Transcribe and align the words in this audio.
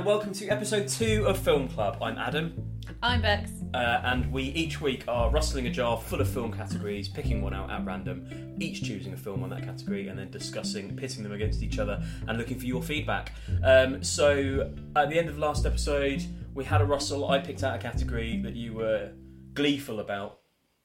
and 0.00 0.06
welcome 0.06 0.32
to 0.32 0.48
episode 0.48 0.88
two 0.88 1.26
of 1.26 1.36
Film 1.36 1.68
Club. 1.68 1.98
I'm 2.00 2.16
Adam, 2.16 2.54
I'm 3.02 3.20
Bex. 3.20 3.50
uh, 3.74 4.00
and 4.04 4.32
we 4.32 4.44
each 4.44 4.80
week 4.80 5.04
are 5.06 5.28
rustling 5.28 5.66
a 5.66 5.70
jar 5.70 5.98
full 5.98 6.22
of 6.22 6.28
film 6.30 6.54
categories, 6.54 7.06
picking 7.06 7.42
one 7.42 7.52
out 7.52 7.70
at 7.70 7.84
random, 7.84 8.56
each 8.58 8.82
choosing 8.82 9.12
a 9.12 9.16
film 9.18 9.42
on 9.42 9.50
that 9.50 9.62
category, 9.62 10.08
and 10.08 10.18
then 10.18 10.30
discussing, 10.30 10.96
pitting 10.96 11.22
them 11.22 11.32
against 11.32 11.62
each 11.62 11.78
other, 11.78 12.02
and 12.26 12.38
looking 12.38 12.58
for 12.58 12.64
your 12.64 12.82
feedback. 12.82 13.32
Um, 13.62 14.02
so, 14.02 14.72
at 14.96 15.10
the 15.10 15.18
end 15.18 15.28
of 15.28 15.36
last 15.36 15.66
episode, 15.66 16.24
we 16.54 16.64
had 16.64 16.80
a 16.80 16.86
rustle. 16.86 17.28
I 17.28 17.38
picked 17.38 17.62
out 17.62 17.76
a 17.76 17.78
category 17.78 18.40
that 18.42 18.56
you 18.56 18.72
were 18.72 19.12
gleeful 19.52 20.00
about, 20.00 20.38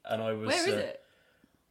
and 0.04 0.22
I 0.22 0.34
was. 0.34 0.48
Where 0.48 0.68
is 0.68 0.74
uh, 0.74 0.78
it? 0.78 1.02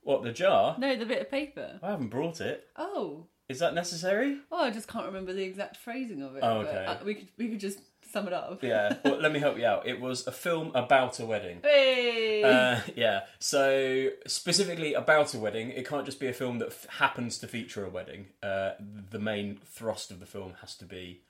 What 0.00 0.22
the 0.22 0.32
jar? 0.32 0.76
No, 0.78 0.96
the 0.96 1.04
bit 1.04 1.20
of 1.20 1.30
paper. 1.30 1.78
I 1.82 1.90
haven't 1.90 2.08
brought 2.08 2.40
it. 2.40 2.64
Oh, 2.74 3.26
Is 3.48 3.58
that 3.58 3.74
necessary? 3.74 4.38
oh, 4.50 4.64
I 4.64 4.70
just 4.70 4.88
can't 4.88 5.06
remember 5.06 5.32
the 5.32 5.42
exact 5.42 5.76
phrasing 5.76 6.22
of 6.22 6.36
it. 6.36 6.40
Oh, 6.42 6.58
okay. 6.60 6.86
uh, 6.86 6.96
we 7.04 7.14
could 7.14 7.28
we 7.36 7.48
could 7.48 7.60
just 7.60 7.78
sum 8.10 8.26
it 8.26 8.32
up. 8.32 8.62
Yeah. 8.62 8.96
well, 9.04 9.20
let 9.20 9.32
me 9.32 9.40
help 9.40 9.58
you 9.58 9.66
out. 9.66 9.86
It 9.86 10.00
was 10.00 10.26
a 10.26 10.32
film 10.32 10.70
about 10.74 11.20
a 11.20 11.26
wedding. 11.26 11.60
Hey. 11.62 12.42
Uh, 12.42 12.80
yeah. 12.96 13.20
So 13.38 14.08
specifically 14.26 14.94
about 14.94 15.34
a 15.34 15.38
wedding, 15.38 15.70
it 15.70 15.86
can't 15.86 16.06
just 16.06 16.20
be 16.20 16.28
a 16.28 16.32
film 16.32 16.58
that 16.60 16.68
f- 16.68 16.86
happens 16.98 17.38
to 17.38 17.48
feature 17.48 17.84
a 17.84 17.90
wedding. 17.90 18.26
Uh, 18.42 18.72
the 19.10 19.18
main 19.18 19.58
thrust 19.66 20.10
of 20.10 20.20
the 20.20 20.26
film 20.26 20.54
has 20.60 20.74
to 20.76 20.84
be 20.84 21.22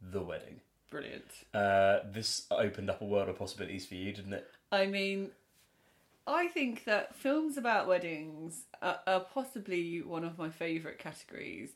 the 0.00 0.20
wedding. 0.20 0.60
Brilliant. 0.90 1.24
Uh, 1.54 2.00
this 2.04 2.46
opened 2.50 2.90
up 2.90 3.00
a 3.00 3.04
world 3.04 3.30
of 3.30 3.38
possibilities 3.38 3.86
for 3.86 3.94
you, 3.94 4.12
didn't 4.12 4.34
it? 4.34 4.46
I 4.70 4.86
mean, 4.86 5.30
I 6.26 6.48
think 6.48 6.84
that 6.84 7.14
films 7.14 7.56
about 7.56 7.88
weddings 7.88 8.64
are, 8.80 9.00
are 9.06 9.20
possibly 9.20 10.02
one 10.02 10.24
of 10.24 10.38
my 10.38 10.50
favourite 10.50 10.98
categories. 10.98 11.70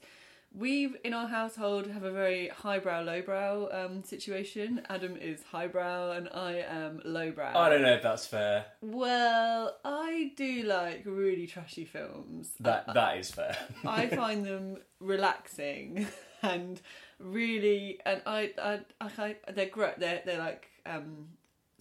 We 0.55 0.94
in 1.05 1.12
our 1.12 1.27
household 1.27 1.86
have 1.88 2.05
a 2.05 2.12
very 2.12 2.48
highbrow, 2.48 3.03
lowbrow 3.03 3.69
um, 3.72 4.05
situation. 4.05 4.80
Adam 4.88 5.16
is 5.16 5.42
highbrow 5.42 6.12
and 6.12 6.28
I 6.33 6.64
am 6.66 7.03
lowbrow. 7.05 7.53
I 7.55 7.69
don't 7.69 7.83
know 7.83 7.92
if 7.92 8.03
that's 8.03 8.27
fair. 8.27 8.66
Well, 8.80 9.77
I 9.84 10.33
do 10.36 10.62
like 10.62 11.03
really 11.05 11.47
trashy 11.47 11.84
films. 11.84 12.53
That 12.60 12.86
that 12.94 13.19
is 13.19 13.31
fair. 13.31 13.56
I 13.84 14.06
find 14.06 14.47
them 14.47 14.78
relaxing 15.00 16.06
and 16.42 16.81
really, 17.19 18.00
and 18.06 18.22
I, 18.25 18.53
I, 18.62 18.81
I 19.00 19.36
they're 19.53 19.66
great. 19.66 19.98
They're 19.98 20.22
they're 20.25 20.38
like 20.38 20.69
um, 20.86 21.27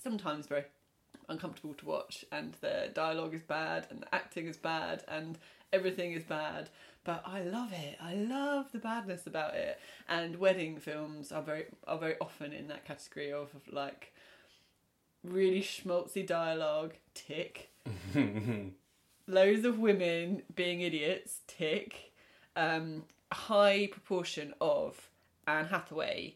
sometimes 0.03 0.47
very 0.47 0.65
uncomfortable 1.29 1.73
to 1.75 1.85
watch, 1.85 2.25
and 2.31 2.53
the 2.61 2.89
dialogue 2.93 3.33
is 3.33 3.43
bad, 3.43 3.87
and 3.89 4.01
the 4.01 4.15
acting 4.15 4.47
is 4.47 4.57
bad, 4.57 5.03
and 5.07 5.37
everything 5.71 6.13
is 6.13 6.23
bad. 6.23 6.69
But 7.03 7.23
I 7.25 7.41
love 7.41 7.71
it. 7.71 7.97
I 8.01 8.15
love 8.15 8.71
the 8.71 8.79
badness 8.79 9.27
about 9.27 9.53
it. 9.53 9.79
And 10.09 10.37
wedding 10.37 10.77
films 10.77 11.31
are 11.31 11.43
very 11.43 11.65
are 11.87 11.99
very 11.99 12.15
often 12.19 12.51
in 12.51 12.67
that 12.69 12.85
category 12.85 13.31
of, 13.31 13.53
of 13.53 13.71
like 13.71 14.13
really 15.23 15.61
schmaltzy 15.61 16.25
dialogue. 16.25 16.93
Tick 17.13 17.69
loads 19.27 19.65
of 19.65 19.79
women 19.79 20.43
being 20.55 20.81
idiots, 20.81 21.41
tick. 21.47 22.11
Um, 22.55 23.03
high 23.31 23.87
proportion 23.91 24.53
of 24.61 25.09
Anne 25.47 25.65
Hathaway, 25.65 26.35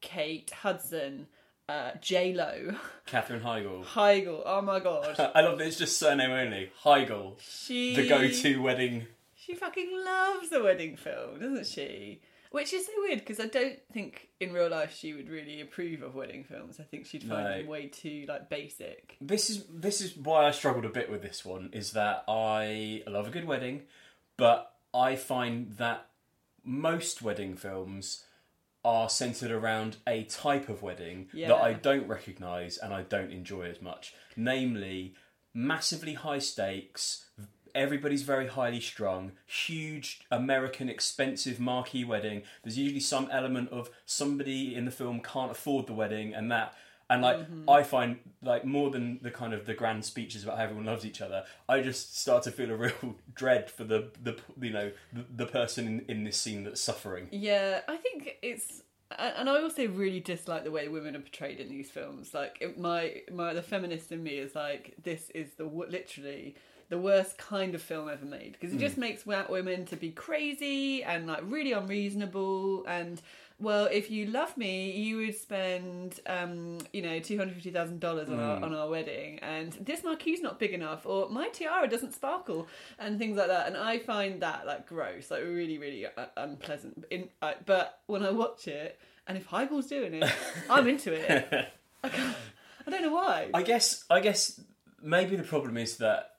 Kate 0.00 0.50
Hudson, 0.50 1.26
uh, 1.68 1.90
J 2.00 2.32
Lo, 2.32 2.74
Katherine 3.06 3.40
Heigl. 3.42 3.84
Heigl. 3.94 4.42
Oh 4.44 4.62
my 4.62 4.80
god, 4.80 5.18
I 5.34 5.40
love 5.42 5.58
that 5.58 5.66
it's 5.66 5.78
just 5.78 5.98
surname 5.98 6.30
only. 6.30 6.70
Heigl, 6.84 7.34
she 7.40 7.94
the 7.96 8.08
go-to 8.08 8.62
wedding. 8.62 9.06
She 9.34 9.54
fucking 9.54 9.90
loves 10.04 10.50
the 10.50 10.62
wedding 10.62 10.96
film, 10.96 11.38
doesn't 11.40 11.66
she? 11.66 12.20
Which 12.50 12.72
is 12.72 12.86
so 12.86 12.92
weird 12.98 13.18
because 13.18 13.38
I 13.38 13.46
don't 13.46 13.78
think 13.92 14.28
in 14.40 14.52
real 14.52 14.68
life 14.70 14.96
she 14.96 15.12
would 15.12 15.28
really 15.28 15.60
approve 15.60 16.02
of 16.02 16.14
wedding 16.14 16.42
films. 16.44 16.78
I 16.80 16.84
think 16.84 17.06
she'd 17.06 17.22
find 17.24 17.44
No. 17.44 17.58
them 17.58 17.66
way 17.66 17.86
too 17.88 18.24
like 18.28 18.48
basic. 18.48 19.16
This 19.20 19.50
is 19.50 19.64
this 19.68 20.00
is 20.00 20.16
why 20.16 20.46
I 20.46 20.52
struggled 20.52 20.84
a 20.84 20.88
bit 20.88 21.10
with 21.10 21.22
this 21.22 21.44
one. 21.44 21.70
Is 21.72 21.92
that 21.92 22.24
I 22.28 23.02
love 23.06 23.26
a 23.26 23.30
good 23.30 23.46
wedding, 23.46 23.82
but 24.36 24.72
I 24.94 25.16
find 25.16 25.72
that 25.76 26.06
most 26.64 27.20
wedding 27.22 27.56
films 27.56 28.24
are 28.86 29.08
centered 29.10 29.50
around 29.50 29.96
a 30.06 30.22
type 30.24 30.68
of 30.68 30.80
wedding 30.80 31.28
Yeah. 31.32 31.48
that 31.48 31.56
I 31.60 31.72
don't 31.72 32.06
recognise 32.06 32.78
and 32.78 32.94
I 32.94 33.02
don't 33.02 33.32
enjoy 33.32 33.64
as 33.64 33.82
much. 33.82 34.14
Namely, 34.36 35.14
massively 35.52 36.14
high 36.14 36.38
stakes. 36.38 37.26
Everybody's 37.74 38.22
very 38.22 38.46
highly 38.46 38.80
strung, 38.80 39.32
huge 39.44 40.20
American 40.30 40.88
expensive 40.88 41.58
marquee 41.58 42.04
wedding. 42.04 42.42
There's 42.62 42.78
usually 42.78 43.00
some 43.00 43.28
element 43.30 43.70
of 43.70 43.90
somebody 44.06 44.74
in 44.74 44.84
the 44.84 44.90
film 44.90 45.20
can't 45.20 45.50
afford 45.50 45.86
the 45.86 45.92
wedding 45.92 46.32
and 46.32 46.50
that 46.52 46.72
and 47.08 47.22
like 47.22 47.38
mm-hmm. 47.38 47.70
I 47.70 47.82
find 47.82 48.18
like 48.42 48.64
more 48.64 48.90
than 48.90 49.18
the 49.22 49.30
kind 49.30 49.52
of 49.52 49.66
the 49.66 49.74
grand 49.74 50.04
speeches 50.04 50.42
about 50.42 50.58
how 50.58 50.64
everyone 50.64 50.86
loves 50.86 51.04
each 51.04 51.20
other, 51.20 51.44
I 51.68 51.80
just 51.80 52.18
start 52.18 52.42
to 52.44 52.50
feel 52.50 52.70
a 52.70 52.76
real 52.76 53.16
dread 53.34 53.70
for 53.70 53.84
the 53.84 54.10
the 54.22 54.36
you 54.60 54.72
know 54.72 54.92
the, 55.12 55.24
the 55.44 55.46
person 55.46 55.86
in, 55.86 56.04
in 56.08 56.24
this 56.24 56.36
scene 56.36 56.64
that's 56.64 56.80
suffering. 56.80 57.28
Yeah, 57.30 57.80
I 57.88 57.96
think 57.96 58.36
it's, 58.42 58.82
and 59.18 59.48
I 59.48 59.62
also 59.62 59.86
really 59.88 60.20
dislike 60.20 60.64
the 60.64 60.70
way 60.70 60.88
women 60.88 61.14
are 61.14 61.20
portrayed 61.20 61.60
in 61.60 61.68
these 61.68 61.90
films. 61.90 62.34
Like 62.34 62.74
my 62.76 63.22
my 63.32 63.54
the 63.54 63.62
feminist 63.62 64.10
in 64.10 64.22
me 64.22 64.38
is 64.38 64.54
like 64.54 64.94
this 65.02 65.30
is 65.30 65.54
the 65.54 65.64
literally 65.64 66.56
the 66.88 66.98
worst 66.98 67.36
kind 67.36 67.74
of 67.74 67.82
film 67.82 68.08
ever 68.08 68.24
made 68.24 68.52
because 68.52 68.72
it 68.72 68.76
mm. 68.76 68.80
just 68.80 68.96
makes 68.96 69.26
women 69.26 69.84
to 69.86 69.96
be 69.96 70.10
crazy 70.10 71.02
and 71.02 71.26
like 71.26 71.42
really 71.44 71.72
unreasonable 71.72 72.84
and. 72.86 73.22
Well, 73.58 73.88
if 73.90 74.10
you 74.10 74.26
love 74.26 74.54
me, 74.58 74.90
you 74.90 75.16
would 75.16 75.34
spend, 75.34 76.20
um, 76.26 76.78
you 76.92 77.00
know, 77.00 77.18
two 77.20 77.38
hundred 77.38 77.54
fifty 77.54 77.70
thousand 77.70 78.00
dollars 78.00 78.28
on 78.28 78.38
our 78.38 78.62
on 78.62 78.74
our 78.74 78.88
wedding, 78.88 79.38
and 79.38 79.72
this 79.72 80.04
marquee's 80.04 80.42
not 80.42 80.58
big 80.58 80.74
enough, 80.74 81.06
or 81.06 81.30
my 81.30 81.48
tiara 81.48 81.88
doesn't 81.88 82.12
sparkle, 82.12 82.66
and 82.98 83.18
things 83.18 83.38
like 83.38 83.48
that. 83.48 83.66
And 83.66 83.76
I 83.76 83.98
find 83.98 84.42
that 84.42 84.66
like 84.66 84.86
gross, 84.86 85.30
like 85.30 85.42
really, 85.42 85.78
really 85.78 86.04
uh, 86.04 86.26
unpleasant. 86.36 87.06
In, 87.10 87.30
uh, 87.40 87.54
but 87.64 88.00
when 88.06 88.22
I 88.22 88.30
watch 88.30 88.68
it, 88.68 89.00
and 89.26 89.38
if 89.38 89.46
Heigl's 89.46 89.86
doing 89.86 90.14
it, 90.14 90.30
I'm 90.70 90.86
into 90.86 91.14
it. 91.14 91.70
I, 92.04 92.10
I 92.86 92.90
don't 92.90 93.02
know 93.02 93.14
why. 93.14 93.50
I 93.54 93.62
guess 93.62 94.04
I 94.10 94.20
guess 94.20 94.60
maybe 95.02 95.34
the 95.34 95.42
problem 95.42 95.78
is 95.78 95.96
that 95.96 96.32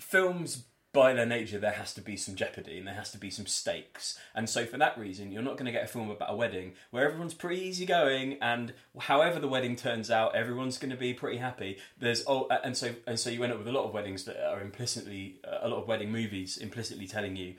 films 0.00 0.64
by 0.94 1.12
their 1.12 1.26
nature 1.26 1.58
there 1.58 1.72
has 1.72 1.92
to 1.92 2.00
be 2.00 2.16
some 2.16 2.34
jeopardy 2.36 2.78
and 2.78 2.86
there 2.86 2.94
has 2.94 3.10
to 3.10 3.18
be 3.18 3.28
some 3.28 3.44
stakes. 3.44 4.18
And 4.34 4.48
so 4.48 4.64
for 4.64 4.78
that 4.78 4.96
reason 4.96 5.30
you're 5.30 5.42
not 5.42 5.58
going 5.58 5.66
to 5.66 5.72
get 5.72 5.84
a 5.84 5.88
film 5.88 6.08
about 6.08 6.32
a 6.32 6.36
wedding 6.36 6.72
where 6.90 7.04
everyone's 7.04 7.34
pretty 7.34 7.60
easygoing 7.60 8.38
and 8.40 8.72
however 8.98 9.38
the 9.38 9.48
wedding 9.48 9.76
turns 9.76 10.10
out 10.10 10.34
everyone's 10.34 10.78
going 10.78 10.92
to 10.92 10.96
be 10.96 11.12
pretty 11.12 11.36
happy. 11.36 11.76
There's 11.98 12.24
oh 12.26 12.48
and 12.64 12.74
so 12.74 12.94
and 13.06 13.18
so 13.18 13.28
you 13.28 13.42
end 13.44 13.52
up 13.52 13.58
with 13.58 13.68
a 13.68 13.72
lot 13.72 13.84
of 13.84 13.92
weddings 13.92 14.24
that 14.24 14.42
are 14.42 14.62
implicitly 14.62 15.36
a 15.44 15.68
lot 15.68 15.82
of 15.82 15.88
wedding 15.88 16.10
movies 16.10 16.56
implicitly 16.56 17.06
telling 17.06 17.36
you 17.36 17.54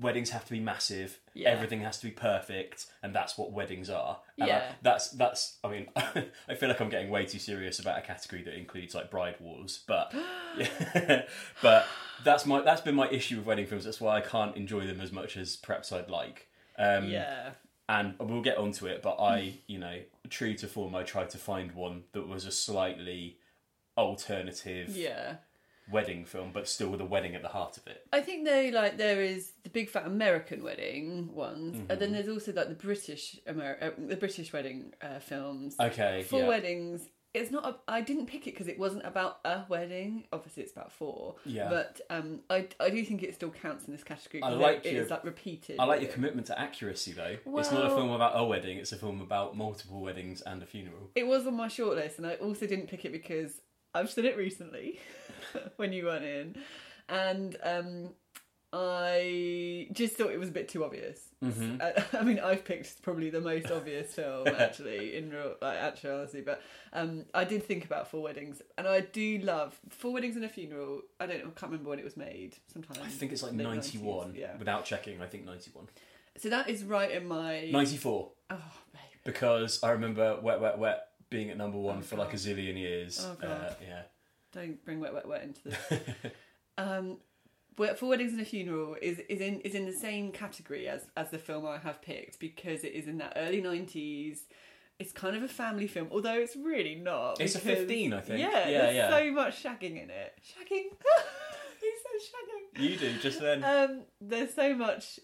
weddings 0.00 0.30
have 0.30 0.44
to 0.44 0.52
be 0.52 0.60
massive 0.60 1.18
Yeah. 1.34 1.48
everything 1.50 1.80
has 1.80 1.98
to 1.98 2.06
be 2.06 2.12
perfect 2.12 2.86
and 3.02 3.14
that's 3.14 3.36
what 3.36 3.50
weddings 3.52 3.90
are 3.90 4.20
And 4.36 4.44
I- 4.44 4.46
Yeah. 4.54 4.72
that's 4.82 5.10
that's 5.10 5.56
i 5.64 5.68
mean 5.68 5.88
i 5.96 6.54
feel 6.54 6.68
like 6.68 6.80
i'm 6.80 6.88
getting 6.88 7.10
way 7.10 7.24
too 7.26 7.38
serious 7.38 7.78
about 7.80 7.98
a 7.98 8.02
category 8.02 8.42
that 8.44 8.54
includes 8.56 8.94
like 8.94 9.10
bride 9.10 9.36
wars 9.40 9.80
but 9.86 10.14
yeah, 10.56 11.22
but 11.62 11.86
that's 12.24 12.46
my 12.46 12.60
that's 12.62 12.80
been 12.80 12.94
my 12.94 13.08
issue 13.10 13.36
with 13.38 13.46
wedding 13.46 13.66
films 13.66 13.84
that's 13.84 14.00
why 14.00 14.16
i 14.16 14.20
can't 14.20 14.56
enjoy 14.56 14.86
them 14.86 15.00
as 15.00 15.10
much 15.12 15.36
as 15.36 15.56
perhaps 15.56 15.90
i'd 15.92 16.08
like 16.10 16.46
um 16.78 17.08
yeah, 17.08 17.50
and 17.88 18.14
we'll 18.20 18.40
get 18.42 18.56
onto 18.56 18.86
it 18.86 19.02
but 19.02 19.16
i 19.20 19.54
you 19.66 19.78
know 19.78 19.98
true 20.30 20.54
to 20.54 20.68
form 20.68 20.94
i 20.94 21.02
tried 21.02 21.28
to 21.30 21.38
find 21.38 21.72
one 21.72 22.04
that 22.12 22.28
was 22.28 22.44
a 22.44 22.52
slightly 22.52 23.38
alternative 23.96 24.96
yeah. 24.96 25.36
Wedding 25.90 26.24
film 26.24 26.50
but 26.52 26.68
still 26.68 26.88
with 26.90 27.00
a 27.00 27.04
wedding 27.04 27.34
at 27.34 27.42
the 27.42 27.48
heart 27.48 27.76
of 27.76 27.86
it 27.86 28.06
I 28.12 28.20
think 28.20 28.46
though, 28.46 28.70
like 28.72 28.96
there 28.98 29.20
is 29.22 29.52
the 29.62 29.70
big 29.70 29.88
fat 29.90 30.06
American 30.06 30.62
wedding 30.62 31.34
ones, 31.34 31.76
and 31.78 31.88
Mm-hmm. 31.88 31.98
then 32.00 32.12
there's 32.12 32.28
also 32.28 32.52
like 32.52 32.68
the 32.68 32.74
British 32.74 33.38
Amer- 33.46 33.78
uh, 33.80 33.90
the 33.98 34.16
British 34.16 34.52
wedding 34.52 34.92
uh, 35.02 35.18
films. 35.18 35.76
okay 35.80 36.24
four 36.28 36.40
yeah. 36.42 36.48
weddings 36.48 37.08
it's 37.34 37.50
not 37.50 37.64
a, 37.66 37.76
i 37.86 38.00
didn't 38.00 38.24
pick 38.26 38.46
it 38.46 38.52
because 38.54 38.68
it 38.68 38.78
wasn't 38.78 39.04
about 39.04 39.38
a 39.44 39.60
wedding 39.68 40.24
obviously 40.32 40.62
it's 40.62 40.72
about 40.72 40.90
four 40.90 41.36
Yeah. 41.44 41.68
but 41.68 42.00
um 42.08 42.40
i, 42.48 42.66
I 42.80 42.88
do 42.88 43.04
think 43.04 43.22
it 43.22 43.34
still 43.34 43.50
counts 43.50 43.84
in 43.86 43.92
this 43.92 44.02
category 44.02 44.42
I 44.42 44.48
like 44.48 44.86
it, 44.86 44.94
your- 44.94 45.02
is 45.04 45.10
like 45.10 45.24
repeated 45.24 45.76
I 45.78 45.84
like 45.84 46.00
your 46.00 46.10
commitment 46.10 46.46
to 46.46 46.58
accuracy, 46.58 47.12
though. 47.12 47.36
it's 47.58 47.70
not 47.70 47.84
a 47.84 47.90
film 47.90 48.10
about 48.10 48.32
a 48.34 48.44
wedding; 48.44 48.78
it's 48.78 48.92
a 48.92 48.96
film 48.96 49.20
about 49.20 49.56
multiple 49.56 50.00
weddings 50.00 50.40
and 50.40 50.62
a 50.62 50.66
funeral. 50.66 51.10
it 51.14 51.26
was 51.26 51.46
on 51.46 51.54
my 51.54 51.68
shortlist 51.68 52.16
and 52.16 52.26
i 52.26 52.34
also 52.36 52.66
didn't 52.66 52.88
pick 52.88 53.04
it 53.04 53.12
because 53.12 53.60
i've 53.94 54.10
seen 54.10 54.24
it 54.24 54.36
recently 54.36 55.00
when 55.76 55.92
you 55.92 56.04
weren't 56.04 56.24
in 56.24 56.56
and 57.08 57.56
um 57.62 58.10
I 58.70 59.88
just 59.92 60.16
thought 60.16 60.30
it 60.30 60.38
was 60.38 60.50
a 60.50 60.52
bit 60.52 60.68
too 60.68 60.84
obvious. 60.84 61.20
Mm-hmm. 61.42 61.76
Uh, 61.80 62.02
I 62.18 62.22
mean, 62.22 62.38
I've 62.38 62.64
picked 62.64 63.00
probably 63.00 63.30
the 63.30 63.40
most 63.40 63.70
obvious 63.70 64.14
film 64.14 64.46
actually 64.58 65.16
in 65.16 65.30
real 65.30 65.54
like 65.62 65.78
actuality, 65.78 66.42
but 66.42 66.62
um, 66.92 67.24
I 67.32 67.44
did 67.44 67.64
think 67.64 67.86
about 67.86 68.10
Four 68.10 68.22
Weddings, 68.22 68.60
and 68.76 68.86
I 68.86 69.00
do 69.00 69.38
love 69.38 69.78
Four 69.88 70.12
Weddings 70.12 70.36
and 70.36 70.44
a 70.44 70.48
Funeral. 70.48 71.00
I 71.18 71.26
don't, 71.26 71.38
I 71.38 71.42
can't 71.44 71.62
remember 71.62 71.88
when 71.88 71.98
it 71.98 72.04
was 72.04 72.16
made. 72.16 72.56
Sometimes 72.70 73.00
I 73.02 73.08
think 73.08 73.32
it's 73.32 73.42
like 73.42 73.54
91. 73.54 74.34
Yeah. 74.34 74.56
Without 74.58 74.84
checking, 74.84 75.22
I 75.22 75.26
think 75.26 75.46
91. 75.46 75.88
So 76.36 76.50
that 76.50 76.68
is 76.68 76.84
right 76.84 77.10
in 77.10 77.26
my 77.26 77.70
94. 77.72 78.30
oh 78.50 78.56
babe, 78.92 79.00
because 79.24 79.82
I 79.82 79.92
remember 79.92 80.38
Wet 80.42 80.60
Wet 80.60 80.78
Wet 80.78 81.07
being 81.30 81.50
at 81.50 81.56
number 81.56 81.78
one 81.78 81.98
Oh, 81.98 82.02
for 82.02 82.16
like 82.16 82.32
a 82.32 82.36
zillion 82.36 82.78
years. 82.78 83.24
Oh, 83.24 83.36
God. 83.40 83.50
Uh, 83.50 83.74
yeah. 83.86 84.02
Don't 84.52 84.82
bring 84.84 85.00
wet, 85.00 85.12
wet, 85.14 85.28
wet 85.28 85.42
into 85.42 85.60
this. 85.64 85.76
um, 86.78 87.18
Four 87.76 88.08
Weddings 88.08 88.32
and 88.32 88.40
a 88.40 88.44
funeral 88.44 88.96
is 89.00 89.20
is 89.28 89.40
in 89.40 89.60
is 89.60 89.74
in 89.74 89.86
the 89.86 89.92
same 89.92 90.32
category 90.32 90.88
as 90.88 91.06
as 91.16 91.30
the 91.30 91.38
film 91.38 91.64
I 91.64 91.78
have 91.78 92.02
picked 92.02 92.40
because 92.40 92.82
it 92.82 92.92
is 92.92 93.06
in 93.06 93.18
that 93.18 93.34
early 93.36 93.60
nineties. 93.60 94.46
It's 94.98 95.12
kind 95.12 95.36
of 95.36 95.44
a 95.44 95.48
family 95.48 95.86
film, 95.86 96.08
although 96.10 96.34
it's 96.40 96.56
really 96.56 96.96
not. 96.96 97.40
It's 97.40 97.54
a 97.54 97.60
15, 97.60 98.12
I 98.12 98.20
think. 98.20 98.40
Yeah, 98.40 98.48
Yeah, 98.68 98.80
there's 98.80 98.96
yeah. 98.96 99.10
so 99.16 99.30
much 99.30 99.62
shagging 99.62 100.02
in 100.02 100.10
it. 100.10 100.40
Shagging. 100.42 100.86
he 101.80 101.92
said 102.02 102.80
shagging. 102.80 102.82
You 102.90 102.96
do 102.96 103.12
just 103.18 103.38
then. 103.40 103.62
Um, 103.62 104.02
there's 104.20 104.52
so 104.54 104.74
much. 104.74 105.20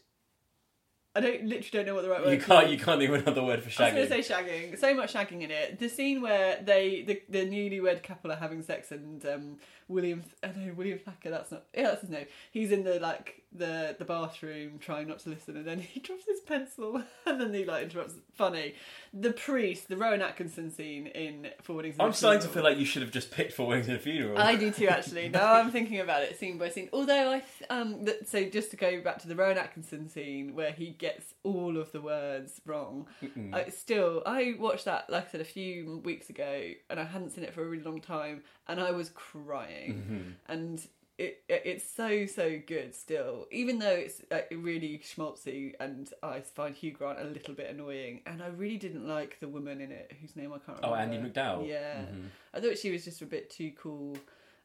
I 1.17 1.21
don't 1.21 1.45
literally 1.45 1.71
don't 1.71 1.87
know 1.87 1.95
what 1.95 2.03
the 2.03 2.11
right 2.11 2.25
word. 2.25 2.31
you 2.33 2.39
is. 2.39 2.45
can't. 2.45 2.69
You 2.71 2.79
can't 2.79 2.99
think 2.99 3.13
of 3.13 3.23
another 3.23 3.45
word 3.45 3.63
for 3.63 3.71
shagging. 3.71 3.93
I 3.95 4.01
was 4.01 4.09
going 4.09 4.23
to 4.23 4.29
say 4.29 4.35
shagging. 4.35 4.79
So 4.79 4.95
much 4.95 5.13
shagging 5.15 5.43
in 5.43 5.51
it. 5.51 5.79
The 5.79 5.89
scene 5.89 6.21
where 6.21 6.61
they, 6.61 7.03
the, 7.03 7.23
the 7.29 7.47
newlywed 7.47 8.03
couple 8.03 8.33
are 8.33 8.37
having 8.37 8.63
sex, 8.63 8.91
and 8.91 9.25
um, 9.27 9.57
William, 9.87 10.25
I 10.43 10.49
know 10.49 10.73
William 10.75 10.99
Thacker. 10.99 11.31
That's 11.31 11.53
not. 11.53 11.65
Yeah, 11.73 11.85
that's 11.85 12.01
his 12.01 12.11
name. 12.11 12.27
He's 12.51 12.73
in 12.73 12.83
the 12.83 12.99
like 12.99 13.44
the 13.55 13.95
the 13.99 14.05
bathroom 14.05 14.79
trying 14.81 15.07
not 15.09 15.21
to 15.21 15.29
listen, 15.31 15.57
and 15.57 15.65
then 15.67 15.79
he 15.93 16.01
drops 16.01 16.25
his 16.27 16.41
pencil, 16.41 17.03
and 17.27 17.41
then 17.41 17.55
he 17.55 17.65
like 17.65 17.85
interrupts. 17.85 18.15
Funny. 18.35 18.75
The 19.13 19.31
priest, 19.33 19.87
the 19.89 19.97
Rowan 19.97 20.23
Atkinson 20.23 20.73
scene 20.73 21.07
in 21.07 21.49
Four 21.63 21.77
Weddings. 21.77 21.97
I'm 22.01 22.13
starting 22.13 22.43
to 22.43 22.49
feel 22.49 22.65
like 22.65 22.79
you 22.79 22.85
should 22.85 23.03
have 23.03 23.13
just 23.13 23.31
picked 23.31 23.53
Four 23.53 23.69
Weddings 23.69 23.87
and 23.87 23.97
a 23.97 24.01
funeral. 24.01 24.37
I 24.39 24.57
do 24.57 24.73
too, 24.73 24.89
actually. 24.89 25.29
Now 25.29 25.53
I'm 25.55 25.71
thinking 25.71 26.01
about 26.01 26.23
it 26.23 26.37
scene 26.39 26.59
by 26.59 26.69
scene. 26.71 26.89
Although 26.93 27.31
I, 27.31 27.39
th- 27.39 27.71
um, 27.71 28.05
th- 28.05 28.27
so 28.27 28.45
just 28.51 28.73
to 28.73 28.77
go 28.77 29.01
back 29.01 29.19
to 29.21 29.29
the 29.29 29.37
Rowan 29.37 29.57
Atkinson 29.57 30.09
scene 30.09 30.55
where 30.57 30.73
he 30.73 30.91
gets 30.91 31.35
all 31.45 31.77
of 31.79 31.93
the 31.93 32.01
words 32.01 32.61
wrong. 32.67 33.07
I 33.53 33.69
still, 33.71 34.23
I 34.27 34.57
watched 34.59 34.87
that, 34.87 35.09
like 35.11 35.29
I 35.29 35.31
said, 35.31 35.41
a 35.41 35.45
few 35.45 36.01
weeks 36.05 36.29
ago, 36.29 36.71
and 36.91 36.99
I 36.99 37.05
hadn't 37.05 37.31
seen 37.31 37.45
it 37.45 37.55
for 37.55 37.63
a 37.63 37.67
really 37.67 37.85
long 37.85 38.01
time, 38.01 38.43
and 38.67 38.81
I 38.81 38.91
was 38.91 39.11
crying, 39.11 39.95
Mm-hmm. 39.95 40.31
and. 40.53 40.87
It, 41.17 41.45
it 41.49 41.63
it's 41.65 41.89
so 41.89 42.27
so 42.27 42.61
good 42.67 42.93
still, 42.95 43.47
even 43.53 43.79
though 43.79 43.89
it's 43.91 44.21
uh, 44.33 44.41
really 44.51 45.01
schmaltzy, 45.05 45.75
and 45.79 46.11
I 46.25 46.41
find 46.41 46.75
Hugh 46.75 46.91
Grant 46.93 47.21
a 47.21 47.25
little 47.25 47.55
bit 47.55 47.71
annoying, 47.71 48.23
and 48.27 48.43
I 48.43 48.49
really 48.49 48.79
didn't 48.79 49.07
like 49.07 49.39
the 49.39 49.47
woman 49.47 49.81
in 49.81 49.93
it 49.93 50.13
whose 50.21 50.35
name 50.35 50.53
I 50.53 50.59
can't 50.59 50.81
Oh, 50.83 50.91
remember. 50.93 51.15
Andie 51.17 51.31
MacDowell. 51.31 51.69
Yeah, 51.69 52.01
Mhm. 52.07 52.29
I 52.53 52.61
thought 52.61 52.79
she 52.79 52.91
was 52.91 53.05
just 53.05 53.23
a 53.23 53.27
bit 53.27 53.49
too 53.49 53.71
cool, 53.79 54.17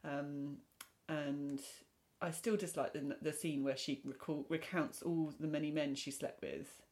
um, 0.04 0.56
and 1.08 1.60
I 2.20 2.32
still 2.32 2.56
dislike 2.56 2.94
the 2.94 3.16
the 3.22 3.32
scene 3.32 3.62
where 3.62 3.76
she 3.76 4.00
recall, 4.04 4.44
recounts 4.48 5.02
all 5.02 5.32
the 5.38 5.46
many 5.46 5.70
men 5.70 5.94
she 5.94 6.10
slept 6.10 6.42
with. 6.42 6.82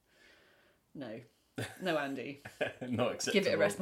No, 0.95 1.19
no, 1.81 1.97
Andie, 1.97 2.43
Not 2.87 3.11
acceptable. 3.15 3.43
give 3.43 3.47
it 3.51 3.55
a 3.55 3.57
rest. 3.57 3.79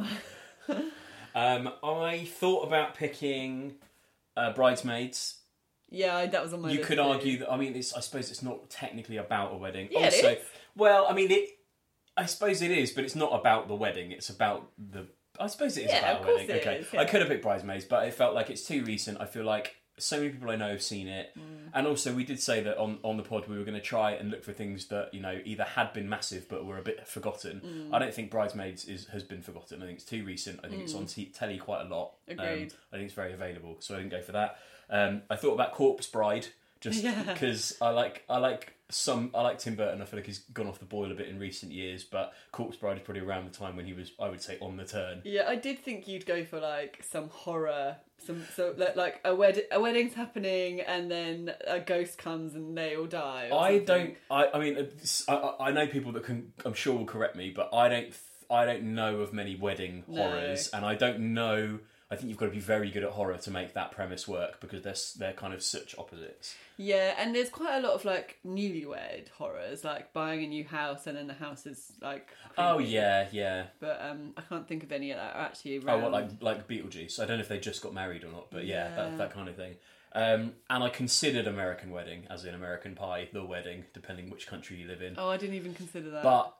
Um, 1.36 1.72
I 1.84 2.26
thought 2.26 2.66
about 2.66 2.96
picking 2.96 3.76
uh, 4.36 4.54
Bridesmaids. 4.54 5.37
Yeah, 5.90 6.26
that 6.26 6.44
was 6.44 6.54
on 6.54 6.62
my. 6.62 6.70
you 6.70 6.78
list 6.78 6.88
could 6.88 6.96
too. 6.98 7.02
argue 7.02 7.40
that. 7.40 7.52
I 7.52 7.58
mean, 7.58 7.76
it's, 7.76 7.94
I 7.94 8.00
suppose 8.02 8.30
it's 8.30 8.44
not 8.44 8.70
technically 8.70 9.18
about 9.18 9.54
a 9.54 9.58
wedding. 9.58 9.90
Yeah, 9.92 10.06
also, 10.06 10.30
is. 10.32 10.38
well, 10.76 11.08
I 11.10 11.14
mean, 11.14 11.32
it. 11.32 11.50
I 12.16 12.26
suppose 12.26 12.62
it 12.62 12.72
is, 12.72 12.92
but 12.92 13.04
it's 13.04 13.16
not 13.16 13.32
about 13.40 13.68
the 13.68 13.76
wedding. 13.76 14.12
It's 14.12 14.30
about 14.30 14.70
the. 14.78 15.08
I 15.40 15.48
suppose 15.48 15.78
it 15.78 15.86
is 15.86 15.92
Yeah, 15.92 16.00
about 16.00 16.16
of 16.16 16.22
a 16.22 16.26
course 16.26 16.38
wedding. 16.42 16.56
it 16.56 16.62
okay, 16.68 16.76
is, 16.78 16.94
I 16.96 17.06
could 17.06 17.22
have 17.22 17.30
picked 17.30 17.44
Bridesmaids, 17.44 17.86
but 17.86 18.08
it 18.08 18.14
felt 18.14 18.34
like 18.36 18.50
it's 18.50 18.66
too 18.66 18.84
recent. 18.84 19.22
I 19.22 19.26
feel 19.26 19.44
like 19.46 19.76
so 20.00 20.18
many 20.18 20.30
people 20.30 20.50
I 20.50 20.56
know 20.56 20.70
have 20.70 20.82
seen 20.84 21.08
it, 21.08 21.32
Mm. 21.38 21.70
and 21.74 21.88
also 21.88 22.14
we 22.14 22.24
did 22.24 22.40
say 22.40 22.62
that 22.62 22.78
on 22.78 23.00
on 23.04 23.18
the 23.18 23.24
pod 23.24 23.48
we 23.48 23.58
were 23.58 23.64
going 23.64 23.76
to 23.76 23.82
try 23.82 24.12
and 24.12 24.30
look 24.30 24.44
for 24.44 24.54
things 24.54 24.88
that 24.88 25.14
you 25.14 25.20
know 25.20 25.40
either 25.44 25.64
had 25.64 25.92
been 25.94 26.08
massive 26.08 26.48
but 26.48 26.66
were 26.66 26.78
a 26.78 26.82
bit 26.84 27.08
forgotten. 27.08 27.62
Mm. 27.66 27.94
I 27.96 28.00
don't 28.00 28.14
think 28.14 28.30
Bridesmaids 28.32 28.86
is 28.86 29.08
has 29.08 29.24
been 29.24 29.42
forgotten. 29.42 29.82
I 29.82 29.86
think 29.88 29.98
it's 29.98 30.06
too 30.06 30.24
recent. 30.24 30.60
I 30.64 30.68
think 30.70 30.84
it's 30.84 30.94
on 30.94 31.06
t- 31.08 31.26
telly 31.34 31.58
quite 31.58 31.82
a 31.86 31.90
lot. 31.90 32.14
Um, 32.30 32.40
Agreed. 32.40 32.74
I 32.92 32.96
think 32.98 33.06
it's 33.06 33.14
very 33.14 33.34
available, 33.34 33.78
so 33.80 33.96
I 33.96 33.98
didn't 33.98 34.12
go 34.12 34.22
for 34.22 34.34
that. 34.34 34.60
Um, 34.90 35.24
I 35.30 35.36
thought 35.36 35.54
about 35.54 35.74
Corpse 35.74 36.08
Bride 36.08 36.48
just 36.80 37.04
Yeah. 37.04 37.24
because 37.34 37.76
I 37.82 37.90
like 37.90 38.24
I 38.30 38.38
like 38.38 38.74
some 38.90 39.32
I 39.36 39.42
like 39.42 39.60
Tim 39.60 39.76
Burton. 39.76 40.02
I 40.02 40.06
feel 40.06 40.20
like 40.20 40.26
he's 40.28 40.40
gone 40.54 40.68
off 40.68 40.80
the 40.80 40.86
boil 40.86 41.12
a 41.12 41.16
bit 41.16 41.28
in 41.28 41.40
recent 41.40 41.72
years, 41.72 42.04
but 42.04 42.34
Corpse 42.52 42.78
Bride 42.78 42.98
is 42.98 43.04
probably 43.04 43.22
around 43.22 43.46
the 43.52 43.58
time 43.58 43.76
when 43.76 43.86
he 43.86 43.94
was 43.94 44.12
I 44.20 44.30
would 44.30 44.42
say 44.42 44.58
on 44.62 44.78
the 44.78 44.86
turn. 44.86 45.22
Yeah, 45.26 45.44
I 45.48 45.56
did 45.56 45.80
think 45.80 46.08
you'd 46.08 46.26
go 46.26 46.46
for 46.46 46.60
like 46.60 47.04
some 47.10 47.30
horror, 47.30 47.98
some 48.26 48.44
so 48.56 48.74
like- 48.78 49.20
a 49.26 49.36
wed 49.36 49.62
a 49.72 49.80
wedding's 49.80 50.14
happening 50.14 50.82
and 50.82 51.12
then 51.12 51.54
a 51.68 51.80
ghost 51.80 52.18
comes 52.18 52.56
and 52.56 52.78
they 52.78 52.96
all 52.96 53.06
die. 53.08 53.50
I 53.54 53.80
don't. 53.80 54.16
I, 54.32 54.48
I 54.54 54.60
mean, 54.60 54.88
I, 55.28 55.54
I 55.60 55.72
know 55.72 55.88
people 55.88 56.12
that 56.14 56.24
can. 56.24 56.54
I'm 56.66 56.74
sure 56.74 56.96
will 56.98 57.06
correct 57.06 57.36
me, 57.36 57.52
but 57.56 57.74
I 57.74 57.90
don't. 57.90 58.14
I 58.50 58.64
don't 58.64 58.96
know 58.96 59.20
of 59.20 59.34
many 59.34 59.56
wedding 59.58 60.06
No. 60.08 60.24
horrors, 60.24 60.70
and 60.70 60.86
I 60.86 60.96
don't 60.96 61.34
know. 61.34 61.80
I 62.10 62.16
think 62.16 62.30
you've 62.30 62.38
got 62.38 62.46
to 62.46 62.52
be 62.52 62.60
very 62.60 62.90
good 62.90 63.04
at 63.04 63.10
horror 63.12 63.38
to 63.38 63.52
make 63.52 63.74
that 63.74 63.92
premise 63.92 64.28
work 64.28 64.62
because 64.62 64.82
they're 64.82 64.96
they're 65.20 65.34
kind 65.38 65.54
of 65.54 65.62
such 65.62 65.94
opposites. 65.98 66.56
Yeah, 66.78 67.16
and 67.18 67.36
there's 67.36 67.50
quite 67.50 67.78
a 67.78 67.82
lot 67.82 67.94
of 67.96 68.06
like 68.06 68.40
newlywed 68.46 69.30
horrors, 69.38 69.84
like 69.84 70.14
buying 70.14 70.44
a 70.44 70.48
new 70.48 70.64
house 70.64 71.08
and 71.08 71.18
then 71.18 71.28
the 71.28 71.34
house 71.34 71.66
is 71.66 71.92
like. 72.02 72.30
Oh 72.58 72.80
yeah, 72.80 73.28
yeah. 73.32 73.66
But 73.80 74.02
um, 74.02 74.34
I 74.38 74.42
can't 74.42 74.68
think 74.68 74.84
of 74.84 74.92
any 74.92 75.12
that 75.12 75.20
are 75.36 75.42
actually 75.42 75.82
Oh, 75.88 75.98
what 76.00 76.12
like 76.12 76.30
like 76.42 76.68
Beetlejuice? 76.68 77.20
I 77.20 77.26
don't 77.26 77.38
know 77.38 77.42
if 77.44 77.50
they 77.50 77.60
just 77.60 77.82
got 77.82 77.94
married 77.94 78.24
or 78.24 78.32
not, 78.32 78.52
but 78.52 78.66
yeah, 78.66 78.90
Yeah. 78.90 78.96
that 78.96 79.18
that 79.18 79.34
kind 79.34 79.50
of 79.50 79.56
thing. 79.56 79.76
Um, 80.14 80.54
and 80.70 80.84
I 80.84 80.90
considered 80.90 81.46
American 81.46 81.92
Wedding, 81.92 82.24
as 82.30 82.46
in 82.46 82.56
American 82.56 82.96
Pie, 82.96 83.28
the 83.34 83.44
wedding, 83.46 83.84
depending 83.94 84.30
which 84.32 84.48
country 84.48 84.78
you 84.78 84.88
live 84.88 85.02
in. 85.02 85.16
Oh, 85.18 85.30
I 85.30 85.38
didn't 85.38 85.56
even 85.56 85.74
consider 85.76 86.10
that. 86.12 86.24
But 86.24 86.56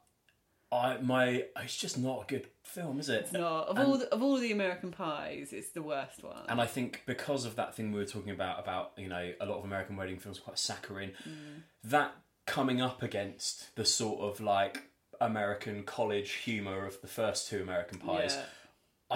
I 0.72 0.98
my 0.98 1.46
it's 1.62 1.78
just 1.78 1.98
not 1.98 2.24
a 2.24 2.26
good 2.28 2.48
film, 2.64 3.00
is 3.00 3.08
it? 3.10 3.22
it's 3.22 3.32
not 3.32 3.68
of 3.70 3.78
and- 3.78 3.88
all 3.88 3.98
the, 3.98 4.14
of 4.14 4.22
all 4.22 4.38
the 4.38 4.52
American 4.52 4.92
pies, 4.92 5.54
it's 5.54 5.70
the 5.70 5.82
worst 5.82 6.24
one. 6.24 6.44
And 6.50 6.60
I 6.60 6.66
think 6.66 7.04
because 7.06 7.46
of 7.46 7.56
that 7.56 7.74
thing 7.76 7.92
we 7.94 8.00
were 8.00 8.06
talking 8.06 8.32
about, 8.32 8.60
about 8.60 8.92
you 8.98 9.08
know 9.08 9.32
a 9.40 9.46
lot 9.46 9.60
of 9.60 9.64
American 9.66 9.96
wedding 9.96 10.20
films 10.20 10.40
are 10.40 10.42
quite 10.42 10.60
saccharine, 10.60 11.12
Mm. 11.28 11.62
that 11.86 12.14
coming 12.46 12.82
up 12.82 13.02
against 13.04 13.76
the 13.76 13.86
sort 13.86 14.20
of 14.22 14.40
like 14.42 14.84
American 15.22 15.84
college 15.84 16.32
humour 16.34 16.86
of 16.86 17.00
the 17.02 17.08
first 17.08 17.50
two 17.50 17.62
American 17.62 18.00
pies, 18.00 18.36
Yeah. 18.36 18.46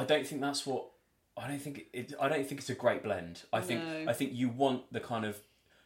I 0.02 0.04
don't 0.06 0.26
think 0.26 0.40
that's 0.42 0.66
what 0.66 0.88
I 1.38 1.48
don't 1.48 1.62
think 1.62 1.86
it. 1.94 2.14
I 2.20 2.28
don't 2.30 2.46
think 2.48 2.62
it's 2.62 2.70
a 2.70 2.76
great 2.76 3.04
blend. 3.04 3.44
I 3.52 3.60
think 3.62 3.84
No. 3.84 4.06
I 4.10 4.14
think 4.14 4.32
you 4.34 4.48
want 4.50 4.92
the 4.94 5.00
kind 5.02 5.26
of 5.26 5.38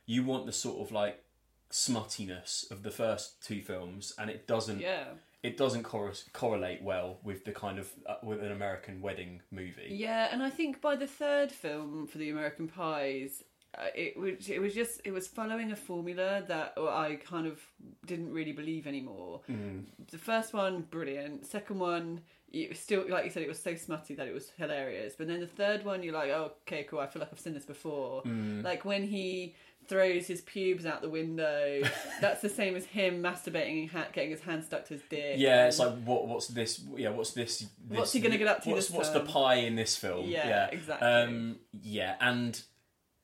you 0.06 0.24
want 0.24 0.46
the 0.46 0.52
sort 0.54 0.80
of 0.80 0.92
like 0.92 1.24
smuttiness 1.72 2.70
of 2.72 2.84
the 2.84 2.92
first 2.92 3.44
two 3.44 3.62
films, 3.62 4.14
and 4.18 4.30
it 4.30 4.48
doesn't 4.48 4.80
Yeah. 4.80 5.06
It 5.46 5.58
doesn't 5.58 5.84
cor- 5.84 6.14
correlate 6.34 6.82
well 6.82 7.20
with 7.24 7.46
the 7.46 7.52
kind 7.52 7.78
of 7.78 7.92
uh, 8.08 8.16
with 8.24 8.42
an 8.42 8.52
American 8.52 9.00
wedding 9.02 9.42
movie. 9.52 9.90
Yeah, 9.90 10.30
and 10.32 10.42
I 10.42 10.50
think 10.50 10.82
by 10.82 10.96
the 10.96 11.08
third 11.08 11.52
film 11.52 12.08
for 12.08 12.18
the 12.18 12.32
American 12.32 12.68
Pies, 12.68 13.44
uh, 13.78 13.88
it 13.94 14.18
was 14.18 14.50
it 14.50 14.60
was 14.60 14.74
just 14.74 15.02
it 15.04 15.12
was 15.12 15.28
following 15.28 15.72
a 15.72 15.76
formula 15.76 16.44
that 16.48 16.74
I 16.78 17.20
kind 17.24 17.46
of 17.46 17.62
didn't 18.06 18.32
really 18.34 18.54
believe 18.54 18.88
anymore. 18.88 19.42
Mm. 19.48 19.86
The 20.10 20.18
first 20.18 20.54
one, 20.54 20.82
brilliant. 20.90 21.46
Second 21.46 21.80
one, 21.80 22.22
it 22.52 22.70
was 22.70 22.80
still 22.80 23.06
like 23.08 23.26
you 23.26 23.30
said, 23.30 23.44
it 23.44 23.50
was 23.50 23.62
so 23.62 23.76
smutty 23.76 24.16
that 24.16 24.28
it 24.28 24.34
was 24.34 24.52
hilarious. 24.58 25.14
But 25.16 25.28
then 25.28 25.42
the 25.42 25.48
third 25.48 25.86
one, 25.86 26.02
you're 26.02 26.14
like, 26.14 26.32
oh, 26.32 26.54
okay, 26.62 26.84
cool. 26.84 27.00
I 27.00 27.08
feel 27.08 27.20
like 27.20 27.30
I've 27.32 27.40
seen 27.40 27.54
this 27.54 27.66
before. 27.66 28.24
Mm. 28.24 28.64
Like 28.64 28.84
when 28.84 29.04
he 29.04 29.56
throws 29.88 30.28
his 30.28 30.42
pubes 30.42 30.86
out 30.86 31.02
the 31.02 31.10
window, 31.10 31.82
that's 32.22 32.42
the 32.42 32.50
same 32.50 32.76
as 32.76 32.86
him 32.86 33.22
masturbating 33.22 33.94
and 33.94 34.06
getting 34.14 34.32
his 34.32 34.42
hand 34.42 34.64
stuck 34.64 34.86
to 34.86 34.94
his 34.96 35.04
dick. 35.10 35.36
Yeah, 35.38 35.68
it's 35.68 35.80
like 35.80 35.94
what? 36.04 36.28
What's 36.28 36.48
this? 36.48 36.84
Yeah, 36.96 37.10
what's 37.10 37.32
this? 37.32 37.60
this 37.60 37.98
What's 37.98 38.14
he 38.14 38.20
gonna 38.20 38.38
get 38.38 38.48
up 38.48 38.64
to 38.64 38.70
What's, 38.72 38.88
this 38.88 38.96
what's 38.96 39.10
the 39.10 39.22
pie 39.22 39.56
in 39.56 39.76
this 39.76 39.96
film? 39.96 40.26
Yeah, 40.28 40.68
exactly. 40.68 41.08
Um, 41.08 41.56
yeah, 41.82 42.16
and 42.20 42.62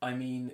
I 0.01 0.13
mean, 0.13 0.51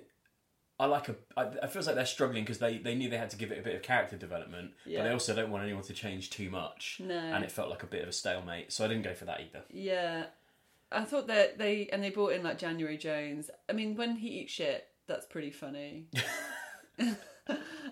I 0.80 0.86
like 0.86 1.08
a. 1.08 1.16
I, 1.36 1.44
it 1.44 1.70
feels 1.70 1.86
like 1.86 1.96
they're 1.96 2.06
struggling 2.06 2.44
because 2.44 2.58
they 2.58 2.78
they 2.78 2.94
knew 2.94 3.08
they 3.10 3.18
had 3.18 3.30
to 3.30 3.36
give 3.36 3.50
it 3.50 3.58
a 3.58 3.62
bit 3.62 3.74
of 3.74 3.82
character 3.82 4.16
development, 4.16 4.72
Yeah. 4.86 5.00
but 5.00 5.04
they 5.04 5.12
also 5.12 5.34
don't 5.34 5.50
want 5.50 5.64
anyone 5.64 5.82
to 5.84 5.92
change 5.92 6.30
too 6.30 6.50
much. 6.50 7.00
No. 7.04 7.18
and 7.18 7.44
it 7.44 7.50
felt 7.50 7.70
like 7.70 7.82
a 7.82 7.86
bit 7.86 8.02
of 8.02 8.08
a 8.08 8.12
stalemate, 8.12 8.72
so 8.72 8.84
I 8.84 8.88
didn't 8.88 9.02
go 9.04 9.14
for 9.14 9.24
that 9.24 9.40
either. 9.40 9.64
Yeah, 9.70 10.26
I 10.90 11.04
thought 11.04 11.26
that 11.26 11.58
they 11.58 11.88
and 11.92 12.02
they 12.02 12.10
brought 12.10 12.32
in 12.32 12.42
like 12.42 12.58
January 12.58 12.96
Jones. 12.96 13.50
I 13.68 13.72
mean, 13.72 13.96
when 13.96 14.16
he 14.16 14.28
eats 14.40 14.52
shit, 14.52 14.87
that's 15.08 15.26
pretty 15.26 15.50
funny. 15.50 16.06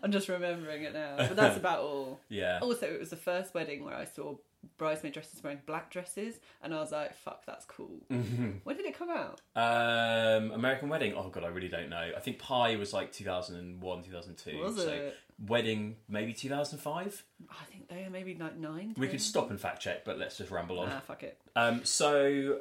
I'm 0.03 0.13
just 0.13 0.29
remembering 0.29 0.83
it 0.83 0.93
now, 0.93 1.17
but 1.17 1.35
that's 1.37 1.57
about 1.57 1.81
all. 1.81 2.21
Yeah, 2.29 2.59
Also, 2.63 2.87
it 2.87 3.01
was 3.01 3.11
the 3.11 3.17
first 3.17 3.55
wedding 3.55 3.85
where 3.85 3.95
I 3.95 4.05
saw 4.05 4.37
bridesmaid 4.79 5.13
dresses 5.15 5.43
wearing 5.43 5.61
black 5.65 5.91
dresses, 5.91 6.39
and 6.63 6.75
I 6.75 6.81
was 6.81 6.93
like, 6.93 7.17
"Fuck, 7.17 7.47
that's 7.47 7.65
cool." 7.65 8.03
Mm-hmm. 8.11 8.51
When 8.65 8.77
did 8.77 8.85
it 8.87 8.99
come 8.99 9.09
out? 9.11 9.41
um, 9.57 10.51
American 10.53 10.89
Wedding. 10.89 11.15
Oh 11.17 11.29
god, 11.29 11.45
I 11.45 11.49
really 11.49 11.69
don't 11.69 11.89
know. 11.89 12.11
I 12.17 12.21
think 12.21 12.39
Pie 12.39 12.77
was 12.77 12.93
like 12.93 13.13
two 13.13 13.25
thousand 13.25 13.57
and 13.57 13.81
one, 13.81 14.03
two 14.03 14.13
thousand 14.13 14.37
two. 14.37 14.59
Was 14.59 14.77
so 14.77 14.89
it? 14.89 15.17
Wedding 15.47 15.97
maybe 16.09 16.33
two 16.33 16.49
thousand 16.49 16.79
five. 16.79 17.23
I 17.51 17.65
think 17.71 17.89
they 17.89 18.05
are 18.05 18.11
maybe 18.11 18.35
like 18.35 18.57
nine. 18.59 18.95
We 18.99 19.09
could 19.09 19.23
stop 19.23 19.51
and 19.51 19.61
fact 19.61 19.81
check, 19.81 20.05
but 20.05 20.19
let's 20.19 20.37
just 20.37 20.51
ramble 20.51 20.81
on. 20.81 20.91
Ah, 20.91 21.01
fuck 21.01 21.23
it. 21.23 21.39
Um, 21.55 21.85
so, 21.85 22.59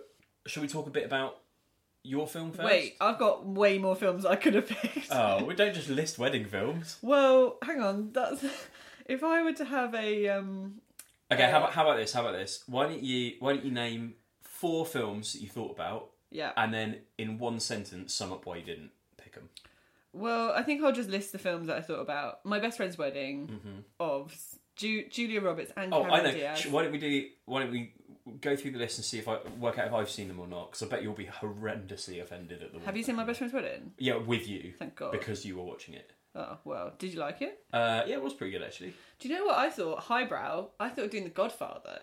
shall 0.48 0.62
we 0.62 0.68
talk 0.70 0.88
a 0.88 0.92
bit 0.92 1.06
about 1.06 1.40
your 2.06 2.28
film 2.28 2.52
first? 2.52 2.66
Wait, 2.66 2.96
I've 3.02 3.18
got 3.20 3.46
way 3.46 3.78
more 3.78 3.96
films 3.96 4.26
I 4.26 4.36
could 4.36 4.54
have 4.56 4.68
picked. 4.68 5.08
Oh, 5.12 5.44
we 5.44 5.54
don't 5.62 5.74
just 5.74 5.90
list 5.90 6.18
wedding 6.20 6.46
films. 6.46 6.98
Well, 7.02 7.58
hang 7.64 7.82
on. 7.82 8.12
That's 8.14 8.44
if 9.06 9.24
I 9.24 9.44
were 9.44 9.54
to 9.54 9.66
have 9.66 9.94
a 9.96 10.30
um 10.30 10.82
Okay, 11.32 11.44
how 11.50 11.58
Uh, 11.58 11.60
about 11.62 11.72
how 11.74 11.84
about 11.88 11.98
this? 11.98 12.14
How 12.14 12.22
about 12.22 12.34
this? 12.34 12.64
Why 12.68 12.84
don't 12.88 13.02
you 13.04 13.34
why 13.40 13.54
don't 13.54 13.66
you 13.66 13.72
name 13.72 14.14
four 14.44 14.86
films 14.86 15.34
that 15.34 15.42
you 15.42 15.50
thought 15.50 15.72
about, 15.72 16.12
Yeah. 16.32 16.52
and 16.56 16.74
then 16.74 17.00
in 17.18 17.38
one 17.40 17.60
sentence 17.60 18.14
sum 18.14 18.32
up 18.32 18.46
why 18.46 18.58
you 18.58 18.64
didn't 18.64 18.92
pick 19.18 19.34
them? 19.34 19.50
Well, 20.14 20.52
I 20.54 20.64
think 20.64 20.82
I'll 20.84 20.94
just 20.94 21.10
list 21.10 21.34
the 21.34 21.40
films 21.40 21.68
that 21.68 21.76
I 21.78 21.82
thought 21.82 22.00
about. 22.00 22.46
My 22.46 22.60
best 22.60 22.78
friend's 22.78 22.98
wedding 22.98 23.48
Mm-hmm. 23.48 23.80
of 24.00 24.34
Ju- 24.78 25.08
Julia 25.10 25.42
Roberts 25.42 25.72
and 25.76 25.94
Oh, 25.94 26.04
Cameron 26.04 26.20
I 26.20 26.24
know. 26.24 26.32
Diaz. 26.32 26.66
Why 26.68 26.84
don't 26.84 26.92
we 26.92 26.98
do? 27.00 27.28
Why 27.46 27.62
don't 27.64 27.72
we 27.72 27.94
go 28.42 28.56
through 28.56 28.72
the 28.72 28.80
list 28.80 28.98
and 28.98 29.06
see 29.06 29.20
if 29.20 29.28
I 29.28 29.38
work 29.60 29.78
out 29.78 29.88
if 29.88 29.94
I've 29.94 30.10
seen 30.10 30.28
them 30.28 30.40
or 30.40 30.48
not? 30.48 30.72
Because 30.72 30.84
I 30.84 30.90
bet 30.90 31.04
you'll 31.04 31.14
be 31.14 31.26
horrendously 31.26 32.22
offended 32.22 32.64
at 32.64 32.74
the. 32.74 32.80
Have 32.82 32.98
you 32.98 33.04
seen 33.04 33.16
my 33.16 33.24
best 33.24 33.40
friend's 33.40 33.54
wedding? 33.54 33.92
Yeah, 33.98 34.18
with 34.18 34.48
you 34.48 34.74
Thank 34.80 34.96
God. 34.96 35.12
because 35.12 35.46
you 35.46 35.58
were 35.58 35.64
watching 35.64 35.94
it. 35.94 36.12
Oh 36.36 36.58
well, 36.66 36.94
did 37.00 37.14
you 37.14 37.20
like 37.20 37.42
it? 37.42 37.64
Uh, 37.72 38.04
yeah, 38.08 38.16
it 38.16 38.22
was 38.24 38.34
pretty 38.34 38.52
good 38.52 38.64
actually. 38.64 38.94
Do 39.20 39.30
you 39.30 39.36
know 39.36 39.46
what 39.46 39.58
I 39.58 39.70
thought? 39.70 40.00
Highbrow. 40.02 40.68
I 40.80 40.90
thought 40.90 41.06
of 41.06 41.12
doing 41.12 41.24
The 41.24 41.30
Godfather. 41.30 42.00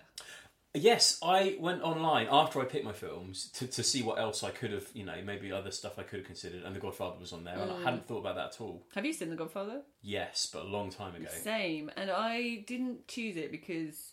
Yes, 0.75 1.19
I 1.23 1.57
went 1.61 1.83
online 1.83 2.29
after 2.31 2.59
I 2.59 2.65
picked 2.65 2.87
my 2.87 2.95
films 2.95 3.51
to, 3.57 3.67
to 3.67 3.83
see 3.83 4.03
what 4.03 4.19
else 4.19 4.43
I 4.43 4.49
could 4.49 4.73
have, 4.73 4.87
you 4.95 5.05
know, 5.05 5.17
maybe 5.23 5.53
other 5.53 5.71
stuff 5.71 5.99
I 5.99 6.03
could 6.03 6.21
have 6.21 6.27
considered, 6.27 6.63
and 6.63 6.75
The 6.75 6.81
Godfather 6.81 7.17
was 7.21 7.35
on 7.35 7.45
there, 7.45 7.59
and. 7.59 7.71
I 7.71 7.83
hadn't 7.83 8.07
thought 8.09 8.21
about 8.21 8.37
that 8.37 8.55
at 8.55 8.61
all. 8.63 8.83
Have 8.95 9.05
you 9.05 9.13
seen 9.13 9.29
The 9.29 9.37
Godfather? 9.37 9.83
Yes, 10.01 10.49
but 10.51 10.63
a 10.63 10.69
long 10.69 10.89
time 10.91 11.15
ago. 11.15 11.27
Same, 11.31 11.91
and 11.95 12.11
I 12.11 12.65
didn't 12.67 13.07
choose 13.07 13.37
it 13.37 13.51
because 13.51 14.13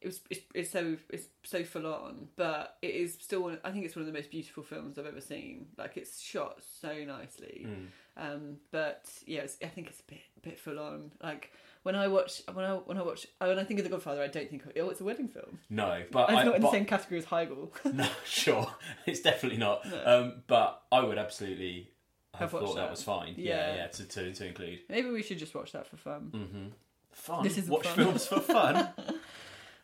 it 0.00 0.06
was 0.06 0.20
it's, 0.30 0.40
it's 0.54 0.70
so 0.70 0.96
it's 1.10 1.26
so 1.44 1.64
full 1.64 1.86
on, 1.86 2.28
but 2.36 2.76
it 2.82 2.94
is 2.94 3.14
still 3.20 3.42
one, 3.42 3.58
I 3.64 3.70
think 3.70 3.84
it's 3.84 3.96
one 3.96 4.02
of 4.02 4.06
the 4.06 4.12
most 4.12 4.30
beautiful 4.30 4.62
films 4.62 4.98
I've 4.98 5.06
ever 5.06 5.20
seen. 5.20 5.66
Like 5.76 5.96
it's 5.96 6.20
shot 6.20 6.60
so 6.80 6.92
nicely, 7.04 7.66
Mm. 7.68 7.86
um, 8.16 8.56
but 8.70 9.06
yeah, 9.26 9.40
it's, 9.40 9.56
I 9.62 9.66
think 9.66 9.88
it's 9.88 10.00
a 10.00 10.10
bit 10.10 10.20
a 10.36 10.40
bit 10.48 10.58
full 10.58 10.78
on. 10.78 11.10
Like 11.22 11.52
when 11.82 11.94
I 11.96 12.06
watch 12.08 12.42
when 12.52 12.64
I 12.64 12.74
when 12.74 12.96
I 12.98 13.02
watch 13.02 13.26
when 13.38 13.58
I 13.58 13.64
think 13.64 13.80
of 13.80 13.84
The 13.84 13.90
Godfather, 13.90 14.22
I 14.22 14.28
don't 14.28 14.48
think 14.48 14.62
oh 14.80 14.88
it's 14.90 15.00
a 15.00 15.04
wedding 15.04 15.28
film. 15.28 15.58
No, 15.70 16.02
but 16.12 16.30
It's 16.30 16.38
I, 16.38 16.44
not 16.44 16.56
in 16.56 16.62
the 16.62 16.70
same 16.70 16.84
category 16.84 17.18
as 17.18 17.26
Heigl. 17.26 17.70
no, 17.92 18.08
sure, 18.24 18.70
it's 19.06 19.20
definitely 19.20 19.58
not. 19.58 19.84
No. 19.88 20.02
Um, 20.06 20.42
but 20.46 20.82
I 20.92 21.00
would 21.02 21.18
absolutely 21.18 21.90
have, 22.34 22.52
Have 22.52 22.60
thought 22.60 22.74
that. 22.76 22.82
that. 22.82 22.90
was 22.90 23.02
fine. 23.02 23.34
Yeah, 23.36 23.54
Yeah. 23.72 23.76
yeah, 23.76 23.86
to, 23.88 24.04
to, 24.04 24.32
to 24.32 24.46
include. 24.46 24.80
Maybe 24.88 25.10
we 25.10 25.22
should 25.24 25.38
just 25.38 25.54
watch 25.56 25.72
that 25.72 25.86
for 25.88 25.96
fun. 25.96 26.30
Mm-hmm. 26.32 26.66
Fun. 27.12 27.42
This 27.42 27.58
isn't 27.58 27.72
Watch 27.72 27.88
fun. 27.88 27.96
films 27.96 28.26
for 28.28 28.38
fun. 28.40 28.88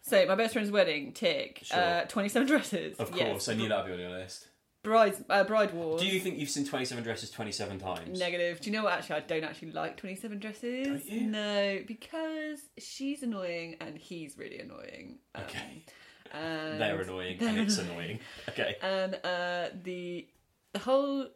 So 0.07 0.27
my 0.27 0.35
best 0.35 0.53
friend's 0.53 0.71
wedding, 0.71 1.13
tick. 1.13 1.61
Sure. 1.65 1.79
Uh, 1.79 2.05
Twenty 2.05 2.29
seven 2.29 2.47
dresses. 2.47 2.97
Of 2.99 3.15
Yes. 3.17 3.29
course, 3.31 3.49
I 3.49 3.55
knew 3.55 3.69
that 3.69 3.85
would 3.85 3.87
be 3.89 3.93
on 3.95 4.11
your 4.11 4.19
list. 4.19 4.49
Bride 4.83 5.15
uh, 5.31 5.45
Bride 5.45 5.73
Wars. 5.73 6.03
Do 6.03 6.07
you 6.07 6.21
think 6.21 6.39
you've 6.39 6.51
seen 6.51 6.67
Twenty 6.67 6.85
Seven 6.85 7.03
Dresses 7.03 7.31
twenty 7.31 7.53
seven 7.53 7.79
times? 7.79 8.19
Negative. 8.19 8.61
Do 8.61 8.69
you 8.71 8.77
know 8.77 8.85
what? 8.85 8.93
Actually, 8.93 9.17
I 9.17 9.21
don't 9.21 9.45
actually 9.45 9.71
like 9.73 9.97
Twenty 9.97 10.15
Seven 10.17 10.39
Dresses. 10.39 11.03
No, 11.11 11.79
because 11.87 12.61
she's 12.77 13.23
annoying 13.23 13.77
and 13.81 13.97
he's 13.97 14.37
really 14.37 14.59
annoying. 14.59 15.19
Um, 15.35 15.43
Okay. 15.45 15.83
And 16.33 16.81
They're 16.81 17.01
annoying, 17.01 17.37
they're 17.39 17.51
and 17.51 17.59
it's 17.61 17.79
annoying. 17.79 18.19
Okay. 18.49 18.75
And 18.83 19.15
uh, 19.23 19.69
the 19.85 20.27
the 20.73 20.81
whole. 20.81 21.29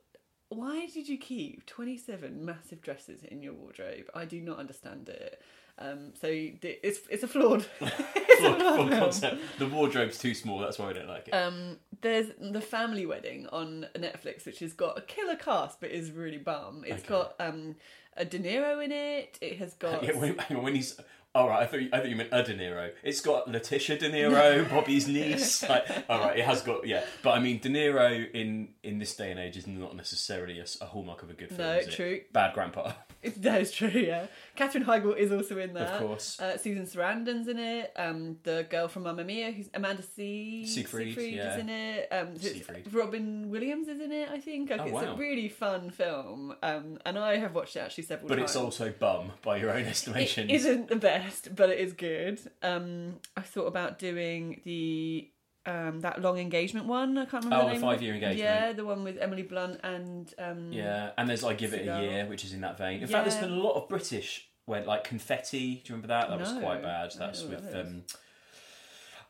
Why 0.48 0.86
did 0.92 1.08
you 1.08 1.18
keep 1.18 1.66
twenty 1.66 1.96
seven 1.96 2.44
massive 2.44 2.80
dresses 2.82 3.22
in 3.22 3.40
your 3.40 3.52
wardrobe? 3.54 4.10
I 4.14 4.24
do 4.24 4.40
not 4.40 4.58
understand 4.58 5.08
it. 5.08 5.40
Um, 5.78 6.12
so 6.20 6.26
it's 6.30 6.98
it's 7.10 7.22
a 7.22 7.28
flawed. 7.28 7.64
it's 7.80 8.40
a 8.40 8.42
Full, 8.42 8.54
flawed 8.54 8.88
film. 8.88 8.90
concept. 8.90 9.40
The 9.58 9.66
wardrobe's 9.68 10.18
too 10.18 10.34
small. 10.34 10.58
That's 10.58 10.78
why 10.78 10.90
I 10.90 10.92
don't 10.94 11.08
like 11.08 11.28
it. 11.28 11.32
Um, 11.32 11.78
there's 12.00 12.26
the 12.40 12.60
family 12.60 13.06
wedding 13.06 13.46
on 13.52 13.86
Netflix, 13.96 14.44
which 14.46 14.58
has 14.60 14.72
got 14.72 14.98
a 14.98 15.02
killer 15.02 15.36
cast, 15.36 15.80
but 15.80 15.90
is 15.90 16.10
really 16.10 16.38
bum. 16.38 16.84
It's 16.86 17.00
Okay. 17.04 17.08
got 17.08 17.34
um 17.40 17.76
a 18.16 18.24
De 18.24 18.38
Niro 18.38 18.84
in 18.84 18.90
it. 18.92 19.38
It 19.40 19.58
has 19.58 19.74
got 19.78 20.02
Yeah, 20.02 20.12
on, 20.12 20.62
when 20.62 20.74
he's 20.74 20.98
all 21.34 21.48
right, 21.48 21.62
I 21.62 21.66
thought 21.66 21.80
you, 21.82 21.90
I 21.92 21.98
thought 21.98 22.08
you 22.08 22.16
meant 22.16 22.30
a 22.32 22.42
De 22.42 22.54
Niro. 22.56 22.90
It's 23.04 23.20
got 23.20 23.48
Letitia 23.48 23.98
De 23.98 24.10
Niro, 24.10 24.68
Bobby's 24.70 25.06
niece. 25.06 25.62
Like, 25.68 25.86
all 26.08 26.18
right, 26.20 26.38
it 26.38 26.44
has 26.44 26.62
got 26.62 26.86
yeah, 26.86 27.04
but 27.22 27.32
I 27.32 27.38
mean 27.38 27.58
De 27.60 27.68
Niro 27.68 28.28
in 28.32 28.70
in 28.82 28.98
this 28.98 29.14
day 29.14 29.30
and 29.30 29.38
age 29.38 29.56
is 29.56 29.66
not 29.66 29.94
necessarily 29.94 30.58
a 30.60 30.84
hallmark 30.86 31.22
of 31.22 31.30
a 31.30 31.34
good 31.34 31.50
film. 31.50 31.60
No, 31.60 31.80
true. 31.82 32.22
Bad 32.32 32.54
grandpa, 32.54 32.92
that 33.38 33.60
is 33.60 33.72
true. 33.72 33.88
Yeah, 33.88 34.26
Katherine 34.54 34.84
Heigl 34.84 35.16
is 35.16 35.32
also 35.32 35.58
in 35.58 35.74
that. 35.74 35.94
of 35.94 36.00
course. 36.00 36.38
Uh, 36.40 36.56
Susan 36.56 36.84
Sarandon's 36.86 37.48
in 37.48 37.58
it. 37.58 37.92
Um, 37.96 38.36
the 38.44 38.66
girl 38.70 38.88
from 38.88 39.04
Mamma 39.04 39.24
Mia, 39.24 39.50
who's 39.50 39.68
Amanda 39.74 40.02
C. 40.02 40.64
Seyfried, 40.66 41.16
is 41.18 41.34
yeah. 41.34 41.58
in 41.58 41.68
it. 41.68 42.08
Um, 42.12 42.36
so 42.38 42.48
Seyfried. 42.48 42.92
Robin 42.92 43.50
Williams 43.50 43.88
is 43.88 44.00
in 44.00 44.12
it. 44.12 44.28
I 44.30 44.38
think. 44.38 44.70
Like, 44.70 44.80
Oh, 44.80 44.84
it's 44.84 44.92
wow. 44.92 45.14
a 45.14 45.16
really 45.16 45.48
fun 45.48 45.90
film. 45.90 46.54
Um, 46.62 46.98
and 47.04 47.18
I 47.18 47.36
have 47.36 47.54
watched 47.54 47.76
it 47.76 47.80
actually 47.80 48.04
several 48.04 48.28
But 48.28 48.36
times. 48.36 48.52
But 48.52 48.58
it's 48.60 48.64
also 48.64 48.92
bum 48.98 49.32
by 49.42 49.56
your 49.56 49.70
own 49.70 49.84
estimation. 49.84 50.48
It 50.48 50.54
isn't 50.56 50.88
the 50.88 50.96
best, 50.96 51.54
but 51.56 51.70
it 51.70 51.78
is 51.80 51.92
good. 51.92 52.40
Um, 52.62 53.16
I 53.36 53.40
thought 53.40 53.66
about 53.66 53.98
doing 53.98 54.60
the 54.64 55.28
um, 55.68 56.00
that 56.00 56.20
long 56.20 56.38
engagement 56.38 56.86
one. 56.86 57.18
I 57.18 57.24
can't 57.26 57.44
remember. 57.44 57.56
Oh, 57.56 57.60
the 57.60 57.66
the 57.66 57.72
name 57.74 57.82
five-year 57.82 58.14
engagement. 58.14 58.38
Yeah, 58.38 58.72
the 58.72 58.84
one 58.84 59.04
with 59.04 59.18
Emily 59.18 59.42
Blunt 59.42 59.80
and 59.84 60.32
um, 60.38 60.72
Yeah, 60.72 61.10
and 61.18 61.28
there's 61.28 61.44
I 61.44 61.54
give 61.54 61.74
it 61.74 61.86
a 61.86 62.00
year, 62.02 62.26
which 62.26 62.44
is 62.44 62.52
in 62.52 62.60
that 62.62 62.78
vein. 62.78 63.00
In 63.02 63.06
fact, 63.08 63.28
there's 63.28 63.40
been 63.40 63.52
a 63.52 63.62
lot 63.62 63.74
of 63.74 63.88
British 63.88 64.48
went 64.66 64.86
like 64.86 65.04
confetti. 65.04 65.58
Do 65.76 65.92
you 65.92 65.94
remember 65.94 66.08
that? 66.08 66.28
That 66.30 66.38
was 66.40 66.52
quite 66.52 66.82
bad. 66.82 67.12
That's 67.18 67.42
with 67.42 67.74
um. 67.74 68.02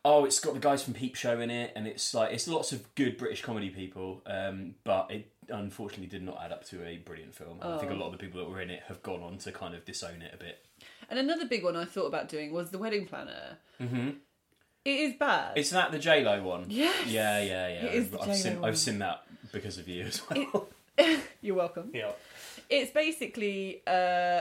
Oh, 0.04 0.24
it's 0.24 0.38
got 0.40 0.54
the 0.54 0.60
guys 0.60 0.82
from 0.82 0.94
Peep 0.94 1.16
Show 1.16 1.40
in 1.40 1.50
it, 1.50 1.72
and 1.74 1.86
it's 1.86 2.14
like 2.14 2.32
it's 2.32 2.46
lots 2.48 2.72
of 2.72 2.94
good 2.94 3.16
British 3.16 3.42
comedy 3.42 3.68
people. 3.68 4.22
Um, 4.26 4.76
but 4.84 5.10
it 5.10 5.30
unfortunately 5.50 6.06
did 6.06 6.22
not 6.22 6.40
add 6.42 6.52
up 6.52 6.64
to 6.66 6.84
a 6.86 6.98
brilliant 6.98 7.34
film. 7.34 7.58
And 7.60 7.72
I 7.74 7.78
think 7.78 7.90
a 7.90 7.94
Oh. 7.94 7.98
lot 7.98 8.06
of 8.06 8.12
the 8.12 8.18
people 8.18 8.40
that 8.40 8.48
were 8.48 8.60
in 8.60 8.70
it 8.70 8.82
have 8.86 9.02
gone 9.02 9.22
on 9.22 9.38
to 9.38 9.52
kind 9.52 9.74
of 9.74 9.84
disown 9.84 10.22
it 10.22 10.32
a 10.32 10.36
bit. 10.36 10.64
And 11.10 11.18
another 11.18 11.46
big 11.46 11.64
one 11.64 11.74
I 11.74 11.84
thought 11.84 12.06
about 12.06 12.28
doing 12.28 12.52
was 12.52 12.70
the 12.70 12.78
wedding 12.78 13.06
planner. 13.06 13.58
Mm-hmm. 13.80 14.10
It 14.84 14.90
is 15.00 15.14
bad. 15.14 15.58
Is 15.58 15.70
that 15.70 15.92
the 15.92 15.98
J 15.98 16.24
Lo 16.24 16.42
one? 16.42 16.66
Yes. 16.68 17.06
Yeah, 17.06 17.40
yeah, 17.40 17.68
yeah. 17.68 17.84
It 17.86 17.94
is 17.94 18.10
the 18.10 18.18
I've 18.20 18.24
J.Lo 18.26 18.34
seen 18.36 18.60
one. 18.60 18.68
I've 18.70 18.78
seen 18.78 18.98
that 19.00 19.22
because 19.52 19.78
of 19.78 19.88
you 19.88 20.04
as 20.04 20.22
well. 20.30 20.68
You're 21.42 21.56
welcome. 21.56 21.90
yeah. 21.94 22.10
It's 22.70 22.90
basically 22.90 23.82
uh, 23.86 24.40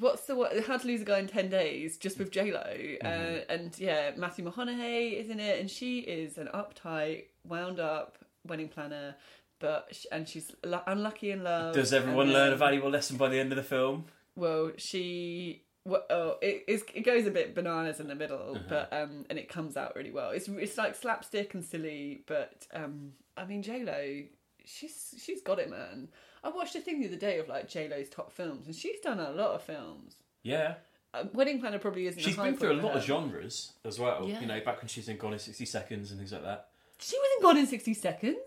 what's 0.00 0.26
the 0.26 0.34
what? 0.36 0.58
How 0.66 0.76
to 0.76 0.86
lose 0.86 1.02
a 1.02 1.04
guy 1.04 1.18
in 1.18 1.26
ten 1.28 1.48
days, 1.48 1.96
just 1.96 2.18
with 2.18 2.30
J 2.30 2.52
Lo, 2.52 2.60
Mm-hmm. 2.62 3.06
uh, 3.06 3.52
and 3.54 3.78
yeah, 3.78 4.12
Matthew 4.16 4.44
McConaughey 4.50 5.20
is 5.20 5.28
in 5.30 5.40
it, 5.40 5.60
and 5.60 5.70
she 5.70 6.00
is 6.00 6.38
an 6.38 6.48
uptight, 6.54 7.24
wound 7.46 7.80
up 7.80 8.18
wedding 8.46 8.68
planner, 8.68 9.16
but 9.60 9.88
sh- 9.92 10.06
and 10.12 10.28
she's 10.28 10.52
lu- 10.64 10.78
unlucky 10.86 11.30
in 11.30 11.42
love. 11.42 11.74
Does 11.74 11.92
everyone 11.92 12.26
and 12.26 12.32
learn 12.32 12.46
a 12.48 12.50
then- 12.50 12.58
valuable 12.58 12.90
lesson 12.90 13.16
by 13.16 13.28
the 13.28 13.38
end 13.40 13.50
of 13.52 13.56
the 13.56 13.62
film? 13.64 14.04
Well, 14.36 14.72
she. 14.76 15.63
Well, 15.86 16.04
oh, 16.08 16.36
it, 16.40 16.64
it's, 16.66 16.82
it 16.94 17.02
goes 17.02 17.26
a 17.26 17.30
bit 17.30 17.54
bananas 17.54 18.00
in 18.00 18.08
the 18.08 18.14
middle, 18.14 18.52
Uh-huh. 18.56 18.64
but 18.68 18.92
um, 18.92 19.26
and 19.28 19.38
it 19.38 19.48
comes 19.48 19.76
out 19.76 19.94
really 19.94 20.10
well. 20.10 20.30
It's 20.30 20.48
it's 20.48 20.78
like 20.78 20.94
slapstick 20.94 21.52
and 21.54 21.62
silly, 21.64 22.22
but 22.26 22.66
um, 22.72 23.12
I 23.36 23.44
mean 23.44 23.62
J 23.62 23.84
Lo, 23.84 24.22
she's 24.64 25.14
she's 25.22 25.42
got 25.42 25.58
it, 25.58 25.68
man. 25.70 26.08
I 26.42 26.48
watched 26.50 26.74
a 26.74 26.80
thing 26.80 27.00
the 27.00 27.08
other 27.08 27.16
day 27.16 27.38
of 27.38 27.48
like 27.48 27.68
J 27.68 27.88
Lo's 27.88 28.08
top 28.08 28.32
films, 28.32 28.66
and 28.66 28.74
she's 28.74 29.00
done 29.00 29.20
a 29.20 29.30
lot 29.32 29.50
of 29.54 29.62
films. 29.62 30.16
Yeah. 30.42 30.74
Uh, 31.12 31.24
Wedding 31.32 31.60
Planner 31.60 31.78
probably 31.78 32.06
isn't. 32.08 32.20
She's 32.22 32.36
a 32.36 32.42
been 32.42 32.56
through 32.56 32.72
a 32.72 32.80
lot 32.82 32.96
of 32.96 33.04
genres 33.04 33.72
as 33.84 34.00
well. 34.00 34.24
Yeah. 34.26 34.40
You 34.40 34.46
know, 34.46 34.60
back 34.64 34.78
when 34.78 34.88
she 34.88 35.00
was 35.00 35.08
in 35.08 35.16
Gone 35.16 35.32
in 35.34 35.38
60 35.38 35.64
Seconds 35.64 36.10
and 36.10 36.18
things 36.18 36.32
like 36.32 36.42
that. 36.42 36.68
She 36.98 37.16
wasn't 37.16 37.42
gone 37.42 37.56
in 37.58 37.66
sixty 37.66 37.92
seconds. 37.92 38.38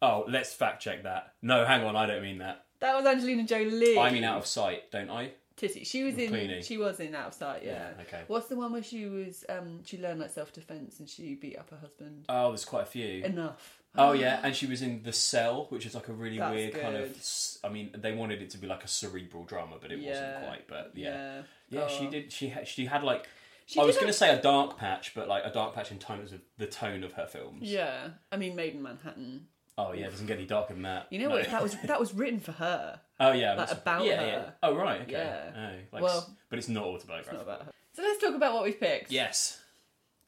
Oh, 0.00 0.24
let's 0.28 0.52
fact 0.54 0.82
check 0.82 1.02
that. 1.02 1.34
No, 1.42 1.64
hang 1.64 1.84
on, 1.84 1.96
I 1.96 2.06
don't 2.06 2.22
mean 2.22 2.38
that. 2.38 2.64
That 2.80 2.96
was 2.96 3.04
Angelina 3.06 3.44
Jolie. 3.44 3.98
I 3.98 4.10
mean 4.10 4.24
out 4.24 4.38
of 4.38 4.46
sight, 4.46 4.90
don't 4.90 5.10
I? 5.10 5.32
Titty. 5.58 5.84
She 5.84 6.04
was 6.04 6.16
in. 6.16 6.28
Cleaning. 6.30 6.62
She 6.62 6.78
was 6.78 7.00
in 7.00 7.14
Out 7.14 7.28
of 7.28 7.34
Sight. 7.34 7.62
Yeah. 7.64 7.90
okay. 8.02 8.22
What's 8.28 8.46
the 8.48 8.56
one 8.56 8.72
where 8.72 8.82
she 8.82 9.06
was? 9.06 9.44
Um, 9.48 9.80
she 9.84 9.98
learned 9.98 10.20
like 10.20 10.30
self 10.30 10.52
defense 10.52 11.00
and 11.00 11.08
she 11.08 11.34
beat 11.34 11.58
up 11.58 11.68
her 11.70 11.76
husband. 11.76 12.24
Oh, 12.28 12.48
there's 12.48 12.64
quite 12.64 12.84
a 12.84 12.86
few. 12.86 13.24
Enough. 13.24 13.80
Oh 13.96 14.12
yeah, 14.24 14.40
and 14.42 14.54
she 14.54 14.66
was 14.66 14.82
in 14.82 15.02
The 15.02 15.12
Cell, 15.12 15.66
which 15.70 15.84
is 15.84 15.94
like 15.94 16.08
a 16.08 16.12
really 16.12 16.38
That's 16.38 16.54
weird 16.54 16.80
kind 16.80 16.96
of. 16.96 17.16
I 17.64 17.68
mean, 17.68 17.90
they 17.98 18.12
wanted 18.12 18.40
it 18.40 18.50
to 18.50 18.58
be 18.58 18.66
like 18.66 18.84
a 18.84 18.88
cerebral 18.88 19.44
drama, 19.44 19.76
but 19.80 19.90
it 19.92 19.98
Yeah. 19.98 20.10
wasn't 20.10 20.44
quite. 20.46 20.68
But 20.68 20.92
yeah, 20.94 21.08
Yeah. 21.08 21.42
yeah, 21.80 21.86
she 21.88 22.06
Oh. 22.06 22.10
did. 22.10 22.32
She 22.32 22.48
had. 22.48 22.66
She 22.68 22.86
had 22.86 23.02
like. 23.02 23.26
She 23.66 23.78
I 23.78 23.84
was 23.84 23.96
going 23.96 24.06
to 24.06 24.14
say 24.14 24.30
a 24.34 24.40
dark 24.40 24.78
patch, 24.78 25.14
but 25.14 25.28
like 25.28 25.44
a 25.44 25.50
dark 25.52 25.74
patch 25.74 25.90
in 25.92 25.98
terms 25.98 26.32
of 26.32 26.40
the 26.56 26.66
tone 26.66 27.04
of 27.04 27.12
her 27.14 27.26
films. 27.26 27.70
Yeah, 27.70 28.10
I 28.32 28.38
mean, 28.38 28.56
Maid 28.56 28.74
in 28.76 28.82
Manhattan. 28.82 29.48
Oh 29.78 29.92
yeah, 29.92 30.06
it 30.06 30.10
doesn't 30.10 30.26
get 30.26 30.36
any 30.38 30.46
darker 30.46 30.74
than 30.74 30.82
that. 30.82 31.06
You 31.10 31.20
know 31.20 31.28
No. 31.28 31.36
what? 31.36 31.48
That 31.50 31.62
was 31.62 31.76
that 31.84 31.98
was 32.00 32.12
written 32.12 32.40
for 32.40 32.52
her. 32.52 33.00
Oh 33.20 33.32
yeah, 33.32 33.50
Like, 33.50 33.58
that's- 33.58 33.78
about 33.78 34.04
yeah, 34.04 34.20
her. 34.20 34.26
yeah. 34.26 34.50
Oh 34.62 34.76
right, 34.76 35.00
okay. 35.02 35.12
Yeah. 35.12 35.50
Oh, 35.56 35.76
like, 35.92 36.02
Well, 36.02 36.36
but 36.50 36.58
it's 36.58 36.68
not 36.68 36.84
autobiographical. 36.84 37.38
not 37.38 37.42
about 37.42 37.62
her. 37.66 37.72
So 37.94 38.02
let's 38.02 38.20
talk 38.20 38.34
about 38.34 38.54
what 38.54 38.64
we've 38.64 38.78
picked. 38.78 39.10
Yes. 39.10 39.60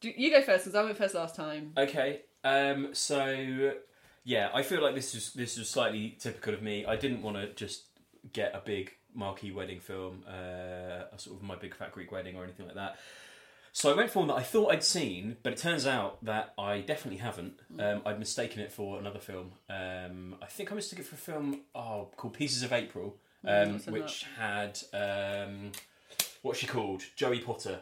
Do, 0.01 0.11
you 0.15 0.31
go 0.31 0.41
first 0.41 0.63
because 0.65 0.75
I 0.75 0.83
went 0.83 0.97
first 0.97 1.13
last 1.13 1.35
time. 1.35 1.73
Okay. 1.77 2.21
Um. 2.43 2.89
So 2.93 3.73
yeah, 4.23 4.49
I 4.53 4.63
feel 4.63 4.81
like 4.81 4.95
this 4.95 5.13
is 5.13 5.33
this 5.33 5.57
is 5.57 5.69
slightly 5.69 6.17
typical 6.19 6.53
of 6.53 6.61
me. 6.61 6.85
I 6.85 6.95
didn't 6.95 7.21
want 7.21 7.37
to 7.37 7.53
just 7.53 7.83
get 8.33 8.55
a 8.55 8.61
big 8.63 8.93
marquee 9.13 9.51
wedding 9.51 9.79
film, 9.79 10.23
uh, 10.27 11.05
a 11.11 11.17
sort 11.17 11.35
of 11.37 11.43
my 11.43 11.55
big 11.55 11.75
fat 11.75 11.91
Greek 11.91 12.11
wedding 12.11 12.35
or 12.37 12.43
anything 12.43 12.65
like 12.65 12.75
that. 12.75 12.97
So 13.73 13.91
I 13.91 13.95
went 13.95 14.11
for 14.11 14.19
one 14.19 14.27
that 14.27 14.35
I 14.35 14.43
thought 14.43 14.71
I'd 14.71 14.83
seen, 14.83 15.37
but 15.43 15.53
it 15.53 15.59
turns 15.59 15.87
out 15.87 16.23
that 16.25 16.53
I 16.57 16.81
definitely 16.81 17.19
haven't. 17.19 17.53
Um, 17.79 18.01
I'd 18.05 18.19
mistaken 18.19 18.61
it 18.61 18.71
for 18.71 18.99
another 18.99 19.19
film. 19.19 19.53
Um, 19.69 20.35
I 20.41 20.45
think 20.47 20.71
I 20.71 20.75
mistook 20.75 20.99
it 20.99 21.05
for 21.05 21.15
a 21.15 21.17
film 21.17 21.61
oh, 21.73 22.09
called 22.17 22.33
Pieces 22.33 22.63
of 22.63 22.73
April, 22.73 23.15
Mm, 23.45 23.69
um, 23.69 23.81
in 23.87 23.93
which 23.93 24.25
had 24.37 24.79
um, 24.93 25.71
what's 26.41 26.59
she 26.59 26.67
called? 26.67 27.03
Joey 27.15 27.39
Potter. 27.39 27.79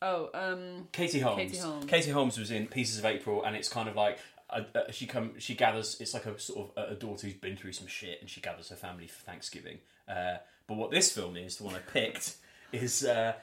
Oh, 0.00 0.30
um, 0.34 0.88
Katie 0.90 1.20
Holmes. 1.20 1.64
Katie 1.86 2.10
Holmes. 2.10 2.38
was 2.38 2.50
in 2.50 2.66
Pieces 2.66 2.98
of 2.98 3.04
April, 3.04 3.44
and 3.44 3.54
it's 3.54 3.68
kind 3.68 3.88
of 3.88 3.94
like 3.94 4.18
uh, 4.50 4.62
uh, 4.74 4.90
she 4.90 5.06
come 5.06 5.38
she 5.38 5.54
gathers. 5.54 5.96
It's 6.00 6.14
like 6.14 6.26
a 6.26 6.38
sort 6.38 6.70
of 6.76 6.90
a 6.90 6.94
daughter 6.94 7.26
who's 7.26 7.36
been 7.36 7.56
through 7.56 7.72
some 7.72 7.86
shit, 7.86 8.20
and 8.20 8.28
she 8.28 8.40
gathers 8.40 8.70
her 8.70 8.76
family 8.76 9.06
for 9.06 9.22
Thanksgiving. 9.22 9.78
Uh, 10.08 10.38
but 10.66 10.76
what 10.76 10.90
this 10.90 11.12
film 11.12 11.36
is, 11.36 11.56
the 11.56 11.64
one 11.64 11.74
I 11.74 11.78
picked, 11.78 12.36
is 12.72 13.04
uh, 13.04 13.34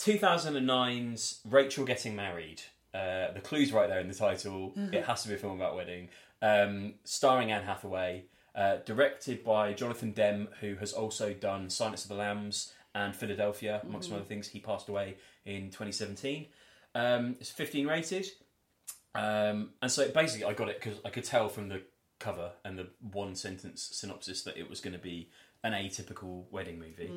2009's 0.00 1.40
Rachel 1.48 1.84
Getting 1.84 2.16
Married. 2.16 2.62
Uh, 2.94 3.32
the 3.32 3.40
clue's 3.40 3.70
right 3.70 3.88
there 3.88 4.00
in 4.00 4.08
the 4.08 4.14
title. 4.14 4.72
It 4.94 5.04
has 5.04 5.22
to 5.22 5.28
be 5.28 5.34
a 5.34 5.38
film 5.38 5.60
about 5.60 5.76
wedding. 5.76 6.08
Um, 6.40 6.94
starring 7.04 7.52
Anne 7.52 7.64
Hathaway, 7.64 8.24
uh, 8.54 8.76
directed 8.86 9.44
by 9.44 9.74
Jonathan 9.74 10.12
Demme, 10.12 10.48
who 10.60 10.76
has 10.76 10.92
also 10.94 11.34
done 11.34 11.68
Silence 11.68 12.04
of 12.04 12.08
the 12.08 12.14
Lambs 12.14 12.72
and 12.94 13.14
Philadelphia, 13.14 13.80
amongst 13.86 14.08
some 14.08 14.16
other 14.16 14.24
things. 14.24 14.48
He 14.48 14.58
passed 14.58 14.88
away 14.88 15.16
in 15.44 15.66
2017. 15.66 16.46
Um, 16.94 17.36
it's 17.38 17.50
15 17.50 17.86
rated. 17.86 18.26
Um, 19.14 19.70
and 19.82 19.90
so 19.90 20.08
basically, 20.08 20.46
I 20.46 20.54
got 20.54 20.70
it 20.70 20.80
because 20.80 20.98
I 21.04 21.10
could 21.10 21.24
tell 21.24 21.48
from 21.50 21.68
the 21.68 21.82
cover 22.18 22.52
and 22.64 22.78
the 22.78 22.88
one 23.12 23.34
sentence 23.34 23.90
synopsis 23.92 24.42
that 24.44 24.56
it 24.56 24.68
was 24.68 24.80
going 24.80 24.92
to 24.92 24.98
be 24.98 25.28
an 25.62 25.72
atypical 25.72 26.44
wedding 26.50 26.78
movie, 26.78 27.10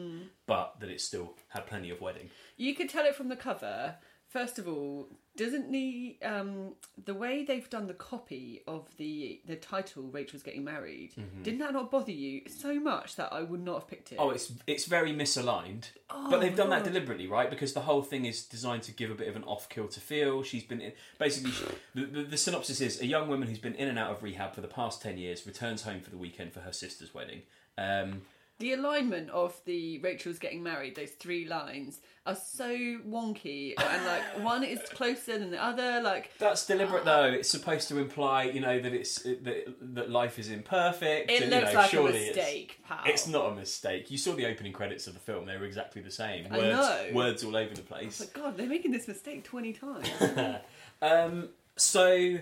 but 0.45 0.79
that 0.79 0.89
it 0.89 1.01
still 1.01 1.33
had 1.49 1.65
plenty 1.65 1.89
of 1.89 2.01
wedding. 2.01 2.29
you 2.57 2.75
could 2.75 2.89
tell 2.89 3.05
it 3.05 3.15
from 3.15 3.29
the 3.29 3.35
cover. 3.37 3.95
First 4.27 4.57
of 4.57 4.67
all, 4.67 5.09
doesn't 5.37 5.71
the 5.71 6.17
um, 6.25 6.73
the 7.05 7.13
way 7.13 7.43
they've 7.43 7.69
done 7.69 7.85
the 7.85 7.93
copy 7.93 8.61
of 8.65 8.89
the 8.97 9.39
the 9.45 9.55
title 9.55 10.03
"Rachel's 10.03 10.41
Getting 10.41 10.63
Married" 10.63 11.13
didn't 11.43 11.59
that 11.59 11.71
not 11.71 11.91
bother 11.91 12.11
you 12.11 12.41
so 12.49 12.79
much 12.79 13.15
that 13.17 13.31
I 13.31 13.43
would 13.43 13.63
not 13.63 13.75
have 13.81 13.87
picked 13.87 14.11
it? 14.11 14.15
Oh, 14.19 14.31
it's 14.31 14.51
it's 14.65 14.85
very 14.85 15.13
misaligned, 15.13 15.89
Oh, 16.09 16.31
but 16.31 16.41
they've 16.41 16.49
my 16.51 16.57
done 16.57 16.69
that 16.71 16.83
deliberately, 16.83 17.27
right? 17.27 17.47
Because 17.47 17.73
the 17.73 17.81
whole 17.81 18.01
thing 18.01 18.25
is 18.25 18.43
designed 18.43 18.81
to 18.83 18.91
give 18.91 19.11
a 19.11 19.15
bit 19.15 19.27
of 19.27 19.35
an 19.35 19.43
off 19.43 19.69
kilter 19.69 20.01
feel. 20.01 20.41
She's 20.41 20.63
been 20.63 20.81
in, 20.81 20.93
basically 21.19 21.51
she, 21.51 21.65
the, 21.93 22.05
the 22.05 22.23
the 22.23 22.37
synopsis 22.37 22.81
is 22.81 23.01
a 23.01 23.05
young 23.05 23.27
woman 23.27 23.47
who's 23.47 23.59
been 23.59 23.75
in 23.75 23.87
and 23.87 23.99
out 23.99 24.09
of 24.09 24.23
rehab 24.23 24.55
for 24.55 24.61
the 24.61 24.67
past 24.67 24.99
ten 25.03 25.19
years 25.19 25.45
returns 25.45 25.83
home 25.83 26.01
for 26.01 26.09
the 26.09 26.17
weekend 26.17 26.53
for 26.53 26.61
her 26.61 26.73
sister's 26.73 27.13
wedding. 27.13 27.43
Um, 27.77 28.21
The 28.59 28.73
alignment 28.73 29.29
of 29.31 29.59
the 29.65 29.99
Rachel's 29.99 30.39
getting 30.39 30.63
married, 30.63 30.95
those 30.95 31.09
three 31.11 31.45
lines, 31.45 31.99
are 32.25 32.35
so 32.35 32.69
wonky, 32.69 33.73
and 33.77 34.05
like 34.05 34.23
one 34.45 34.63
is 34.63 34.79
closer 34.93 35.37
than 35.37 35.51
the 35.51 35.61
other. 35.61 35.99
Like 36.01 36.31
That's 36.37 36.65
deliberate, 36.65 37.03
though. 37.03 37.25
It's 37.25 37.49
supposed 37.49 37.89
to 37.89 37.97
imply, 37.97 38.43
you 38.43 38.61
know, 38.61 38.79
that 38.79 38.93
it's 38.93 39.23
that, 39.23 39.75
that 39.95 40.09
life 40.09 40.39
is 40.39 40.49
imperfect. 40.49 41.29
it 41.29 41.41
and, 41.43 41.51
you 41.51 41.59
looks 41.59 41.73
know, 41.73 41.79
like 41.79 41.87
a 41.87 41.91
surely 41.91 42.17
it's- 42.19 42.35
mistake, 42.37 42.79
pal. 42.87 42.99
It's, 43.05 43.27
not 43.27 43.51
a 43.51 43.55
mistake. 43.55 44.09
You 44.11 44.17
saw 44.17 44.33
the 44.33 44.45
opening 44.45 44.71
credits 44.71 45.07
of 45.07 45.13
the 45.15 45.19
film; 45.19 45.45
they 45.45 45.57
were 45.57 45.65
exactly 45.65 46.01
the 46.01 46.11
same. 46.11 46.47
I 46.49 46.57
Words, 46.57 46.69
know. 46.77 47.05
words 47.13 47.43
all 47.43 47.57
over 47.57 47.73
the 47.73 47.81
place. 47.81 48.19
But 48.19 48.33
God, 48.33 48.55
they're 48.55 48.67
making 48.69 48.91
this 48.91 49.07
mistake 49.07 49.43
twenty 49.43 49.73
times. 49.73 50.07
Um, 51.01 51.49
so 51.75 52.37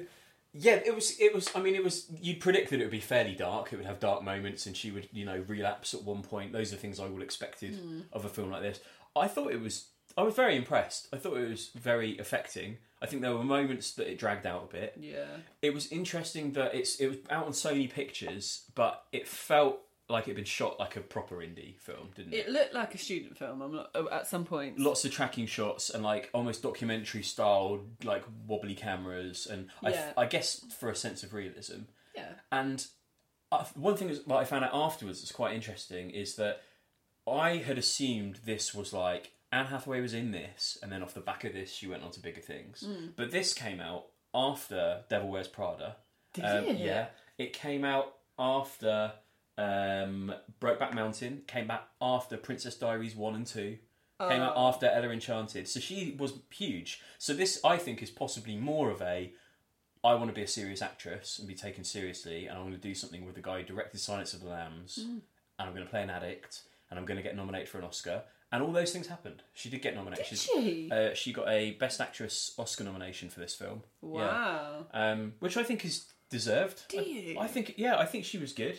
yeah, 0.53 0.79
it 0.85 0.93
was. 0.93 1.17
It 1.19 1.33
was. 1.33 1.49
I 1.55 1.61
mean, 1.61 1.75
it 1.75 1.83
was. 1.83 2.07
You'd 2.19 2.39
predict 2.39 2.69
that 2.71 2.79
it 2.79 2.83
would 2.83 2.91
be 2.91 2.99
fairly 2.99 3.35
dark. 3.35 3.71
It 3.71 3.77
would 3.77 3.85
have 3.85 3.99
dark 3.99 4.23
moments, 4.23 4.65
and 4.65 4.75
she 4.75 4.91
would, 4.91 5.07
you 5.13 5.25
know, 5.25 5.43
relapse 5.47 5.93
at 5.93 6.03
one 6.03 6.21
point. 6.21 6.51
Those 6.51 6.73
are 6.73 6.77
things 6.77 6.99
I 6.99 7.07
would 7.07 7.21
expected 7.21 7.75
hmm. 7.75 8.01
of 8.11 8.25
a 8.25 8.29
film 8.29 8.51
like 8.51 8.61
this. 8.61 8.79
I 9.15 9.27
thought 9.27 9.51
it 9.51 9.61
was. 9.61 9.87
I 10.17 10.23
was 10.23 10.35
very 10.35 10.57
impressed. 10.57 11.07
I 11.13 11.17
thought 11.17 11.37
it 11.37 11.49
was 11.49 11.69
very 11.75 12.17
affecting. 12.17 12.77
I 13.01 13.05
think 13.05 13.21
there 13.21 13.33
were 13.33 13.43
moments 13.43 13.93
that 13.93 14.11
it 14.11 14.19
dragged 14.19 14.45
out 14.45 14.69
a 14.69 14.73
bit. 14.73 14.95
yeah. 14.99 15.37
It 15.61 15.73
was 15.73 15.91
interesting 15.91 16.51
that 16.53 16.75
it's 16.75 16.97
it 16.97 17.07
was 17.07 17.17
out 17.29 17.45
on 17.45 17.53
Sony 17.53 17.89
Pictures, 17.89 18.63
but 18.75 19.05
it 19.11 19.27
felt 19.27 19.79
like 20.11 20.25
it'd 20.25 20.35
been 20.35 20.45
shot 20.45 20.79
like 20.79 20.95
a 20.95 21.01
proper 21.01 21.37
indie 21.37 21.79
film, 21.79 22.09
didn't 22.15 22.33
it? 22.33 22.47
It 22.47 22.49
looked 22.49 22.73
like 22.73 22.93
a 22.95 22.97
student 22.97 23.37
film. 23.37 23.61
I'm 23.61 23.73
not, 23.73 23.89
oh, 23.95 24.07
at 24.11 24.27
some 24.27 24.45
point. 24.45 24.79
Lots 24.79 25.03
of 25.05 25.11
tracking 25.11 25.45
shots 25.45 25.89
and 25.89 26.03
like 26.03 26.29
almost 26.33 26.61
documentary 26.63 27.23
style, 27.23 27.79
like 28.03 28.23
wobbly 28.47 28.75
cameras, 28.75 29.47
and 29.49 29.69
Yeah. 29.83 30.13
I, 30.17 30.21
I 30.23 30.25
guess 30.27 30.65
for 30.79 30.89
a 30.89 30.95
sense 30.95 31.23
of 31.23 31.33
realism. 31.33 31.81
Yeah. 32.15 32.33
And 32.51 32.85
I, 33.51 33.65
one 33.75 33.95
thing 33.97 34.07
that 34.09 34.35
I 34.35 34.43
found 34.45 34.65
out 34.65 34.71
afterwards 34.73 35.21
that's 35.21 35.31
quite 35.31 35.55
interesting 35.55 36.09
is 36.11 36.35
that 36.35 36.61
I 37.29 37.57
had 37.57 37.77
assumed 37.77 38.39
this 38.45 38.73
was 38.73 38.93
like 38.93 39.31
Anne 39.51 39.65
Hathaway 39.67 40.01
was 40.01 40.13
in 40.13 40.31
this, 40.31 40.77
and 40.81 40.91
then 40.91 41.03
off 41.03 41.13
the 41.13 41.19
back 41.19 41.43
of 41.43 41.53
this, 41.53 41.73
she 41.73 41.87
went 41.87 42.03
on 42.03 42.11
to 42.11 42.19
bigger 42.21 42.41
things. 42.41 42.87
But 43.15 43.31
this 43.31 43.53
came 43.53 43.79
out 43.81 44.05
after 44.33 45.03
Devil 45.09 45.29
Wears 45.29 45.47
Prada. 45.49 45.97
Did 46.33 46.45
Um, 46.45 46.63
it? 46.65 46.77
Yeah, 46.79 47.07
it 47.37 47.51
came 47.51 47.83
out 47.83 48.13
after 48.39 49.11
um, 49.61 50.33
Brokeback 50.59 50.93
Mountain. 50.93 51.43
Came 51.47 51.67
back 51.67 51.83
after 52.01 52.37
Princess 52.37 52.75
Diaries 52.75 53.15
one 53.15 53.35
and 53.35 53.45
two. 53.45 53.77
Came 54.19 54.41
out 54.41 54.53
Oh. 54.55 54.67
after 54.67 54.85
Ella 54.87 55.09
Enchanted. 55.09 55.67
So 55.67 55.79
she 55.79 56.15
was 56.19 56.33
huge. 56.51 57.01
So 57.17 57.33
this, 57.33 57.59
I 57.63 57.77
think, 57.77 58.03
is 58.03 58.11
possibly 58.11 58.55
more 58.55 58.91
of 58.91 59.01
a. 59.01 59.33
I 60.03 60.13
want 60.15 60.29
to 60.29 60.33
be 60.33 60.41
a 60.43 60.47
serious 60.47 60.81
actress 60.81 61.37
and 61.39 61.47
be 61.47 61.53
taken 61.55 61.83
seriously, 61.83 62.47
and 62.47 62.57
I'm 62.57 62.63
going 62.63 62.73
to 62.75 62.79
do 62.79 62.93
something 62.95 63.25
with 63.25 63.35
the 63.35 63.41
guy 63.41 63.59
who 63.61 63.63
directed 63.65 63.99
Silence 63.99 64.33
of 64.33 64.41
the 64.41 64.47
Lambs, 64.47 64.95
Hmm. 65.03 65.17
and 65.59 65.67
I'm 65.69 65.73
going 65.73 65.85
to 65.85 65.89
play 65.89 66.01
an 66.03 66.09
addict, 66.09 66.63
and 66.89 66.99
I'm 66.99 67.05
going 67.05 67.17
to 67.17 67.23
get 67.23 67.35
nominated 67.35 67.69
for 67.69 67.77
an 67.79 67.83
Oscar. 67.85 68.23
And 68.51 68.61
all 68.61 68.71
those 68.71 68.91
things 68.91 69.07
happened. 69.07 69.43
She 69.53 69.69
did 69.69 69.81
get 69.81 69.95
nominated. 69.95 70.25
Did 70.29 70.37
she? 70.39 70.89
Uh, 70.91 71.13
she 71.13 71.31
got 71.33 71.47
a 71.47 71.71
Best 71.71 72.01
Actress 72.01 72.53
Oscar 72.57 72.83
nomination 72.83 73.29
for 73.29 73.39
this 73.39 73.55
film. 73.55 73.81
Yeah 74.03 74.09
wow. 74.09 74.85
um, 74.93 75.33
which 75.39 75.55
I 75.55 75.63
think 75.63 75.85
is 75.85 76.05
deserved. 76.29 76.83
Do 76.89 76.99
I, 76.99 77.01
you? 77.03 77.39
I 77.39 77.47
think, 77.47 77.75
yeah, 77.77 77.97
I 77.97 78.05
think 78.05 78.25
she 78.25 78.37
was 78.37 78.51
good. 78.53 78.77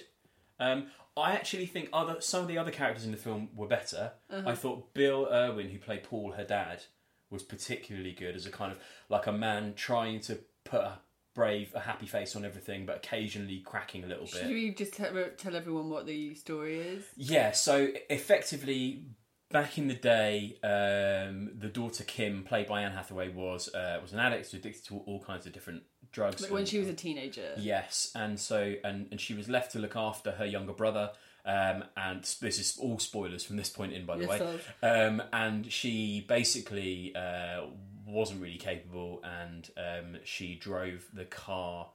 Um, 0.62 0.86
I 1.16 1.32
actually 1.32 1.66
think 1.66 1.88
other 1.92 2.20
some 2.20 2.42
of 2.42 2.48
the 2.48 2.58
other 2.58 2.70
characters 2.70 3.04
in 3.04 3.10
the 3.10 3.18
film 3.18 3.50
were 3.54 3.66
better. 3.66 4.12
Uh-huh. 4.30 4.50
I 4.50 4.54
thought 4.54 4.94
Bill 4.94 5.28
Irwin, 5.30 5.68
who 5.68 5.78
played 5.78 6.04
Paul, 6.04 6.32
her 6.32 6.44
dad, 6.44 6.84
was 7.30 7.42
particularly 7.42 8.12
good 8.12 8.36
as 8.36 8.46
a 8.46 8.50
kind 8.50 8.72
of 8.72 8.78
like 9.08 9.26
a 9.26 9.32
man 9.32 9.74
trying 9.74 10.20
to 10.20 10.38
put 10.64 10.80
a 10.80 10.98
brave, 11.34 11.72
a 11.74 11.80
happy 11.80 12.06
face 12.06 12.36
on 12.36 12.44
everything, 12.44 12.86
but 12.86 12.96
occasionally 12.96 13.60
cracking 13.60 14.04
a 14.04 14.06
little 14.06 14.26
Should 14.26 14.34
bit. 14.34 14.42
Should 14.42 14.54
we 14.54 14.70
just 14.70 14.94
tell, 14.94 15.12
tell 15.36 15.56
everyone 15.56 15.90
what 15.90 16.06
the 16.06 16.34
story 16.34 16.78
is? 16.78 17.04
Yeah, 17.16 17.52
so 17.52 17.88
effectively, 18.08 19.06
back 19.50 19.78
in 19.78 19.88
the 19.88 19.94
day, 19.94 20.58
um, 20.62 21.50
the 21.58 21.68
daughter 21.68 22.04
Kim, 22.04 22.44
played 22.44 22.68
by 22.68 22.82
Anne 22.82 22.92
Hathaway, 22.92 23.28
was 23.28 23.74
uh, 23.74 23.98
was 24.00 24.12
an 24.12 24.18
addict, 24.18 24.52
addicted 24.52 24.84
to 24.86 24.98
all 24.98 25.22
kinds 25.22 25.46
of 25.46 25.52
different 25.52 25.82
drugs. 26.12 26.42
Like 26.42 26.50
when 26.50 26.60
and- 26.60 26.68
she 26.68 26.78
was 26.78 26.88
a 26.88 26.94
teenager. 26.94 27.54
Yes, 27.58 28.12
and 28.14 28.38
so 28.38 28.74
and 28.84 29.08
and 29.10 29.20
she 29.20 29.34
was 29.34 29.48
left 29.48 29.72
to 29.72 29.78
look 29.78 29.96
after 29.96 30.32
her 30.32 30.46
younger 30.46 30.72
brother. 30.72 31.10
Um, 31.44 31.82
and 31.96 32.22
this 32.40 32.60
is 32.60 32.78
all 32.80 33.00
spoilers 33.00 33.42
from 33.44 33.56
this 33.56 33.68
point 33.68 33.92
in, 33.92 34.06
by 34.06 34.16
the 34.16 34.26
Yes, 34.26 34.40
way. 34.80 34.88
Um, 34.88 35.20
and 35.32 35.72
she 35.72 36.24
basically 36.28 37.12
uh, 37.16 37.62
wasn't 38.06 38.40
really 38.40 38.58
capable, 38.58 39.20
and 39.24 39.68
um, 39.76 40.18
she 40.22 40.54
drove 40.54 41.04
the 41.12 41.24
car 41.24 41.88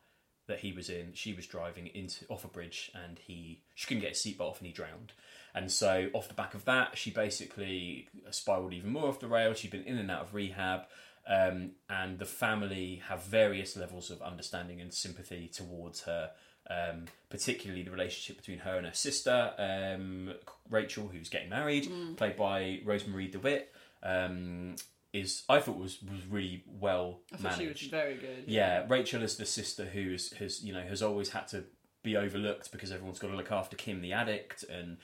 that 0.50 0.60
he 0.60 0.74
was 0.74 0.90
in. 0.90 1.12
She 1.14 1.32
was 1.34 1.46
driving 1.46 1.88
into 1.88 2.26
off 2.28 2.44
a 2.44 2.50
bridge, 2.50 2.92
and 2.94 3.18
he 3.20 3.62
she 3.74 3.88
couldn't 3.88 4.02
get 4.02 4.10
his 4.10 4.20
seatbelt 4.20 4.42
off, 4.50 4.58
and 4.60 4.68
he 4.68 4.74
drowned. 4.74 5.14
And 5.56 5.72
so, 5.72 6.10
off 6.14 6.28
the 6.28 6.34
back 6.34 6.54
of 6.54 6.66
that, 6.66 6.98
she 6.98 7.10
basically 7.10 8.10
spiraled 8.32 8.74
even 8.74 8.92
more 8.92 9.08
off 9.08 9.20
the 9.22 9.28
rail. 9.28 9.54
She'd 9.54 9.72
been 9.72 9.84
in 9.86 9.98
and 9.98 10.12
out 10.12 10.22
of 10.24 10.34
rehab, 10.34 10.82
um, 11.28 11.72
and 11.90 12.20
the 12.20 12.26
family 12.26 13.02
have 13.08 13.24
various 13.24 13.76
levels 13.76 14.10
of 14.10 14.22
understanding 14.22 14.82
and 14.82 14.94
sympathy 14.94 15.48
towards 15.48 16.02
her. 16.04 16.32
Um, 16.70 17.06
particularly 17.30 17.82
the 17.84 17.92
relationship 17.92 18.36
between 18.36 18.60
her 18.60 18.76
and 18.76 18.86
her 18.86 18.94
sister, 18.94 19.54
um, 19.58 20.34
Rachel, 20.70 21.08
who's 21.08 21.30
getting 21.30 21.48
married, 21.48 21.90
played 22.18 22.36
by 22.36 22.82
Rosemarie 22.86 23.32
DeWitt, 23.32 23.74
um, 24.04 24.76
is 25.14 25.44
I 25.48 25.60
thought 25.62 25.78
was 25.78 26.02
was 26.04 26.26
really 26.30 26.66
well 26.68 27.20
I 27.32 27.38
thought 27.38 27.58
managed. 27.58 27.80
she 27.80 27.86
was 27.86 27.92
very 27.92 28.16
good. 28.16 28.44
Yeah, 28.48 28.86
Rachel 28.90 29.24
is 29.24 29.38
the 29.38 29.46
sister 29.46 29.86
who 29.86 30.14
is, 30.16 30.34
has 30.34 30.62
you 30.62 30.74
know 30.74 30.82
has 30.82 31.02
always 31.02 31.30
had 31.30 31.48
to 31.50 31.64
be 32.04 32.18
overlooked 32.18 32.72
because 32.72 32.92
everyone's 32.92 33.20
got 33.20 33.30
to 33.30 33.38
look 33.38 33.52
after 33.52 33.78
Kim 33.78 34.02
the 34.02 34.12
addict, 34.12 34.64
and 34.64 34.98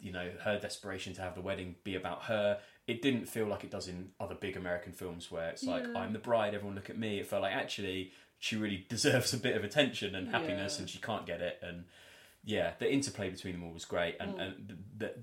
you 0.00 0.12
know 0.12 0.30
her 0.42 0.58
desperation 0.58 1.14
to 1.14 1.20
have 1.22 1.36
the 1.36 1.40
wedding 1.40 1.76
be 1.84 1.94
about 1.94 2.24
her. 2.24 2.58
It 2.86 3.02
didn't 3.02 3.26
feel 3.26 3.46
like 3.46 3.64
it 3.64 3.70
does 3.70 3.88
in 3.88 4.10
other 4.20 4.34
big 4.36 4.56
American 4.56 4.92
films 4.92 5.30
where 5.30 5.48
it's 5.50 5.64
like 5.64 5.84
Yeah. 5.84 5.98
I'm 5.98 6.12
the 6.12 6.18
bride, 6.20 6.54
everyone 6.54 6.76
look 6.76 6.90
at 6.90 6.98
me. 6.98 7.18
It 7.18 7.26
felt 7.26 7.42
like 7.42 7.54
actually 7.54 8.12
she 8.38 8.56
really 8.56 8.86
deserves 8.88 9.32
a 9.34 9.38
bit 9.38 9.56
of 9.56 9.64
attention 9.64 10.14
and 10.14 10.28
happiness, 10.28 10.74
Yeah. 10.76 10.80
and 10.82 10.90
she 10.90 10.98
can't 10.98 11.26
get 11.26 11.40
it. 11.40 11.58
And 11.62 11.84
yeah, 12.44 12.72
the 12.78 12.92
interplay 12.92 13.28
between 13.30 13.54
them 13.54 13.64
all 13.64 13.72
was 13.72 13.84
great, 13.84 14.16
and 14.20 14.40
and 14.40 14.78
the, 14.98 15.06
the, 15.06 15.14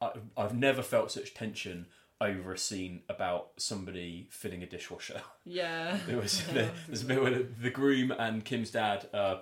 I, 0.00 0.12
I've 0.36 0.54
never 0.56 0.82
felt 0.82 1.12
such 1.12 1.32
tension 1.34 1.86
over 2.20 2.52
a 2.52 2.58
scene 2.58 3.02
about 3.08 3.50
somebody 3.56 4.28
filling 4.30 4.62
a 4.62 4.66
dishwasher. 4.66 5.22
Yeah. 5.44 5.98
There 6.06 6.18
was 6.18 6.42
there's 6.52 7.02
a 7.02 7.06
bit 7.06 7.22
where 7.22 7.42
the 7.60 7.70
groom 7.70 8.10
and 8.12 8.44
Kim's 8.44 8.70
dad 8.70 9.08
uh, 9.14 9.36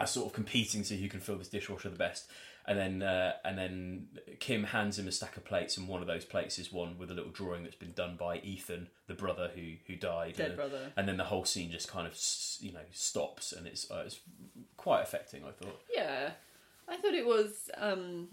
are 0.00 0.06
sort 0.06 0.26
of 0.26 0.32
competing 0.32 0.82
to 0.84 0.96
who 0.96 1.08
can 1.08 1.20
fill 1.20 1.36
this 1.36 1.48
dishwasher 1.48 1.88
the 1.90 1.96
best, 1.96 2.28
and 2.66 2.78
then 2.78 3.02
uh, 3.02 3.34
and 3.44 3.58
then 3.58 4.06
Kim 4.38 4.64
hands 4.64 4.98
him 4.98 5.08
a 5.08 5.12
stack 5.12 5.36
of 5.36 5.44
plates, 5.44 5.76
and 5.76 5.88
one 5.88 6.00
of 6.00 6.06
those 6.06 6.24
plates 6.24 6.58
is 6.58 6.72
one 6.72 6.96
with 6.98 7.10
a 7.10 7.14
little 7.14 7.30
drawing 7.30 7.64
that's 7.64 7.76
been 7.76 7.92
done 7.92 8.16
by 8.16 8.38
Ethan, 8.38 8.88
the 9.06 9.14
brother 9.14 9.50
who 9.54 9.72
who 9.86 9.96
died. 9.96 10.36
Dead 10.36 10.48
and, 10.48 10.56
brother. 10.56 10.92
And 10.96 11.08
then 11.08 11.16
the 11.16 11.24
whole 11.24 11.44
scene 11.44 11.70
just 11.70 11.88
kind 11.88 12.06
of 12.06 12.16
you 12.60 12.72
know 12.72 12.80
stops, 12.92 13.52
and 13.52 13.66
it's 13.66 13.90
uh, 13.90 14.02
it's 14.06 14.20
quite 14.76 15.02
affecting. 15.02 15.42
I 15.44 15.50
thought. 15.50 15.80
Yeah, 15.92 16.30
I 16.88 16.96
thought 16.96 17.14
it 17.14 17.26
was 17.26 17.70
um, 17.76 18.28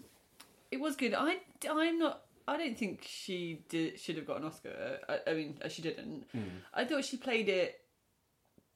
it 0.71 0.79
was 0.79 0.95
good. 0.95 1.13
I 1.13 1.37
I'm 1.69 1.99
not. 1.99 2.21
I 2.47 2.57
don't 2.57 2.77
think 2.77 3.05
she 3.07 3.63
did 3.69 3.99
should 3.99 4.15
have 4.17 4.27
got 4.27 4.37
an 4.37 4.45
Oscar. 4.45 4.99
I, 5.07 5.19
I 5.27 5.33
mean, 5.33 5.57
uh, 5.63 5.69
she 5.69 5.81
didn't. 5.81 6.25
Hmm. 6.31 6.59
I 6.73 6.85
thought 6.85 7.03
she 7.03 7.17
played 7.17 7.49
it 7.49 7.79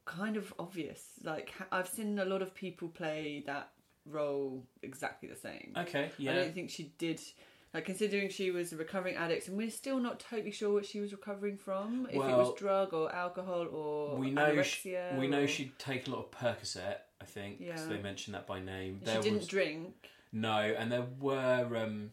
kind 0.06 0.36
of 0.36 0.54
obvious. 0.58 1.04
Like 1.24 1.54
I've 1.72 1.88
seen 1.88 2.18
a 2.20 2.26
lot 2.26 2.42
of 2.42 2.54
people 2.56 2.89
play 2.89 3.44
that 3.46 3.70
role 4.06 4.63
exactly 4.82 5.30
the 5.30 5.36
same. 5.36 5.74
Okay, 5.78 6.12
yeah. 6.18 6.32
I 6.32 6.36
don't 6.36 6.54
think 6.54 6.70
she 6.70 6.94
did. 6.98 7.20
Like 7.74 7.86
considering 7.86 8.30
she 8.30 8.52
was 8.52 8.72
a 8.72 8.78
recovering 8.78 9.16
addict, 9.16 9.48
and 9.48 9.58
we're 9.58 9.72
still 9.72 10.00
not 10.00 10.20
totally 10.20 10.52
sure 10.52 10.72
what 10.72 10.86
she 10.86 11.00
was 11.00 11.12
recovering 11.12 11.58
from. 11.58 12.06
If 12.08 12.16
it 12.16 12.20
Well, 12.20 12.38
was 12.38 12.54
drug 12.60 12.94
or 12.94 13.12
alcohol 13.13 13.68
or 13.72 14.16
we 14.18 14.30
know 14.30 14.62
she, 14.62 14.89
anorexia. 14.92 15.18
we 15.18 15.28
know 15.28 15.42
or- 15.44 15.48
she'd 15.48 15.78
take 15.80 16.08
a 16.08 16.12
lot 16.12 16.20
of 16.20 16.32
Percocet, 16.32 16.98
I 17.20 17.26
think, 17.26 17.58
Yeah. 17.60 17.84
they 17.88 17.98
mentioned 18.00 18.36
that 18.36 18.46
by 18.46 18.60
name. 18.60 19.02
She 19.04 19.20
didn't 19.22 19.48
drink. 19.48 19.96
No, 20.32 20.58
and 20.60 20.92
there 20.92 21.08
were 21.20 21.76
um, 21.76 22.12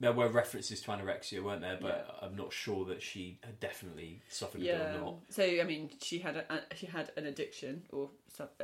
there 0.00 0.12
were 0.12 0.28
references 0.28 0.80
to 0.82 0.90
anorexia, 0.90 1.42
weren't 1.42 1.60
there? 1.62 1.78
But 1.80 2.18
I'm 2.20 2.36
not 2.36 2.52
sure 2.52 2.84
that 2.86 3.02
she 3.02 3.38
had 3.44 3.60
definitely 3.60 4.22
suffered 4.28 4.60
with 4.60 4.68
it 4.70 4.96
or 4.96 5.00
not. 5.00 5.14
So 5.30 5.42
I 5.44 5.62
mean, 5.64 5.90
she 6.02 6.18
had 6.18 6.36
a, 6.36 6.62
she 6.76 6.86
had 6.86 7.10
an 7.16 7.26
addiction 7.26 7.84
or 7.90 8.10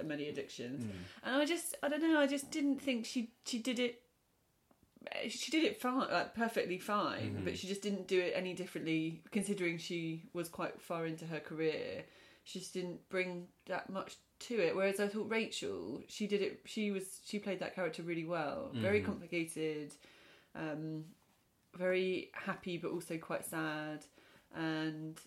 many 0.04 0.28
addictions, 0.28 0.84
Hmm. 0.84 0.90
and 1.24 1.36
I 1.42 1.44
just 1.46 1.76
I 1.82 1.88
don't 1.88 2.02
know. 2.02 2.18
I 2.20 2.26
just 2.26 2.50
didn't 2.50 2.80
think 2.80 3.06
she 3.06 3.30
she 3.46 3.58
did 3.58 3.78
it. 3.78 4.02
She 5.30 5.50
did 5.50 5.64
it 5.64 5.80
fine, 5.80 6.10
like 6.10 6.34
perfectly 6.34 6.78
fine, 6.78 7.30
Mm-hmm. 7.34 7.44
but 7.44 7.56
she 7.58 7.66
just 7.68 7.80
didn't 7.80 8.06
do 8.06 8.20
it 8.20 8.32
any 8.36 8.52
differently. 8.52 9.22
Considering 9.30 9.78
she 9.78 10.24
was 10.34 10.48
quite 10.48 10.80
far 10.82 11.06
into 11.06 11.24
her 11.26 11.40
career, 11.40 12.04
she 12.44 12.58
just 12.58 12.74
didn't 12.74 13.08
bring 13.08 13.46
that 13.66 13.88
much 13.88 14.16
to 14.40 14.58
it. 14.58 14.76
Whereas 14.76 15.00
I 15.00 15.08
thought 15.08 15.30
Rachel, 15.30 16.02
she 16.08 16.26
did 16.26 16.42
it. 16.42 16.60
She 16.66 16.90
was 16.90 17.20
she 17.24 17.38
played 17.38 17.60
that 17.60 17.74
character 17.74 18.02
really 18.02 18.26
well. 18.26 18.70
Very 18.74 19.00
Mhm. 19.00 19.06
complicated, 19.06 19.94
um, 20.54 21.06
very 21.76 22.30
happy, 22.33 22.76
but 22.78 22.90
also 22.90 23.16
quite 23.18 23.44
sad, 23.44 24.04
and 24.54 25.18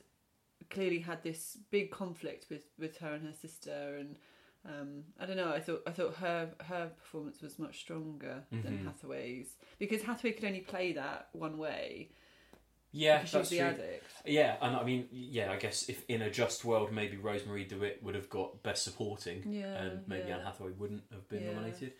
clearly 0.69 0.99
had 0.99 1.21
this 1.23 1.57
big 1.71 1.91
conflict 1.91 2.47
with 2.49 2.63
with 2.79 2.97
her 2.97 3.13
and 3.13 3.25
her 3.25 3.33
sister 3.33 3.97
and 3.99 4.17
um, 4.65 5.03
I 5.19 5.25
don't 5.25 5.35
know. 5.35 5.51
I 5.51 5.59
thought 5.59 5.83
I 5.85 5.91
thought 5.91 6.15
her 6.15 6.49
her 6.67 6.89
performance 6.97 7.41
was 7.41 7.59
much 7.59 7.79
stronger 7.79 8.43
than 8.51 8.77
Mhm. 8.79 8.85
Hathaway's 8.85 9.57
because 9.77 10.01
Hathaway 10.03 10.31
could 10.33 10.45
only 10.45 10.61
play 10.61 10.93
that 10.93 11.27
one 11.33 11.57
way 11.57 12.11
Yeah, 12.93 13.25
that's 13.25 13.49
true. 13.49 13.59
addict. 13.59 14.05
Yeah, 14.25 14.55
and 14.61 14.75
I 14.77 14.83
mean, 14.83 15.09
yeah, 15.11 15.51
I 15.51 15.57
guess 15.57 15.89
if 15.89 16.05
in 16.07 16.21
a 16.21 16.29
just 16.29 16.63
world, 16.63 16.91
maybe 16.93 17.17
Rosemarie 17.17 17.67
DeWitt 17.67 18.01
would 18.03 18.15
have 18.15 18.29
got 18.29 18.63
best 18.63 18.83
supporting, 18.83 19.51
Yeah, 19.51 19.83
and 19.83 20.07
maybe 20.07 20.29
yeah. 20.29 20.37
Anne 20.37 20.45
Hathaway 20.45 20.71
wouldn't 20.71 21.03
have 21.11 21.27
been 21.27 21.43
Yeah. 21.43 21.53
nominated. 21.53 21.93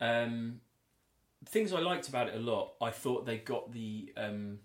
Um, 0.00 0.60
things 1.46 1.72
I 1.72 1.80
liked 1.80 2.08
about 2.08 2.28
it 2.28 2.34
a 2.34 2.38
lot. 2.40 2.74
I 2.80 2.90
thought 2.90 3.26
they 3.26 3.38
got 3.38 3.72
the 3.72 4.12
um, 4.16 4.58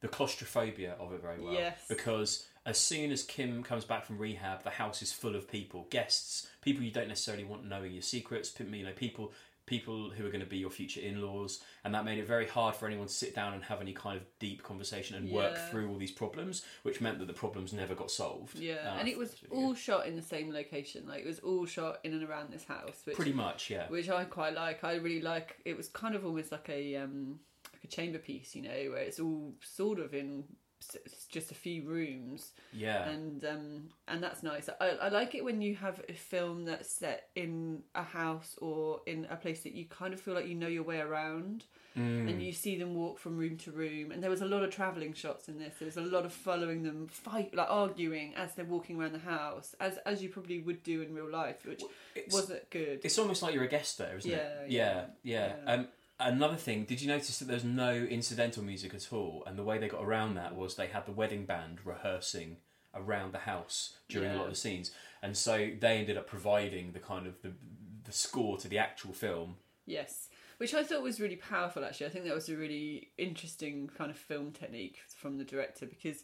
the 0.00 0.08
claustrophobia 0.08 0.96
of 0.98 1.12
it 1.12 1.22
very 1.22 1.40
well. 1.40 1.52
Yes. 1.54 1.78
Because 1.88 2.46
as 2.66 2.78
soon 2.78 3.10
as 3.10 3.22
Kim 3.22 3.62
comes 3.62 3.84
back 3.84 4.04
from 4.04 4.18
rehab, 4.18 4.62
the 4.62 4.70
house 4.70 5.02
is 5.02 5.12
full 5.12 5.36
of 5.36 5.50
people, 5.50 5.86
guests, 5.90 6.46
people 6.62 6.82
you 6.82 6.90
don't 6.90 7.08
necessarily 7.08 7.44
want 7.44 7.64
knowing 7.66 7.92
your 7.92 8.02
secrets. 8.02 8.52
You 8.58 8.84
know, 8.84 8.92
people 8.92 9.32
people 9.66 10.10
who 10.10 10.26
are 10.26 10.30
going 10.30 10.40
to 10.44 10.46
be 10.46 10.58
your 10.58 10.70
future 10.70 11.00
in-laws 11.00 11.62
and 11.84 11.94
that 11.94 12.04
made 12.04 12.18
it 12.18 12.26
very 12.26 12.46
hard 12.46 12.74
for 12.74 12.86
anyone 12.86 13.06
to 13.06 13.12
sit 13.12 13.34
down 13.34 13.54
and 13.54 13.62
have 13.64 13.80
any 13.80 13.92
kind 13.94 14.16
of 14.16 14.22
deep 14.38 14.62
conversation 14.62 15.16
and 15.16 15.30
work 15.30 15.54
Yeah. 15.54 15.68
through 15.70 15.88
all 15.88 15.96
these 15.96 16.10
problems 16.12 16.62
which 16.82 17.00
meant 17.00 17.18
that 17.18 17.26
the 17.28 17.32
problems 17.32 17.72
never 17.72 17.94
got 17.94 18.10
solved 18.10 18.58
Yeah, 18.58 18.92
Uh, 18.94 18.98
and 18.98 19.08
it 19.08 19.16
was 19.16 19.34
all 19.50 19.74
shot 19.74 20.06
in 20.06 20.16
the 20.16 20.22
same 20.22 20.52
location. 20.52 21.06
Like 21.08 21.22
it 21.22 21.26
was 21.26 21.38
all 21.40 21.64
shot 21.64 22.00
in 22.04 22.12
and 22.12 22.22
around 22.22 22.52
this 22.52 22.64
house, 22.64 23.00
which 23.04 23.16
pretty 23.16 23.32
much 23.32 23.70
yeah 23.70 23.88
which 23.88 24.08
I 24.10 24.24
quite 24.24 24.54
like. 24.54 24.84
I 24.84 24.96
really 24.96 25.22
like. 25.22 25.56
It 25.64 25.76
was 25.76 25.88
kind 25.88 26.14
of 26.14 26.24
almost 26.26 26.52
like 26.52 26.68
a 26.68 26.96
um, 26.96 27.40
like 27.72 27.84
a 27.84 27.86
chamber 27.86 28.18
piece, 28.18 28.54
you 28.54 28.62
know, 28.62 28.90
where 28.90 28.98
it's 29.02 29.18
all 29.20 29.54
sort 29.62 29.98
of 29.98 30.12
in 30.14 30.44
just 31.30 31.50
a 31.50 31.54
few 31.54 31.82
rooms, 31.82 32.52
yeah 32.72 33.08
and 33.08 33.44
um, 33.44 33.88
and 34.08 34.22
that's 34.22 34.42
nice. 34.42 34.68
I, 34.80 34.88
I 35.02 35.08
like 35.08 35.34
it 35.34 35.44
when 35.44 35.60
you 35.62 35.74
have 35.76 36.00
a 36.08 36.12
film 36.14 36.64
that's 36.64 36.90
set 36.90 37.28
in 37.34 37.82
a 37.94 38.02
house 38.02 38.56
or 38.60 39.00
in 39.06 39.26
a 39.30 39.36
place 39.36 39.62
that 39.62 39.72
you 39.74 39.84
kind 39.86 40.12
of 40.14 40.20
feel 40.20 40.34
like 40.34 40.46
you 40.48 40.54
know 40.54 40.68
your 40.68 40.84
way 40.84 41.00
around, 41.00 41.64
Mm. 41.96 42.28
and 42.28 42.42
you 42.42 42.52
see 42.52 42.76
them 42.76 42.92
walk 42.96 43.20
from 43.20 43.36
room 43.38 43.56
to 43.58 43.70
room. 43.70 44.10
And 44.10 44.20
there 44.20 44.28
was 44.28 44.40
a 44.42 44.46
lot 44.46 44.64
of 44.64 44.70
traveling 44.74 45.12
shots 45.14 45.46
in 45.48 45.60
this. 45.60 45.74
There 45.78 45.86
was 45.86 45.96
a 45.96 46.00
lot 46.00 46.24
of 46.24 46.32
following 46.32 46.82
them 46.82 47.06
fight, 47.06 47.54
like 47.54 47.68
arguing 47.70 48.34
as 48.34 48.52
they're 48.54 48.64
walking 48.64 49.00
around 49.00 49.12
the 49.12 49.20
house, 49.20 49.76
as 49.78 49.98
as 50.04 50.20
you 50.20 50.28
probably 50.28 50.58
would 50.58 50.82
do 50.82 51.02
in 51.02 51.14
real 51.14 51.30
life, 51.30 51.64
which 51.64 51.82
it's, 52.16 52.34
wasn't 52.34 52.68
good. 52.70 52.98
it's 53.04 53.16
almost 53.16 53.42
like 53.44 53.54
you're 53.54 53.62
a 53.62 53.68
guest 53.68 53.98
there 53.98 54.16
isn't 54.18 54.28
Yeah, 54.28 54.38
it 54.38 54.70
yeah 54.72 55.04
yeah, 55.22 55.52
yeah. 55.64 55.72
Um, 55.72 55.88
another 56.20 56.56
thing 56.56 56.84
did 56.84 57.00
you 57.00 57.08
notice 57.08 57.38
that 57.38 57.48
there's 57.48 57.64
no 57.64 57.92
incidental 57.92 58.62
music 58.62 58.94
at 58.94 59.12
all? 59.12 59.42
And 59.46 59.58
the 59.58 59.64
way 59.64 59.78
they 59.78 59.88
got 59.88 60.02
around 60.02 60.34
that 60.34 60.54
was 60.54 60.74
they 60.74 60.86
had 60.86 61.06
the 61.06 61.12
wedding 61.12 61.44
band 61.44 61.80
rehearsing 61.84 62.58
around 62.94 63.32
the 63.32 63.38
house 63.38 63.96
during 64.08 64.30
a 64.30 64.36
lot 64.36 64.44
of 64.44 64.50
the 64.50 64.56
scenes. 64.56 64.92
And 65.22 65.36
so 65.36 65.70
they 65.78 65.98
ended 65.98 66.16
up 66.16 66.26
providing 66.26 66.92
the 66.92 67.00
kind 67.00 67.26
of 67.26 67.40
the, 67.42 67.52
the 68.04 68.12
score 68.12 68.56
to 68.58 68.68
the 68.68 68.78
actual 68.78 69.12
film. 69.12 69.56
Yes, 69.86 70.28
which 70.58 70.74
I 70.74 70.84
thought 70.84 71.02
was 71.02 71.20
really 71.20 71.36
powerful. 71.36 71.84
Actually, 71.84 72.06
I 72.06 72.10
think 72.10 72.24
that 72.26 72.34
was 72.34 72.48
a 72.48 72.56
really 72.56 73.10
interesting 73.18 73.90
kind 73.96 74.10
of 74.10 74.16
film 74.16 74.52
technique 74.52 74.98
from 75.16 75.38
the 75.38 75.44
director 75.44 75.86
because 75.86 76.22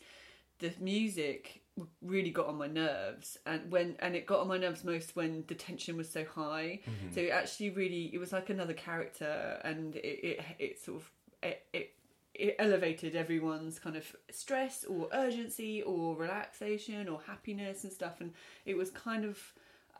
the 0.60 0.72
music 0.80 1.62
really 2.02 2.30
got 2.30 2.46
on 2.46 2.56
my 2.56 2.66
nerves, 2.66 3.38
and 3.46 3.70
when 3.70 3.96
and 4.00 4.14
it 4.14 4.26
got 4.26 4.40
on 4.40 4.48
my 4.48 4.58
nerves 4.58 4.84
most 4.84 5.16
when 5.16 5.44
the 5.46 5.54
tension 5.54 5.96
was 5.96 6.10
so 6.10 6.24
high. 6.24 6.80
Mm-hmm. 6.82 7.14
So 7.14 7.20
it 7.20 7.30
actually 7.30 7.70
really 7.70 8.10
it 8.12 8.18
was 8.18 8.32
like 8.32 8.50
another 8.50 8.74
character, 8.74 9.60
and 9.64 9.96
it 9.96 10.20
it, 10.22 10.40
it 10.58 10.78
sort 10.78 11.02
of 11.02 11.10
it, 11.42 11.66
it 11.72 11.94
it 12.34 12.56
elevated 12.58 13.16
everyone's 13.16 13.78
kind 13.78 13.96
of 13.96 14.16
stress 14.30 14.84
or 14.84 15.08
urgency 15.12 15.82
or 15.82 16.16
relaxation 16.16 17.08
or 17.08 17.20
happiness 17.26 17.84
and 17.84 17.92
stuff 17.92 18.20
and 18.20 18.32
it 18.64 18.76
was 18.76 18.90
kind 18.90 19.24
of 19.24 19.52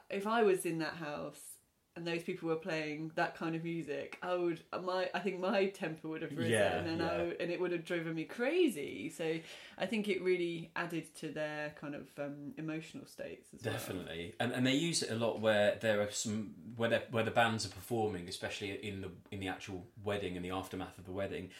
if 0.08 0.26
i 0.26 0.42
was 0.42 0.64
in 0.64 0.78
that 0.78 0.94
house 0.94 1.56
and 2.00 2.08
those 2.08 2.22
people 2.22 2.48
were 2.48 2.56
playing 2.56 3.12
that 3.14 3.36
kind 3.36 3.54
of 3.54 3.62
music 3.62 4.18
i 4.22 4.34
would 4.34 4.60
my 4.82 5.08
i 5.14 5.18
think 5.18 5.38
my 5.38 5.66
temper 5.66 6.08
would 6.08 6.22
have 6.22 6.36
risen 6.36 6.52
Yeah, 6.52 6.78
and 6.78 7.00
yeah. 7.00 7.06
I, 7.06 7.42
and 7.42 7.50
it 7.50 7.60
would 7.60 7.72
have 7.72 7.84
driven 7.84 8.14
me 8.14 8.24
crazy 8.24 9.10
so 9.10 9.38
i 9.78 9.86
think 9.86 10.08
it 10.08 10.22
really 10.22 10.70
added 10.76 11.14
to 11.16 11.28
their 11.28 11.74
kind 11.80 11.94
of 11.94 12.08
um, 12.18 12.52
emotional 12.56 13.06
states 13.06 13.48
as 13.54 13.64
well. 13.64 13.74
Definitely, 13.74 14.34
and 14.40 14.52
and 14.52 14.66
they 14.66 14.74
use 14.74 15.02
it 15.02 15.10
a 15.10 15.14
lot 15.14 15.40
where 15.40 15.76
there 15.80 16.00
are 16.00 16.10
some 16.10 16.54
where 16.76 17.02
where 17.10 17.24
the 17.24 17.30
bands 17.30 17.66
are 17.66 17.70
performing, 17.70 18.28
especially 18.28 18.70
in 18.86 19.00
the 19.02 19.10
in 19.30 19.40
the 19.40 19.48
actual 19.48 19.86
wedding 20.04 20.36
and 20.36 20.44
the 20.44 20.50
aftermath 20.50 20.98
of 20.98 21.04
the 21.04 21.12
wedding, 21.12 21.50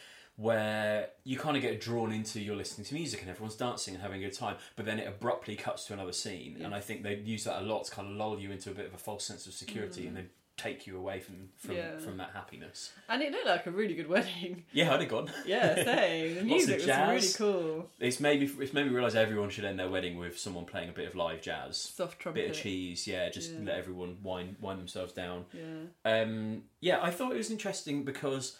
where 0.41 1.09
you 1.23 1.37
kind 1.37 1.55
of 1.55 1.61
get 1.61 1.79
drawn 1.79 2.11
into 2.11 2.39
you're 2.39 2.55
listening 2.55 2.85
to 2.85 2.93
music 2.93 3.21
and 3.21 3.29
everyone's 3.29 3.55
dancing 3.55 3.93
and 3.93 4.01
having 4.01 4.21
a 4.23 4.25
good 4.27 4.35
time, 4.37 4.55
but 4.75 4.85
then 4.85 4.99
it 4.99 5.07
abruptly 5.07 5.55
cuts 5.55 5.85
to 5.85 5.93
another 5.93 6.13
scene, 6.13 6.59
and 6.63 6.73
I 6.73 6.79
think 6.79 7.03
they 7.03 7.15
use 7.15 7.43
that 7.43 7.61
a 7.61 7.65
lot 7.65 7.85
to 7.85 7.91
kind 7.91 8.09
of 8.09 8.15
lull 8.15 8.39
you 8.39 8.51
into 8.51 8.71
a 8.71 8.73
bit 8.73 8.85
of 8.87 8.93
a 8.93 8.97
false 8.97 9.23
sense 9.23 9.45
of 9.47 9.53
security 9.53 10.07
and 10.07 10.17
then 10.17 10.29
take 10.57 10.85
you 10.85 10.95
away 10.97 11.19
from 11.19 11.49
from, 11.57 11.75
Mm. 11.75 11.77
Yeah. 11.77 11.97
from 11.99 12.17
that 12.17 12.31
happiness. 12.33 12.91
and 13.09 13.21
it 13.23 13.31
looked 13.31 13.47
like 13.47 13.65
a 13.65 13.71
really 13.71 13.95
good 13.95 14.07
wedding 14.07 14.63
Yeah, 14.73 14.93
I'd 14.93 14.99
have 15.01 15.09
gone. 15.09 15.31
yeah 15.45 15.73
same 15.75 16.35
the 16.35 16.43
music 16.53 16.75
was 16.77 16.85
jazz. 16.85 17.09
really 17.39 17.51
cool 17.53 17.89
It's 17.99 18.19
made 18.19 18.41
me 18.41 18.49
it's 18.63 18.73
made 18.73 18.85
me 18.85 18.91
realise 18.93 19.15
everyone 19.15 19.49
should 19.49 19.65
end 19.65 19.79
their 19.79 19.89
wedding 19.89 20.17
with 20.17 20.37
someone 20.37 20.65
playing 20.65 20.89
a 20.89 20.91
bit 20.91 21.07
of 21.07 21.15
live 21.15 21.41
jazz. 21.41 21.77
soft 21.77 22.19
trumpet 22.19 22.41
Bit 22.41 22.51
of 22.51 22.57
cheese, 22.61 23.07
yeah, 23.07 23.29
just 23.29 23.51
Yeah. 23.53 23.59
let 23.65 23.75
everyone 23.77 24.17
wind 24.21 24.57
wind 24.61 24.79
themselves 24.79 25.13
down. 25.13 25.45
yeah 25.53 26.21
Um, 26.21 26.63
yeah, 26.79 26.99
I 27.01 27.09
thought 27.09 27.31
it 27.31 27.37
was 27.37 27.49
interesting 27.49 28.03
because 28.03 28.57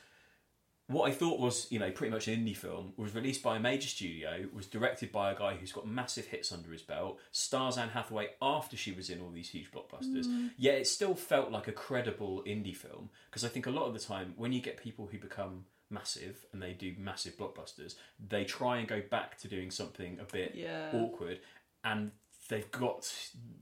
what 0.91 1.09
I 1.09 1.13
thought 1.13 1.39
was, 1.39 1.67
you 1.71 1.79
know, 1.79 1.91
pretty 1.91 2.11
much 2.11 2.27
an 2.27 2.35
indie 2.35 2.55
film 2.55 2.93
was 2.97 3.15
released 3.15 3.43
by 3.43 3.57
a 3.57 3.59
major 3.59 3.87
studio, 3.87 4.45
was 4.53 4.67
directed 4.67 5.11
by 5.11 5.31
a 5.31 5.35
guy 5.35 5.55
who's 5.55 5.71
got 5.71 5.87
massive 5.87 6.27
hits 6.27 6.51
under 6.51 6.71
his 6.71 6.81
belt, 6.81 7.19
stars 7.31 7.77
Anne 7.77 7.89
Hathaway 7.89 8.29
after 8.41 8.75
she 8.77 8.91
was 8.91 9.09
in 9.09 9.21
all 9.21 9.29
these 9.29 9.49
huge 9.49 9.71
blockbusters. 9.71 10.25
Mm. 10.25 10.51
Yet 10.57 10.75
it 10.75 10.87
still 10.87 11.15
felt 11.15 11.51
like 11.51 11.67
a 11.67 11.71
credible 11.71 12.43
indie 12.45 12.75
film. 12.75 13.09
Because 13.29 13.43
I 13.43 13.47
think 13.47 13.65
a 13.65 13.71
lot 13.71 13.85
of 13.85 13.93
the 13.93 13.99
time 13.99 14.33
when 14.37 14.51
you 14.51 14.61
get 14.61 14.77
people 14.77 15.07
who 15.11 15.17
become 15.17 15.65
massive 15.89 16.45
and 16.53 16.61
they 16.61 16.73
do 16.73 16.93
massive 16.97 17.37
blockbusters, 17.37 17.95
they 18.29 18.43
try 18.43 18.77
and 18.77 18.87
go 18.87 19.01
back 19.09 19.37
to 19.39 19.47
doing 19.47 19.71
something 19.71 20.17
a 20.19 20.31
bit 20.31 20.53
yeah. 20.55 20.89
awkward 20.93 21.39
and 21.83 22.11
they've 22.49 22.71
got 22.71 23.11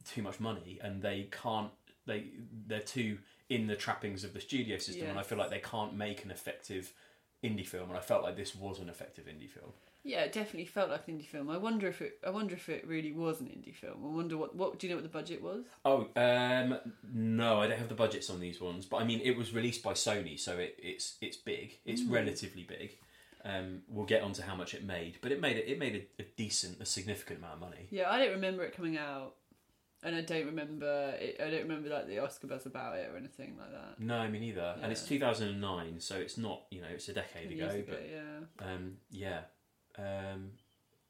too 0.06 0.22
much 0.22 0.40
money 0.40 0.80
and 0.82 1.02
they 1.02 1.28
can't 1.32 1.70
they 2.06 2.26
they're 2.68 2.80
too 2.80 3.18
in 3.50 3.68
the 3.68 3.76
trappings 3.76 4.24
of 4.24 4.34
the 4.34 4.40
studio 4.40 4.78
system 4.78 5.08
and 5.08 5.20
I 5.20 5.24
feel 5.24 5.38
like 5.38 5.50
they 5.50 5.60
can't 5.60 5.96
make 5.96 6.24
an 6.24 6.32
effective 6.32 6.94
indie 7.44 7.66
film 7.66 7.90
and 7.90 7.98
I 7.98 8.02
felt 8.02 8.24
like 8.24 8.36
this 8.36 8.56
was 8.56 8.80
an 8.80 8.90
effective 8.90 9.26
indie 9.26 9.50
film. 9.50 9.72
Yeah, 10.04 10.22
it 10.22 10.32
definitely 10.32 10.66
felt 10.66 10.90
like 10.90 11.08
an 11.08 11.16
indie 11.16 11.26
film. 11.26 11.50
I 11.50 11.58
wonder 11.58 11.88
if 11.88 12.02
it. 12.02 12.20
I 12.26 12.30
wonder 12.30 12.56
if 12.56 12.70
it 12.70 12.88
really 12.88 13.12
was 13.12 13.42
an 13.42 13.48
indie 13.48 13.76
film. 13.76 13.98
I 14.04 14.16
wonder 14.16 14.38
what. 14.38 14.56
What 14.56 14.80
do 14.80 14.88
you 14.88 14.92
know? 14.92 14.98
What 14.98 15.04
the 15.04 15.10
budget 15.10 15.42
was? 15.42 15.66
Oh, 15.84 16.08
um 16.16 16.78
no, 17.14 17.60
I 17.60 17.68
don't 17.68 17.78
have 17.78 17.90
the 17.90 17.96
budgets 17.96 18.30
on 18.30 18.40
these 18.40 18.62
ones, 18.62 18.86
but 18.86 18.98
I 18.98 19.04
mean 19.04 19.20
it 19.24 19.36
was 19.36 19.54
released 19.54 19.84
by 19.84 19.94
Sony 19.94 20.40
so 20.40 20.58
it, 20.58 20.76
it's 20.82 21.18
it's 21.22 21.38
big. 21.38 21.80
It's 21.86 22.04
relatively 22.04 22.64
big. 22.64 22.98
Um, 23.46 23.84
we'll 23.88 24.06
get 24.06 24.22
onto 24.22 24.42
how 24.42 24.56
much 24.56 24.74
it 24.74 24.84
made, 24.84 25.18
but 25.22 25.32
it 25.32 25.40
made 25.40 25.58
it, 25.58 25.66
it 25.68 25.80
made 25.80 26.08
a, 26.20 26.22
a 26.24 26.26
decent, 26.36 26.82
a 26.82 26.86
significant 26.86 27.40
amount 27.40 27.54
of 27.54 27.60
money. 27.62 27.88
Yeah, 27.90 28.10
I 28.10 28.20
don't 28.20 28.32
remember 28.32 28.64
it 28.64 28.76
coming 28.76 28.98
out 28.98 29.36
and 30.04 30.16
I 30.16 30.22
don't 30.22 30.46
remember. 30.46 31.14
It, 31.20 31.38
I 31.40 31.50
don't 31.50 31.64
remember 31.64 31.90
like 31.90 32.08
the 32.08 32.20
Oscar 32.20 32.48
buzz 32.48 32.66
about 32.66 32.98
it 32.98 33.10
or 33.12 33.18
anything 33.18 33.56
like 33.60 33.72
that. 33.72 34.00
No, 34.00 34.28
me 34.28 34.40
neither. 34.40 34.76
And 34.82 34.92
it's 34.92 35.04
2009, 35.04 36.00
so 36.00 36.16
it's 36.16 36.38
not 36.38 36.64
you 36.72 36.82
know 36.82 36.88
it's 36.92 37.10
a 37.10 37.14
decade 37.14 37.52
ago, 37.52 37.68
ago, 37.68 37.84
but 37.88 38.10
yeah. 38.10 38.68
Um, 38.68 38.98
yeah. 39.12 39.42
Um, 39.98 40.52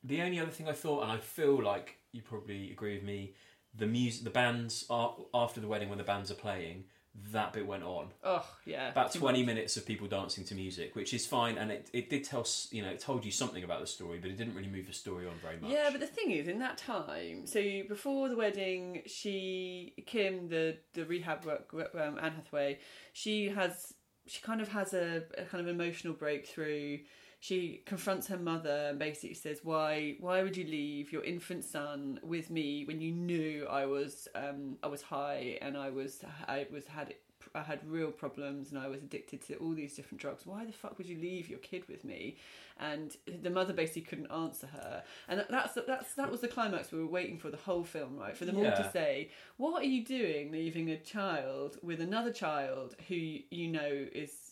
the 0.04 0.22
only 0.22 0.40
other 0.40 0.52
thing 0.52 0.68
I 0.68 0.74
thought, 0.74 1.04
and 1.04 1.12
I 1.12 1.18
feel 1.18 1.62
like 1.62 1.98
you 2.12 2.22
probably 2.22 2.72
agree 2.72 2.96
with 2.96 3.04
me, 3.04 3.34
the 3.76 3.86
music, 3.86 4.24
the 4.24 4.30
bands 4.30 4.86
are 4.90 5.16
after 5.34 5.60
the 5.60 5.68
wedding 5.68 5.90
when 5.90 5.98
the 5.98 6.04
bands 6.04 6.32
are 6.32 6.36
playing. 6.36 6.86
That 7.32 7.54
bit 7.54 7.68
went 7.68 7.84
on 7.84 8.08
Oh 8.24 8.46
yeah. 8.66 8.90
about 8.90 9.14
twenty 9.14 9.40
much. 9.40 9.48
minutes 9.48 9.78
of 9.78 9.86
people 9.86 10.08
dancing 10.08 10.46
to 10.46 10.56
music, 10.56 10.96
which 10.96 11.14
is 11.14 11.26
fine, 11.28 11.58
and 11.58 11.72
it, 11.72 11.90
it 11.92 12.10
did 12.10 12.24
tell 12.24 12.46
you 12.72 12.82
know 12.82 12.90
it 12.90 13.00
told 13.00 13.26
you 13.26 13.32
something 13.32 13.64
about 13.64 13.82
the 13.82 13.88
story, 13.88 14.20
but 14.20 14.30
it 14.30 14.38
didn't 14.38 14.56
really 14.56 14.70
move 14.70 14.88
the 14.88 14.94
story 14.94 15.28
on 15.28 15.34
very 15.42 15.58
much. 15.58 15.72
Yeah, 15.72 15.90
but 15.92 16.00
the 16.00 16.08
thing 16.08 16.32
is, 16.32 16.48
in 16.48 16.60
that 16.60 16.78
time, 16.78 17.46
so 17.46 17.62
before 17.88 18.30
the 18.30 18.36
wedding, 18.38 19.02
she 19.06 19.94
Kim, 20.06 20.48
the 20.50 20.78
the 20.94 21.04
rehab 21.06 21.46
work, 21.46 21.74
um, 21.74 22.18
Anne 22.22 22.34
Hathaway, 22.34 22.80
she 23.14 23.50
has 23.50 23.94
she 24.28 24.42
kind 24.42 24.62
of 24.62 24.70
has 24.70 24.94
a, 24.94 25.24
a 25.38 25.44
kind 25.44 25.62
of 25.62 25.68
emotional 25.68 26.14
breakthrough. 26.14 27.00
She 27.42 27.84
confronts 27.86 28.28
her 28.28 28.38
mother 28.38 28.88
and 28.90 29.00
basically 29.00 29.34
says, 29.34 29.62
"Why 29.64 30.18
why 30.20 30.44
would 30.44 30.58
you 30.58 30.66
leave 30.66 31.12
your 31.12 31.24
infant 31.24 31.64
son 31.64 32.20
with 32.22 32.50
me 32.50 32.84
when 32.84 33.00
you 33.00 33.14
knew 33.14 33.66
I 33.66 33.86
was 33.86 34.28
um, 34.36 34.78
I 34.84 34.88
was 34.88 35.02
high 35.02 35.58
and 35.62 35.78
I 35.78 35.90
was 35.90 36.22
I 36.48 36.68
was 36.70 36.88
had 36.88 37.16
I 37.56 37.62
had 37.62 37.80
real 37.90 38.12
problems 38.12 38.72
and 38.72 38.80
I 38.80 38.88
was 38.88 39.02
addicted 39.02 39.42
to 39.48 39.56
all 39.56 39.72
these 39.72 39.96
different 39.96 40.20
drugs. 40.20 40.46
Why 40.46 40.66
the 40.66 40.74
fuck 40.74 40.98
would 40.98 41.08
you 41.08 41.18
leave 41.18 41.50
your 41.50 41.60
kid 41.60 41.88
with 41.88 42.04
me?" 42.04 42.36
And 42.78 43.16
the 43.26 43.50
mother 43.50 43.74
basically 43.74 44.02
couldn't 44.02 44.32
answer 44.32 44.68
her, 44.68 45.04
and 45.30 45.46
that's 45.50 45.78
that's 45.88 46.16
that 46.16 46.30
was 46.30 46.42
the 46.42 46.50
climax 46.50 46.92
we 46.92 47.00
were 47.00 47.08
waiting 47.08 47.38
for 47.38 47.50
the 47.50 47.58
whole 47.58 47.86
film, 47.86 48.18
right? 48.18 48.36
For 48.36 48.44
them 48.44 48.58
all 48.58 48.72
to 48.72 48.90
say, 48.92 49.32
"What 49.56 49.82
are 49.82 49.88
you 49.88 50.04
doing, 50.04 50.52
leaving 50.52 50.90
a 50.90 50.98
child 50.98 51.78
with 51.82 52.02
another 52.02 52.34
child 52.34 52.98
who 53.08 53.16
you 53.16 53.70
know 53.70 54.08
is 54.12 54.49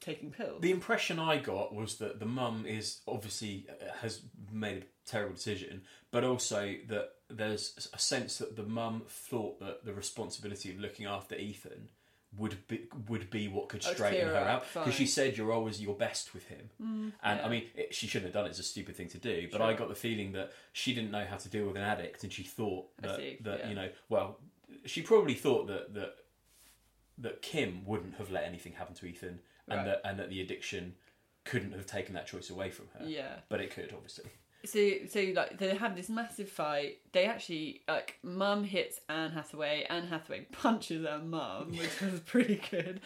taking 0.00 0.30
pills?" 0.30 0.60
The 0.60 0.70
impression 0.70 1.18
I 1.18 1.38
got 1.38 1.74
was 1.74 1.96
that 1.96 2.20
the 2.20 2.26
mum 2.26 2.64
is 2.66 3.00
obviously 3.06 3.66
uh, 3.68 3.92
has 4.00 4.22
made 4.52 4.82
a 4.82 5.08
terrible 5.08 5.34
decision, 5.34 5.82
but 6.10 6.24
also 6.24 6.76
that 6.88 7.14
there's 7.28 7.88
a 7.92 7.98
sense 7.98 8.38
that 8.38 8.56
the 8.56 8.62
mum 8.62 9.02
thought 9.08 9.60
that 9.60 9.84
the 9.84 9.92
responsibility 9.92 10.70
of 10.70 10.78
looking 10.78 11.06
after 11.06 11.34
Ethan 11.34 11.88
would 12.36 12.66
be 12.68 12.86
would 13.08 13.30
be 13.30 13.48
what 13.48 13.68
could 13.68 13.82
straighten 13.82 14.28
her 14.28 14.36
out 14.36 14.64
because 14.72 14.94
she 14.94 15.06
said 15.06 15.36
you're 15.36 15.52
always 15.52 15.80
your 15.80 15.94
best 15.94 16.34
with 16.34 16.46
him, 16.48 16.70
and 16.78 17.12
yeah. 17.22 17.46
I 17.46 17.48
mean 17.48 17.64
it, 17.74 17.94
she 17.94 18.06
shouldn't 18.06 18.26
have 18.26 18.34
done 18.34 18.46
it. 18.46 18.50
It's 18.50 18.58
a 18.58 18.64
stupid 18.64 18.96
thing 18.96 19.08
to 19.08 19.18
do, 19.18 19.48
but 19.50 19.58
Sure. 19.58 19.66
I 19.66 19.72
got 19.72 19.88
the 19.88 19.94
feeling 19.94 20.32
that 20.32 20.52
she 20.72 20.94
didn't 20.94 21.10
know 21.10 21.24
how 21.24 21.36
to 21.36 21.48
deal 21.48 21.66
with 21.66 21.76
an 21.76 21.82
addict, 21.82 22.24
and 22.24 22.32
she 22.32 22.42
thought 22.42 22.86
that 23.00 23.16
see, 23.16 23.38
that 23.40 23.60
yeah. 23.60 23.68
you 23.68 23.74
know 23.74 23.88
well 24.10 24.38
she 24.84 25.00
probably 25.00 25.34
thought 25.34 25.66
that 25.68 25.94
that 25.94 26.16
that 27.16 27.42
Kim 27.42 27.84
wouldn't 27.84 28.16
have 28.16 28.30
let 28.30 28.44
anything 28.44 28.72
happen 28.72 28.94
to 28.94 29.06
Ethan, 29.06 29.40
and 29.70 29.78
Right. 29.78 29.84
that 29.86 30.00
and 30.04 30.18
that 30.18 30.30
the 30.30 30.40
addiction 30.40 30.94
couldn't 31.44 31.72
have 31.72 31.86
taken 31.86 32.14
that 32.14 32.26
choice 32.26 32.50
away 32.50 32.70
from 32.70 32.88
her. 32.98 33.06
yeah. 33.06 33.36
But 33.48 33.60
it 33.60 33.70
could, 33.70 33.92
obviously. 33.92 34.30
So, 34.64 34.90
so 35.08 35.20
like 35.36 35.56
they 35.58 35.76
have 35.76 35.94
this 35.94 36.08
massive 36.08 36.48
fight. 36.48 36.98
They 37.12 37.26
actually 37.26 37.82
like 37.86 38.18
mum 38.24 38.64
hits 38.64 39.00
Anne 39.08 39.30
Hathaway. 39.30 39.86
Anne 39.88 40.08
Hathaway 40.08 40.46
punches 40.52 41.06
her 41.06 41.20
mum, 41.20 41.70
which 41.70 42.00
was 42.00 42.20
pretty 42.20 42.60
good. 42.68 43.00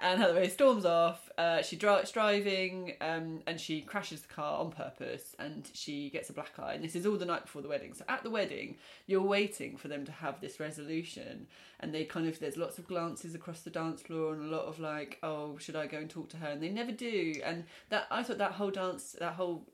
Anne 0.00 0.18
Hathaway 0.18 0.48
storms 0.48 0.86
off. 0.86 1.30
Uh, 1.36 1.60
she 1.60 1.76
drives 1.76 2.10
driving, 2.10 2.94
um, 3.02 3.42
and 3.46 3.60
she 3.60 3.82
crashes 3.82 4.22
the 4.22 4.32
car 4.32 4.60
on 4.60 4.70
purpose, 4.70 5.36
and 5.38 5.68
she 5.74 6.08
gets 6.08 6.30
a 6.30 6.32
black 6.32 6.52
eye. 6.58 6.74
And 6.74 6.84
this 6.84 6.96
is 6.96 7.04
all 7.04 7.16
the 7.16 7.26
night 7.26 7.42
before 7.42 7.60
the 7.60 7.68
wedding. 7.68 7.92
So 7.92 8.04
at 8.08 8.22
the 8.22 8.30
wedding, 8.30 8.76
you're 9.06 9.20
waiting 9.20 9.76
for 9.76 9.88
them 9.88 10.06
to 10.06 10.12
have 10.12 10.40
this 10.40 10.58
resolution, 10.58 11.48
and 11.80 11.94
they 11.94 12.04
kind 12.04 12.26
of 12.26 12.38
there's 12.38 12.56
lots 12.56 12.78
of 12.78 12.88
glances 12.88 13.34
across 13.34 13.60
the 13.60 13.70
dance 13.70 14.00
floor 14.00 14.32
and 14.32 14.50
a 14.50 14.56
lot 14.56 14.64
of 14.64 14.80
like, 14.80 15.18
oh, 15.22 15.58
should 15.58 15.76
I 15.76 15.86
go 15.86 15.98
and 15.98 16.08
talk 16.08 16.30
to 16.30 16.38
her? 16.38 16.48
And 16.48 16.62
they 16.62 16.70
never 16.70 16.92
do. 16.92 17.34
And 17.44 17.64
that 17.90 18.06
I 18.10 18.22
thought 18.22 18.38
that 18.38 18.52
whole 18.52 18.70
dance, 18.70 19.16
that 19.20 19.34
whole 19.34 19.66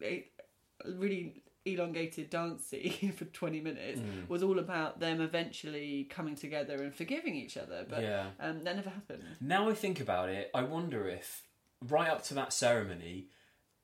really 0.87 1.43
elongated 1.66 2.31
dance 2.31 2.64
scene 2.64 3.12
for 3.16 3.27
20 3.27 3.61
minutes 3.61 4.01
Mm. 4.01 4.29
was 4.29 4.43
all 4.43 4.59
about 4.59 4.99
them 4.99 5.21
eventually 5.21 6.05
coming 6.05 6.35
together 6.35 6.83
and 6.83 6.95
forgiving 6.95 7.35
each 7.35 7.57
other 7.59 7.85
but 7.88 8.03
yeah. 8.03 8.29
um, 8.40 8.64
that 8.64 8.77
never 8.77 8.88
happened 8.90 9.23
Now 9.40 9.69
I 9.69 9.75
think 9.75 10.01
about 10.01 10.29
it, 10.31 10.51
I 10.55 10.62
wonder 10.62 11.07
if 11.09 11.45
right 11.87 12.09
up 12.09 12.23
to 12.25 12.35
that 12.35 12.53
ceremony, 12.53 13.29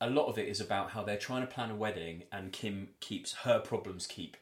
a 0.01 0.09
lot 0.11 0.27
of 0.27 0.39
it 0.39 0.49
is 0.49 0.61
about 0.61 0.91
how 0.91 1.03
they're 1.03 1.17
trying 1.19 1.41
to 1.43 1.47
plan 1.47 1.71
a 1.71 1.75
wedding, 1.77 2.25
and 2.33 2.53
Kim 2.53 2.89
keeps 3.01 3.33
her 3.45 3.59
problems 3.59 4.07
keep 4.07 4.37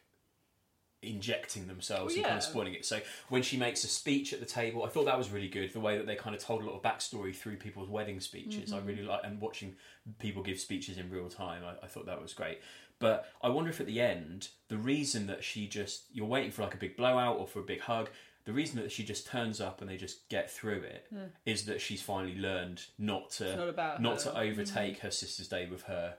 injecting 1.05 1.67
themselves 1.67 2.13
Well, 2.13 2.17
and 2.17 2.25
kind 2.25 2.37
of 2.37 2.43
spoiling 2.43 2.73
it. 2.73 2.85
So 2.85 2.99
when 3.29 3.41
she 3.41 3.57
makes 3.57 3.83
a 3.83 3.87
speech 3.87 4.33
at 4.33 4.39
the 4.39 4.45
table, 4.45 4.83
I 4.83 4.89
thought 4.89 5.05
that 5.05 5.17
was 5.17 5.29
really 5.29 5.47
good. 5.47 5.71
The 5.73 5.79
way 5.79 5.97
that 5.97 6.07
they 6.07 6.15
kind 6.15 6.35
of 6.35 6.41
told 6.41 6.63
a 6.63 6.65
lot 6.65 6.75
of 6.75 6.81
backstory 6.81 7.35
through 7.35 7.57
people's 7.57 7.89
wedding 7.89 8.19
speeches, 8.19 8.73
I 8.73 8.77
mm-hmm. 8.77 8.87
really 8.87 9.03
like, 9.03 9.21
and 9.23 9.39
watching 9.39 9.75
people 10.19 10.43
give 10.43 10.59
speeches 10.59 10.97
in 10.97 11.09
real 11.09 11.29
time, 11.29 11.63
I, 11.63 11.85
I 11.85 11.87
thought 11.87 12.05
that 12.05 12.21
was 12.21 12.33
great. 12.33 12.59
But 12.99 13.29
I 13.41 13.49
wonder 13.49 13.69
if 13.69 13.79
at 13.81 13.87
the 13.87 13.99
end, 13.99 14.49
the 14.69 14.77
reason 14.77 15.27
that 15.27 15.43
she 15.43 15.67
just 15.67 16.05
you're 16.13 16.25
waiting 16.25 16.51
for 16.51 16.61
like 16.61 16.73
a 16.73 16.77
big 16.77 16.95
blowout 16.95 17.37
or 17.37 17.47
for 17.47 17.59
a 17.59 17.63
big 17.63 17.81
hug, 17.81 18.09
the 18.45 18.53
reason 18.53 18.79
that 18.81 18.91
she 18.91 19.03
just 19.03 19.27
turns 19.27 19.59
up 19.59 19.81
and 19.81 19.89
they 19.89 19.97
just 19.97 20.29
get 20.29 20.49
through 20.49 20.81
it 20.81 21.07
hmm. 21.09 21.25
is 21.45 21.65
that 21.65 21.81
she's 21.81 22.01
finally 22.01 22.37
learned 22.37 22.83
not 22.97 23.31
to 23.31 23.55
not 23.55 23.69
about 23.69 24.01
not 24.01 24.19
to 24.19 24.37
overtake 24.37 24.97
mm-hmm. 24.97 25.07
her 25.07 25.11
sister's 25.11 25.47
day 25.47 25.67
with 25.69 25.83
her 25.83 26.15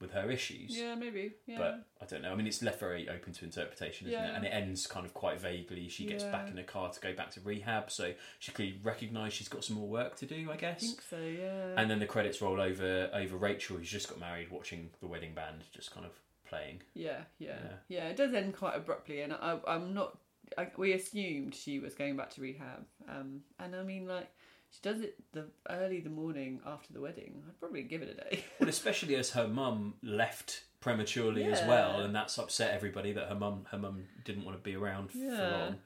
with 0.00 0.12
her 0.12 0.30
issues. 0.30 0.76
yeah 0.76 0.94
maybe 0.94 1.32
yeah 1.46 1.58
But 1.58 1.86
I 2.02 2.06
don't 2.06 2.22
know. 2.22 2.32
I 2.32 2.34
mean, 2.34 2.46
it's 2.46 2.62
left 2.62 2.80
very 2.80 3.08
open 3.08 3.32
to 3.34 3.44
interpretation, 3.44 4.08
isn't 4.08 4.18
it? 4.24 4.34
And 4.34 4.44
it 4.46 4.48
ends 4.48 4.86
kind 4.86 5.04
of 5.04 5.12
quite 5.12 5.38
vaguely. 5.38 5.88
She 5.88 6.06
gets 6.06 6.24
Yeah. 6.24 6.32
back 6.32 6.48
in 6.48 6.56
the 6.56 6.62
car 6.62 6.90
to 6.90 6.98
go 7.00 7.12
back 7.12 7.30
to 7.32 7.40
rehab, 7.40 7.90
so 7.90 8.14
she 8.38 8.52
clearly 8.52 8.78
recognised 8.82 9.34
she's 9.36 9.48
got 9.48 9.62
some 9.64 9.76
more 9.76 9.88
work 9.88 10.16
to 10.16 10.26
do, 10.26 10.48
I 10.50 10.54
I 10.54 10.56
guess. 10.56 10.80
think 10.80 11.02
so 11.02 11.18
yeah 11.20 11.74
And 11.76 11.90
then 11.90 11.98
the 11.98 12.06
credits 12.06 12.40
roll 12.40 12.60
over 12.60 13.10
over 13.12 13.36
Rachel, 13.36 13.76
who's 13.76 13.90
just 13.90 14.08
got 14.08 14.18
married, 14.18 14.50
watching 14.50 14.90
the 15.00 15.06
wedding 15.06 15.34
band 15.34 15.64
just 15.72 15.92
kind 15.92 16.06
of 16.06 16.12
playing. 16.48 16.82
yeah, 16.94 17.20
yeah 17.38 17.58
Yeah. 17.62 17.72
yeah 17.88 18.08
it 18.08 18.16
does 18.16 18.32
end 18.34 18.56
quite 18.56 18.76
abruptly 18.76 19.20
and 19.20 19.32
I, 19.34 19.58
I'm 19.68 19.92
not 19.94 20.18
I, 20.58 20.68
we 20.76 20.92
assumed 20.94 21.54
she 21.54 21.78
was 21.78 21.94
going 21.94 22.16
back 22.16 22.30
to 22.30 22.40
rehab 22.40 22.84
um, 23.08 23.42
and 23.60 23.76
I 23.76 23.82
mean 23.84 24.06
like 24.08 24.28
she 24.70 24.78
does 24.82 25.00
it 25.00 25.16
the 25.32 25.46
early 25.68 26.00
the 26.00 26.10
morning 26.10 26.60
after 26.66 26.92
the 26.92 27.00
wedding 27.00 27.42
I'd 27.48 27.58
probably 27.58 27.82
give 27.82 28.02
it 28.02 28.10
a 28.10 28.14
day 28.30 28.44
Well, 28.58 28.68
especially 28.68 29.16
as 29.16 29.30
her 29.30 29.48
mum 29.48 29.94
left 30.02 30.64
prematurely 30.80 31.44
as 31.44 31.60
well, 31.68 32.00
and 32.00 32.14
that's 32.14 32.38
upset 32.38 32.72
everybody 32.72 33.12
that 33.12 33.28
her 33.28 33.34
mum 33.34 33.66
her 33.70 33.78
mum 33.78 34.04
didn't 34.24 34.44
want 34.44 34.56
to 34.56 34.62
be 34.62 34.76
around 34.76 35.10
for 35.10 35.18
long. 35.18 35.76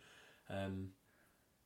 Um, 0.50 0.88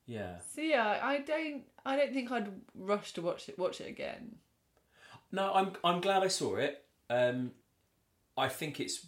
yeah. 0.07 0.37
so 0.55 0.61
yeah 0.63 0.99
I 1.03 1.19
don't 1.19 1.65
I 1.85 1.97
don't 1.97 2.15
think 2.15 2.31
I'd 2.33 2.49
rush 2.75 3.13
to 3.15 3.23
watch 3.23 3.49
it 3.49 3.59
watch 3.59 3.81
it 3.83 3.89
again 3.89 4.37
No, 5.31 5.53
I'm 5.53 5.73
I'm 5.85 6.01
glad 6.01 6.23
I 6.23 6.29
saw 6.29 6.57
it. 6.57 6.83
Um, 7.11 7.53
I 8.37 8.49
think 8.49 8.81
it's 8.81 9.07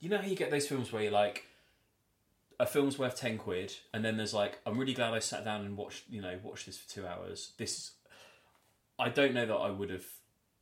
you 0.00 0.08
know 0.10 0.18
how 0.18 0.26
you 0.26 0.36
get 0.36 0.50
those 0.50 0.66
films 0.66 0.92
where 0.92 1.02
you're 1.04 1.12
like 1.12 1.46
a 2.62 2.66
film's 2.66 2.98
worth 2.98 3.16
ten 3.16 3.36
quid, 3.38 3.74
and 3.92 4.04
then 4.04 4.16
there's 4.16 4.32
like 4.32 4.54
I'm 4.64 4.78
really 4.78 4.94
glad 4.94 5.12
I 5.12 5.18
sat 5.18 5.44
down 5.44 5.60
and 5.66 5.76
watched 5.76 6.04
you 6.08 6.22
know 6.22 6.38
watched 6.42 6.66
this 6.66 6.78
for 6.78 6.88
two 6.88 7.06
hours. 7.06 7.52
This 7.58 7.92
I 8.98 9.08
don't 9.08 9.34
know 9.34 9.46
that 9.46 9.54
I 9.54 9.70
would 9.70 9.90
have. 9.90 10.06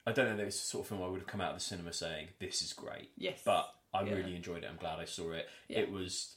I 0.07 0.13
don't 0.13 0.29
know 0.31 0.37
that 0.39 0.47
it's 0.47 0.59
the 0.61 0.67
sort 0.67 0.85
of 0.85 0.89
film 0.89 1.03
I 1.03 1.09
would 1.09 1.21
have 1.21 1.27
come 1.29 1.41
out 1.43 1.51
of 1.53 1.59
the 1.59 1.65
cinema 1.65 1.93
saying 1.93 2.29
this 2.41 2.63
is 2.63 2.73
great, 2.73 3.11
yes 3.17 3.41
but 3.45 3.73
I 3.93 4.03
Yeah. 4.03 4.15
really 4.15 4.35
enjoyed 4.35 4.65
it. 4.65 4.69
I'm 4.71 4.79
glad 4.79 4.99
I 4.99 5.05
saw 5.05 5.33
it. 5.33 5.47
Yeah. 5.69 5.81
It 5.81 5.93
was 5.93 6.37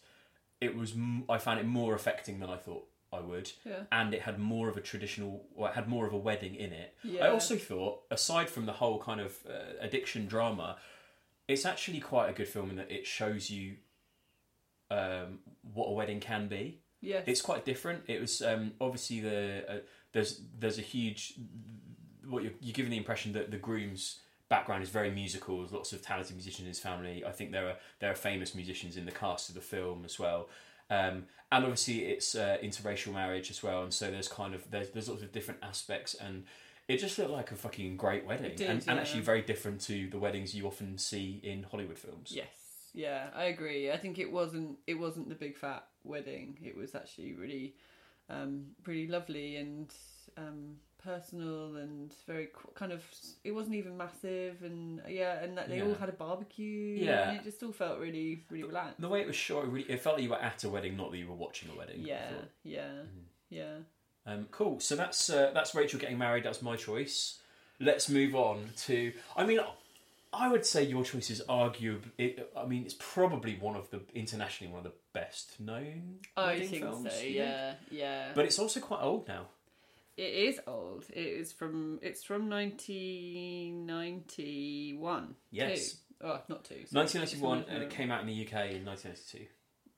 it 0.60 0.76
was 0.76 0.94
I 1.30 1.38
found 1.38 1.60
it 1.60 1.66
more 1.66 1.96
affecting 1.96 2.40
than 2.40 2.50
I 2.50 2.58
thought 2.58 2.86
I 3.14 3.20
would 3.22 3.52
yeah 3.64 3.84
and 3.92 4.14
it 4.14 4.22
had 4.24 4.40
more 4.40 4.68
of 4.70 4.76
a 4.76 4.82
traditional 4.82 5.46
or 5.56 5.70
it 5.70 5.76
had 5.76 5.88
more 5.88 6.06
of 6.08 6.14
a 6.14 6.18
wedding 6.18 6.56
in 6.56 6.72
it 6.74 6.96
i 7.22 7.28
also 7.28 7.56
thought 7.58 8.02
aside 8.10 8.50
from 8.50 8.66
the 8.66 8.72
whole 8.72 8.98
kind 9.00 9.22
of 9.22 9.34
uh, 9.48 9.54
addiction 9.82 10.26
drama 10.26 10.78
it's 11.48 11.64
actually 11.64 12.00
quite 12.00 12.28
a 12.32 12.34
good 12.34 12.48
film 12.48 12.72
in 12.72 12.76
that 12.78 12.90
it 12.92 13.06
shows 13.06 13.52
you 13.52 13.76
um, 14.94 15.40
what 15.74 15.88
a 15.88 15.92
wedding 15.92 16.20
can 16.20 16.48
be. 16.48 16.80
Yes. 17.02 17.24
It's 17.28 17.42
quite 17.42 17.66
different. 17.66 18.04
It 18.08 18.22
was 18.22 18.42
um, 18.42 18.74
obviously 18.80 19.20
the 19.20 19.66
uh, 19.68 19.78
there's 20.14 20.42
there's 20.58 20.78
a 20.78 20.82
huge 20.82 21.34
what 22.28 22.44
you're, 22.44 22.54
you're 22.62 22.74
given 22.74 22.92
the 22.92 22.98
impression 22.98 23.34
that 23.34 23.52
the 23.52 23.58
groom's 23.58 24.20
background 24.50 24.84
is 24.84 24.90
very 24.90 25.12
musical. 25.12 25.60
There's 25.60 25.74
lots 25.74 25.92
of 25.92 26.02
talented 26.02 26.36
musicians 26.36 26.66
in 26.66 26.68
his 26.68 26.80
family. 26.80 27.24
I 27.26 27.32
think 27.32 27.52
there 27.52 27.68
are 27.68 27.76
there 28.00 28.12
are 28.12 28.16
famous 28.16 28.56
musicians 28.56 28.96
in 28.96 29.06
the 29.06 29.12
cast 29.12 29.50
of 29.50 29.56
the 29.56 29.62
film 29.62 30.04
as 30.06 30.18
well. 30.18 30.50
Um, 30.90 31.26
and 31.52 31.64
obviously 31.64 32.06
it's 32.06 32.36
uh, 32.36 32.58
interracial 32.64 33.14
marriage 33.14 33.50
as 33.50 33.64
well. 33.64 33.84
And 33.84 33.94
so 33.94 34.12
there's 34.12 34.28
kind 34.28 34.54
of 34.54 34.70
there's, 34.70 34.90
there's 34.92 35.10
lots 35.10 35.24
of 35.24 35.32
different 35.32 35.60
aspects 35.64 36.14
and 36.14 36.46
it 36.88 36.98
just 36.98 37.18
looked 37.18 37.32
like 37.32 37.52
a 37.52 37.56
fucking 37.56 37.98
great 37.98 38.26
wedding. 38.26 38.56
Did, 38.56 38.70
and, 38.70 38.84
and 38.88 39.00
actually 39.00 39.22
very 39.22 39.42
different 39.42 39.82
to 39.82 40.10
the 40.10 40.20
weddings 40.20 40.54
you 40.54 40.68
often 40.68 40.98
see 40.98 41.40
in 41.44 41.64
hollywood 41.64 41.98
films. 41.98 42.32
Yes, 42.36 42.48
yeah, 42.94 43.28
I 43.36 43.46
agree. 43.46 43.92
I 43.92 43.98
think 43.98 44.20
it 44.20 44.32
wasn't 44.32 44.78
it 44.88 44.96
wasn't 44.96 45.30
the 45.30 45.36
big 45.36 45.58
fat 45.58 45.86
wedding. 46.04 46.58
It 46.64 46.76
was 46.78 46.96
actually 46.96 47.34
really, 47.34 47.76
um, 48.30 48.68
really 48.86 49.08
lovely 49.08 49.56
and 49.58 49.92
um, 50.38 50.76
personal 51.04 51.76
and 51.78 52.14
very 52.28 52.50
kind 52.76 52.92
of. 52.92 53.04
It 53.44 53.52
wasn't 53.52 53.76
even 53.76 53.98
massive, 53.98 54.64
and 54.64 55.02
yeah, 55.08 55.44
and 55.44 55.58
that 55.58 55.70
they 55.70 55.82
all 55.82 55.94
had 55.96 56.10
a 56.10 56.14
barbecue. 56.14 56.98
Yeah. 57.00 57.30
and 57.30 57.38
it 57.40 57.44
just 57.44 57.62
all 57.64 57.72
felt 57.72 58.00
really, 58.00 58.44
really 58.50 58.64
relaxed. 58.64 59.02
The 59.02 59.10
way 59.10 59.22
it 59.22 59.28
was 59.28 59.36
shot, 59.36 59.66
it, 59.66 59.68
really, 59.68 59.90
it 59.92 60.02
felt 60.02 60.16
like 60.16 60.24
you 60.24 60.30
were 60.30 60.42
at 60.42 60.64
a 60.64 60.70
wedding, 60.70 60.96
not 60.98 61.12
that 61.12 61.18
you 61.18 61.28
were 61.28 61.36
watching 61.36 61.70
a 61.74 61.78
wedding. 61.78 62.02
I 62.04 62.08
Yeah, 62.08 62.30
thought. 62.30 62.50
yeah, 62.64 62.88
Mm-hmm. 62.88 63.20
yeah. 63.50 63.74
Um, 64.26 64.48
cool. 64.52 64.80
So 64.80 64.96
that's 64.96 65.30
uh, 65.30 65.52
that's 65.54 65.76
Rachel 65.76 66.00
getting 66.00 66.18
married. 66.18 66.44
That's 66.46 66.62
my 66.62 66.76
choice. 66.78 67.40
Let's 67.80 68.08
move 68.08 68.36
on 68.36 68.70
to. 68.86 69.12
I 69.36 69.46
mean, 69.46 69.60
I 70.34 70.50
would 70.50 70.66
say 70.66 70.84
your 70.84 71.04
choice 71.04 71.30
is 71.30 71.42
arguably. 71.48 72.10
It, 72.18 72.52
I 72.58 72.66
mean, 72.66 72.84
it's 72.84 72.96
probably 72.98 73.58
one 73.60 73.76
of 73.76 73.90
the 73.92 74.02
internationally 74.16 74.72
one 74.74 74.86
of 74.86 74.92
the 74.92 74.98
best 75.14 75.60
known. 75.60 76.16
I 76.36 76.60
think 76.60 76.84
films, 76.84 77.08
so. 77.12 77.16
you 77.18 77.22
think? 77.22 77.36
Yeah, 77.36 77.74
yeah. 77.92 78.32
But 78.34 78.46
it's 78.46 78.60
also 78.60 78.80
quite 78.80 79.02
old 79.02 79.28
now. 79.28 79.48
It 80.18 80.34
is 80.34 80.60
old. 80.68 81.06
It 81.10 81.20
is 81.20 81.52
from. 81.52 82.00
It's 82.02 82.24
from 82.24 82.50
nineteen 82.50 83.86
ninety 83.86 84.94
one. 84.98 85.36
Yes. 85.52 85.98
Oh, 86.22 86.40
not 86.48 86.64
two. 86.64 86.76
1991, 86.92 87.66
and 87.68 87.84
it 87.84 87.90
came 87.90 88.10
out 88.10 88.22
in 88.22 88.28
the 88.28 88.34
UK 88.46 88.72
in 88.72 88.86
1992, 88.86 89.46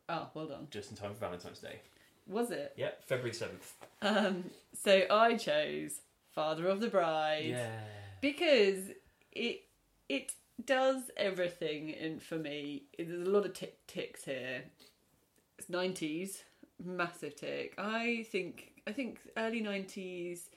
Oh, 0.09 0.27
well 0.33 0.47
done. 0.47 0.67
just 0.71 0.89
in 0.89 0.97
time 0.97 1.13
for 1.13 1.19
Valentine's 1.19 1.59
Day. 1.59 1.79
Was 2.27 2.49
it? 2.49 2.73
Yeah, 2.75 2.89
February 3.05 3.31
7th. 3.35 3.73
Um. 4.01 4.45
So 4.73 5.03
I 5.11 5.35
chose 5.35 5.99
Father 6.33 6.67
of 6.67 6.79
the 6.79 6.87
Bride 6.87 7.45
Yeah. 7.45 7.69
because 8.21 8.85
it 9.33 9.64
it 10.09 10.31
does 10.63 11.11
everything, 11.17 11.93
and 11.93 12.21
for 12.21 12.37
me, 12.37 12.83
there's 12.97 13.27
a 13.27 13.29
lot 13.29 13.45
of 13.45 13.53
tick 13.53 13.85
ticks 13.87 14.25
here. 14.25 14.63
It's 15.57 15.69
nineties, 15.69 16.43
massive 16.83 17.35
tick. 17.35 17.73
I 17.77 18.25
think 18.31 18.73
I 18.87 18.91
think 18.91 19.19
early 19.37 19.61
nineties 19.61 20.49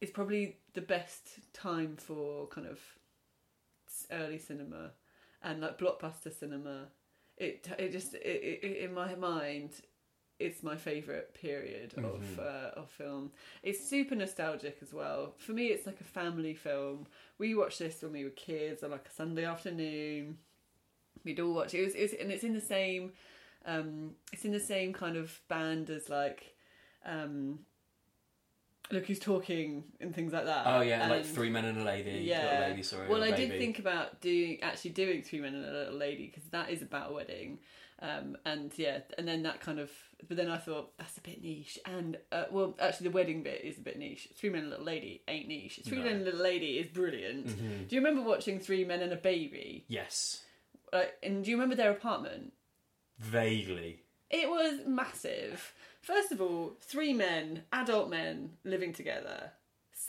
is 0.00 0.10
probably 0.10 0.56
the 0.74 0.80
best 0.80 1.52
time 1.52 1.96
for 1.96 2.46
kind 2.48 2.66
of 2.66 2.80
early 4.10 4.38
cinema 4.38 4.92
and 5.42 5.60
like 5.60 5.78
blockbuster 5.78 6.32
cinema. 6.32 6.88
It 7.36 7.68
it 7.78 7.92
just 7.92 8.14
it, 8.14 8.18
it, 8.62 8.84
in 8.84 8.94
my 8.94 9.14
mind. 9.14 9.72
It's 10.40 10.62
my 10.62 10.76
favourite 10.76 11.34
period 11.34 11.92
of 11.98 12.22
Mhm. 12.22 12.38
uh, 12.38 12.70
of 12.80 12.90
film. 12.90 13.30
It's 13.62 13.84
super 13.86 14.14
nostalgic 14.14 14.78
as 14.82 14.92
well. 14.92 15.34
For 15.38 15.52
me, 15.52 15.66
it's 15.66 15.86
like 15.86 16.00
a 16.00 16.04
family 16.04 16.54
film. 16.54 17.06
We 17.38 17.54
watched 17.54 17.78
this 17.78 18.02
when 18.02 18.12
we 18.12 18.24
were 18.24 18.30
kids 18.30 18.82
on 18.82 18.90
like 18.90 19.06
a 19.06 19.10
Sunday 19.12 19.44
afternoon. 19.44 20.38
We'd 21.24 21.40
all 21.40 21.52
watch 21.54 21.74
it. 21.74 21.80
It 21.80 21.84
was, 21.84 21.94
it 21.94 22.02
was 22.02 22.12
and 22.14 22.32
it's 22.32 22.44
in 22.44 22.54
the 22.54 22.60
same, 22.60 23.12
um, 23.66 24.16
it's 24.32 24.44
in 24.46 24.52
the 24.52 24.60
same 24.60 24.92
kind 24.94 25.16
of 25.16 25.38
band 25.48 25.90
as 25.90 26.08
like, 26.08 26.56
um, 27.04 27.60
look 28.90 29.06
who's 29.06 29.18
talking 29.20 29.84
and 30.00 30.14
things 30.14 30.32
like 30.32 30.46
that. 30.46 30.66
Oh, 30.66 30.80
yeah, 30.80 31.06
like 31.08 31.24
Three 31.24 31.50
Men 31.50 31.64
and 31.66 31.78
a 31.78 31.84
Lady. 31.84 32.20
yeah. 32.24 32.66
Lady, 32.70 32.82
sorry. 32.82 33.08
Well, 33.08 33.22
I 33.22 33.30
did 33.30 33.50
think 33.50 33.78
about 33.78 34.20
doing 34.20 34.60
actually 34.62 34.90
doing 34.92 35.22
Three 35.22 35.40
Men 35.40 35.54
and 35.54 35.64
a 35.66 35.70
Little 35.72 35.94
Lady 35.98 36.26
because 36.26 36.44
that 36.50 36.70
is 36.70 36.82
about 36.82 37.10
a 37.10 37.14
wedding, 37.14 37.58
um, 38.02 38.36
and 38.44 38.72
yeah, 38.76 38.98
and 39.18 39.26
then 39.28 39.42
that 39.44 39.60
kind 39.60 39.78
of. 39.78 39.90
But 40.28 40.36
then 40.36 40.50
I 40.50 40.58
thought 40.58 40.96
that's 40.98 41.16
a 41.16 41.20
bit 41.22 41.42
niche, 41.42 41.78
and 41.86 42.18
uh, 42.30 42.44
well, 42.50 42.76
actually 42.80 43.08
the 43.08 43.14
wedding 43.14 43.42
bit 43.42 43.62
is 43.64 43.78
a 43.78 43.80
bit 43.80 43.98
niche. 43.98 44.28
Three 44.36 44.50
Men 44.50 44.64
and 44.64 44.68
a 44.68 44.70
Little 44.72 44.86
Lady 44.86 45.22
ain't 45.28 45.48
niche. 45.48 45.80
Three 45.84 45.98
No. 45.98 46.04
Men 46.04 46.12
and 46.16 46.22
a 46.22 46.24
Little 46.26 46.40
Lady 46.42 46.78
is 46.78 46.88
brilliant. 46.90 47.46
Mhm. 47.46 47.88
Do 47.88 47.96
you 47.96 48.02
remember 48.02 48.22
watching 48.28 48.58
Three 48.60 48.84
Men 48.84 49.00
and 49.02 49.12
a 49.12 49.16
Baby? 49.16 49.84
Yes. 49.88 50.42
Like, 50.92 51.14
and 51.22 51.44
do 51.44 51.50
you 51.50 51.56
remember 51.56 51.74
their 51.76 51.90
apartment? 51.92 52.52
Vaguely. 53.18 54.02
It 54.30 54.48
was 54.48 54.80
massive. 54.86 55.72
First 56.02 56.32
of 56.32 56.40
all, 56.40 56.72
three 56.80 57.12
men, 57.12 57.62
adult 57.72 58.08
men, 58.10 58.52
living 58.64 58.92
together. 58.92 59.52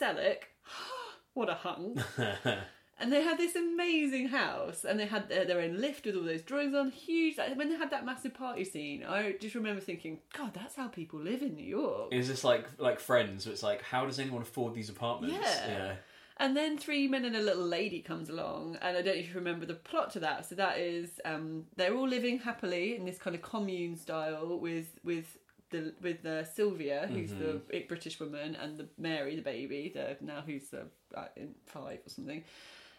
Selleck, 0.00 0.44
what 1.34 1.48
a 1.48 1.54
hunk. 1.54 1.98
And 3.02 3.12
they 3.12 3.22
had 3.22 3.36
this 3.36 3.56
amazing 3.56 4.28
house, 4.28 4.84
and 4.84 4.98
they 4.98 5.06
had 5.06 5.28
their, 5.28 5.44
their 5.44 5.60
own 5.60 5.80
lift 5.80 6.06
with 6.06 6.14
all 6.14 6.22
those 6.22 6.42
drawings 6.42 6.72
on. 6.72 6.92
Huge. 6.92 7.36
Like, 7.36 7.56
when 7.56 7.68
they 7.68 7.76
had 7.76 7.90
that 7.90 8.06
massive 8.06 8.32
party 8.32 8.64
scene, 8.64 9.04
I 9.04 9.34
just 9.40 9.56
remember 9.56 9.80
thinking, 9.80 10.20
God, 10.38 10.54
that's 10.54 10.76
how 10.76 10.86
people 10.86 11.18
live 11.18 11.42
in 11.42 11.56
New 11.56 11.66
York. 11.66 12.12
Is 12.12 12.28
this 12.28 12.44
like 12.44 12.64
like 12.78 13.00
Friends? 13.00 13.44
Where 13.44 13.52
it's 13.52 13.62
like, 13.64 13.82
how 13.82 14.06
does 14.06 14.20
anyone 14.20 14.42
afford 14.42 14.72
these 14.72 14.88
apartments? 14.88 15.36
Yeah. 15.36 15.94
And 16.36 16.56
then 16.56 16.78
Three 16.78 17.08
Men 17.08 17.24
and 17.24 17.34
a 17.34 17.40
Little 17.40 17.66
Lady 17.66 18.00
comes 18.00 18.30
along, 18.30 18.78
and 18.80 18.96
I 18.96 19.02
don't 19.02 19.16
know 19.16 19.20
if 19.20 19.28
you 19.28 19.34
remember 19.34 19.66
the 19.66 19.74
plot 19.74 20.12
to 20.12 20.20
that. 20.20 20.48
So 20.48 20.54
that 20.54 20.78
is, 20.78 21.20
um, 21.24 21.64
they're 21.76 21.94
all 21.94 22.08
living 22.08 22.38
happily 22.38 22.96
in 22.96 23.04
this 23.04 23.18
kind 23.18 23.34
of 23.34 23.42
commune 23.42 23.96
style 23.96 24.58
with 24.58 24.98
with 25.02 25.38
the 25.70 25.92
with 26.00 26.24
uh, 26.24 26.44
Sylvia, 26.44 27.08
who's 27.12 27.30
the 27.30 27.60
big 27.68 27.88
British 27.88 28.20
woman, 28.20 28.54
and 28.54 28.78
the 28.78 28.86
Mary, 28.96 29.34
the 29.34 29.42
baby, 29.42 29.90
the 29.92 30.16
now 30.20 30.42
who's 30.46 30.68
the 30.68 30.82
uh, 31.16 31.26
in 31.36 31.54
five 31.66 31.98
or 32.06 32.10
something. 32.10 32.44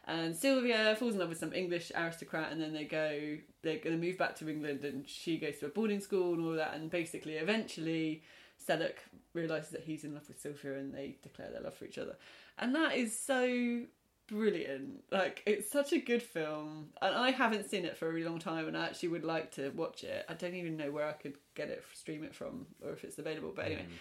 And 0.05 0.35
Sylvia 0.35 0.95
falls 0.97 1.13
in 1.13 1.19
love 1.19 1.29
with 1.29 1.39
some 1.39 1.53
English 1.53 1.91
aristocrat, 1.95 2.51
and 2.51 2.61
then 2.61 2.73
they 2.73 2.83
go, 2.83 3.37
they're 3.61 3.77
going 3.77 3.99
to 3.99 4.05
move 4.05 4.17
back 4.17 4.35
to 4.37 4.49
England, 4.49 4.83
and 4.83 5.07
she 5.07 5.37
goes 5.37 5.59
to 5.59 5.67
a 5.67 5.69
boarding 5.69 6.01
school 6.01 6.33
and 6.33 6.43
all 6.45 6.53
that. 6.53 6.73
And 6.73 6.89
basically, 6.89 7.35
eventually, 7.35 8.23
Selleck 8.67 8.95
realizes 9.33 9.69
that 9.69 9.83
he's 9.83 10.03
in 10.03 10.13
love 10.13 10.27
with 10.27 10.41
Sylvia, 10.41 10.77
and 10.77 10.93
they 10.93 11.17
declare 11.23 11.49
their 11.51 11.61
love 11.61 11.73
for 11.73 11.85
each 11.85 11.97
other. 11.97 12.17
And 12.59 12.75
that 12.75 12.97
is 12.97 13.17
so 13.17 13.83
brilliant. 14.27 15.03
Like, 15.09 15.41
it's 15.45 15.71
such 15.71 15.93
a 15.93 15.99
good 15.99 16.21
film, 16.21 16.89
and 17.01 17.15
I 17.15 17.31
haven't 17.31 17.69
seen 17.69 17.85
it 17.85 17.97
for 17.97 18.09
a 18.09 18.11
really 18.11 18.27
long 18.27 18.39
time, 18.39 18.67
and 18.67 18.77
I 18.77 18.85
actually 18.85 19.09
would 19.09 19.23
like 19.23 19.51
to 19.51 19.69
watch 19.69 20.03
it. 20.03 20.25
I 20.27 20.33
don't 20.33 20.55
even 20.55 20.75
know 20.75 20.91
where 20.91 21.07
I 21.07 21.13
could 21.13 21.35
get 21.55 21.69
it, 21.69 21.81
stream 21.93 22.25
it 22.25 22.35
from, 22.35 22.65
or 22.83 22.91
if 22.91 23.05
it's 23.05 23.19
available. 23.19 23.53
But 23.55 23.65
anyway, 23.65 23.83
mm. 23.83 23.97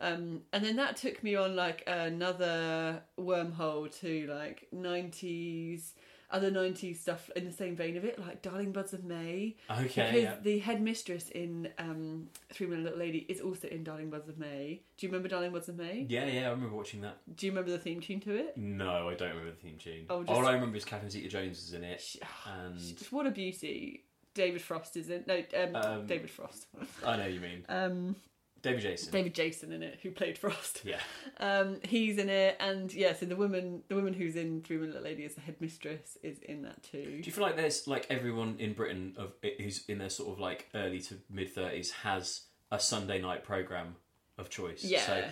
Um, 0.00 0.42
and 0.52 0.64
then 0.64 0.76
that 0.76 0.96
took 0.96 1.22
me 1.22 1.34
on 1.36 1.54
like 1.56 1.82
another 1.86 3.02
wormhole 3.18 3.90
to 4.00 4.26
like 4.26 4.66
nineties, 4.72 5.94
other 6.30 6.50
nineties 6.50 7.00
stuff 7.00 7.30
in 7.36 7.44
the 7.44 7.52
same 7.52 7.76
vein 7.76 7.96
of 7.96 8.04
it, 8.04 8.18
like 8.18 8.42
Darling 8.42 8.72
Buds 8.72 8.92
of 8.92 9.04
May. 9.04 9.56
Okay. 9.70 9.84
because 9.84 10.22
yeah. 10.22 10.34
the 10.42 10.58
headmistress 10.58 11.28
in 11.30 11.68
um, 11.78 12.28
Three 12.52 12.66
Men 12.66 12.78
and 12.78 12.86
a 12.86 12.90
Little 12.90 12.98
Lady 13.06 13.18
is 13.28 13.40
also 13.40 13.68
in 13.68 13.84
Darling 13.84 14.10
Buds 14.10 14.28
of 14.28 14.38
May. 14.38 14.82
Do 14.96 15.06
you 15.06 15.10
remember 15.12 15.28
Darling 15.28 15.52
Buds 15.52 15.68
of 15.68 15.76
May? 15.76 16.06
Yeah, 16.08 16.26
yeah, 16.26 16.48
I 16.48 16.50
remember 16.50 16.74
watching 16.76 17.00
that. 17.02 17.18
Do 17.36 17.46
you 17.46 17.52
remember 17.52 17.70
the 17.70 17.78
theme 17.78 18.00
tune 18.00 18.20
to 18.20 18.34
it? 18.34 18.56
No, 18.56 19.08
I 19.08 19.14
don't 19.14 19.28
remember 19.30 19.50
the 19.50 19.56
theme 19.56 19.76
tune. 19.78 20.06
Oh, 20.10 20.22
just- 20.22 20.32
All 20.32 20.46
I 20.46 20.52
remember 20.54 20.76
is 20.76 20.84
Catherine 20.84 21.10
Zeta-Jones 21.10 21.58
is 21.58 21.72
in 21.72 21.84
it, 21.84 22.00
She- 22.00 22.20
and 22.46 22.78
Just 22.78 23.12
what 23.12 23.26
a 23.26 23.30
beauty. 23.30 24.04
David 24.34 24.60
Frost 24.62 24.96
is 24.96 25.10
in. 25.10 25.22
No, 25.28 25.36
um, 25.56 25.76
Um, 25.76 26.06
David 26.08 26.28
Frost. 26.28 26.66
I 27.06 27.16
know 27.16 27.26
you 27.26 27.38
mean 27.38 27.64
Um, 27.68 28.16
David 28.64 28.80
Jason. 28.82 29.12
David 29.12 29.34
Jason 29.34 29.70
in 29.72 29.82
it, 29.84 30.00
who 30.02 30.10
played 30.10 30.36
Frost. 30.38 30.80
Yeah, 30.84 30.98
Um, 31.38 31.78
he's 31.84 32.18
in 32.18 32.28
it, 32.28 32.56
and 32.58 32.92
yeah, 32.92 33.12
so 33.14 33.26
the 33.26 33.36
woman, 33.36 33.82
the 33.88 33.94
woman 33.94 34.12
who's 34.14 34.34
in 34.34 34.62
Three 34.62 34.76
Men 34.76 34.86
and 34.86 34.94
Little 34.94 35.08
Lady 35.08 35.24
as 35.24 35.34
the 35.34 35.40
headmistress 35.42 36.18
is 36.22 36.38
in 36.40 36.62
that 36.62 36.82
too. 36.82 37.04
do 37.04 37.22
you 37.22 37.30
feel 37.32 37.44
like 37.44 37.56
there's 37.56 37.86
like 37.86 38.06
everyone 38.10 38.56
in 38.58 38.72
Britain 38.72 39.14
of 39.16 39.34
who's 39.58 39.84
in 39.86 39.98
their 39.98 40.10
sort 40.10 40.32
of 40.32 40.40
like 40.40 40.68
early 40.74 41.00
to 41.02 41.14
mid 41.30 41.54
thirties 41.54 41.90
has 41.92 42.42
a 42.72 42.80
Sunday 42.80 43.20
night 43.20 43.44
program 43.44 43.94
of 44.38 44.50
choice? 44.50 44.82
Yeah. 44.82 45.06
So 45.06 45.24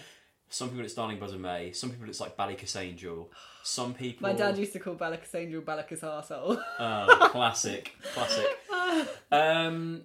some 0.50 0.68
people 0.68 0.84
it's 0.84 0.92
Darling 0.94 1.18
Buds 1.18 1.32
of 1.32 1.40
May. 1.40 1.72
Some 1.72 1.90
people 1.90 2.06
it's 2.08 2.20
like 2.20 2.36
Ballykissangel. 2.36 3.28
Some 3.62 3.94
people. 3.94 4.28
My 4.28 4.34
dad 4.34 4.58
used 4.58 4.74
to 4.74 4.78
call 4.78 4.94
Ballykissangel 4.96 5.62
Balakis 5.62 6.00
arsehole. 6.00 6.62
Oh, 6.78 7.28
classic, 7.30 7.92
classic. 8.14 8.46
Um, 9.32 10.02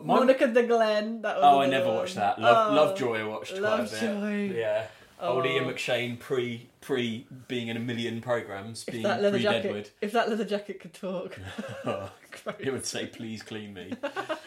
Monarch 0.00 0.40
of 0.40 0.54
the 0.54 0.62
Glen. 0.62 1.22
That 1.22 1.36
was 1.36 1.44
Oh, 1.44 1.60
I 1.60 1.66
never 1.66 1.86
one. 1.86 1.96
watched 1.96 2.14
that. 2.16 2.40
Love, 2.40 2.72
Oh, 2.72 2.74
Lovejoy, 2.74 3.20
I 3.20 3.24
watched 3.24 3.58
quite 3.58 3.80
a 3.80 3.82
bit. 3.82 3.92
Lovejoy. 4.02 4.52
Yeah. 4.54 4.86
Old 5.20 5.44
Oh. 5.44 5.48
Ian 5.48 5.64
McShane 5.66 6.18
pre 6.18 6.68
pre 6.80 7.26
being 7.46 7.68
in 7.68 7.76
a 7.76 7.80
million 7.80 8.20
programs, 8.20 8.82
being 8.84 9.04
pre 9.04 9.42
Deadwood. 9.42 9.90
if 10.00 10.10
that 10.12 10.28
leather 10.28 10.44
jacket 10.44 10.80
could 10.80 10.94
talk, 10.94 11.38
it 12.58 12.72
would 12.72 12.84
say, 12.86 13.06
"Please 13.06 13.42
clean 13.42 13.72
me." 13.74 13.92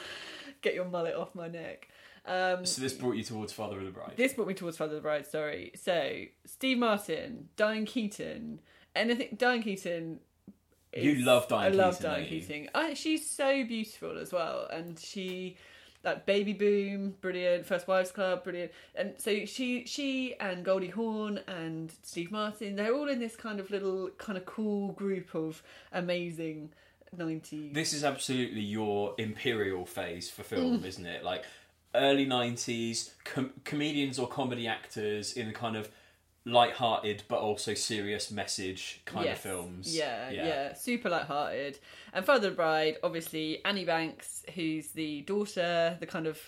get 0.62 0.74
your 0.74 0.86
mullet 0.86 1.16
off 1.16 1.34
my 1.36 1.48
neck. 1.48 1.88
Um, 2.26 2.66
so 2.66 2.82
this 2.82 2.92
brought 2.92 3.16
you 3.16 3.24
towards 3.24 3.54
Father 3.54 3.78
of 3.78 3.86
the 3.86 3.92
Bride. 3.92 4.14
this 4.18 4.34
brought 4.34 4.48
me 4.48 4.54
towards 4.56 4.78
Father 4.78 4.96
of 4.96 4.96
the 4.98 5.02
Bride. 5.08 5.26
Sorry. 5.28 5.72
So 5.82 6.24
Steve 6.46 6.80
Martin, 6.80 7.50
Diane 7.56 7.86
Keaton, 7.86 8.60
anything. 8.96 9.30
Diane 9.38 9.62
Keaton. 9.64 10.20
You 10.96 11.16
love 11.26 11.48
Diane 11.48 11.74
I 11.74 11.76
love 11.76 11.98
Keaton, 11.98 12.12
Diane? 12.12 12.28
Keaton. 12.28 12.70
I, 12.74 12.94
she's 12.94 13.30
so 13.30 13.64
beautiful 13.66 14.18
as 14.18 14.32
well, 14.32 14.68
and 14.72 14.98
she. 15.00 15.58
Like 16.04 16.28
Baby 16.28 16.54
Boom, 16.54 17.16
brilliant. 17.20 17.66
First 17.66 17.88
Wives 17.88 18.12
Club, 18.12 18.44
brilliant. 18.44 18.72
And 18.94 19.16
so 19.18 19.44
she, 19.46 19.86
she, 19.88 20.36
and 20.40 20.64
Goldie 20.64 20.92
Hawn 20.92 21.40
and 21.48 21.92
Steve 22.04 22.30
Martin, 22.30 22.76
they're 22.76 22.94
all 22.94 23.10
in 23.10 23.18
this 23.18 23.36
kind 23.36 23.60
of 23.60 23.72
little, 23.72 24.12
kind 24.20 24.38
of 24.38 24.46
cool 24.46 24.92
group 24.92 25.34
of 25.34 25.64
amazing 25.92 26.70
nineties. 27.18 27.74
This 27.74 27.92
is 27.92 28.04
absolutely 28.04 28.62
your 28.62 29.16
imperial 29.18 29.88
phase 29.88 30.30
for 30.30 30.44
Mm. 30.44 30.46
film, 30.46 30.86
isn't 30.86 31.08
it? 31.08 31.24
Like 31.24 31.44
early 31.96 32.26
nineties 32.28 33.16
com- 33.24 33.54
comedians 33.64 34.20
or 34.20 34.28
comedy 34.28 34.68
actors 34.68 35.34
in 35.34 35.48
a 35.48 35.54
kind 35.54 35.76
of 35.76 35.90
light-hearted 36.46 37.24
but 37.28 37.40
also 37.40 37.74
serious 37.74 38.30
message 38.32 39.02
kind 39.06 39.26
Yes. 39.26 39.38
of 39.38 39.42
films. 39.44 39.96
Yeah, 39.98 40.30
yeah, 40.30 40.74
super 40.74 41.10
light-hearted. 41.10 41.80
And 42.14 42.26
Father 42.26 42.48
of 42.48 42.54
the 42.54 42.56
Bride, 42.56 42.98
obviously 43.04 43.64
Annie 43.66 43.86
Banks, 43.86 44.44
who's 44.54 44.90
the 44.90 45.22
daughter, 45.22 45.98
the 46.00 46.06
kind 46.06 46.28
of 46.28 46.40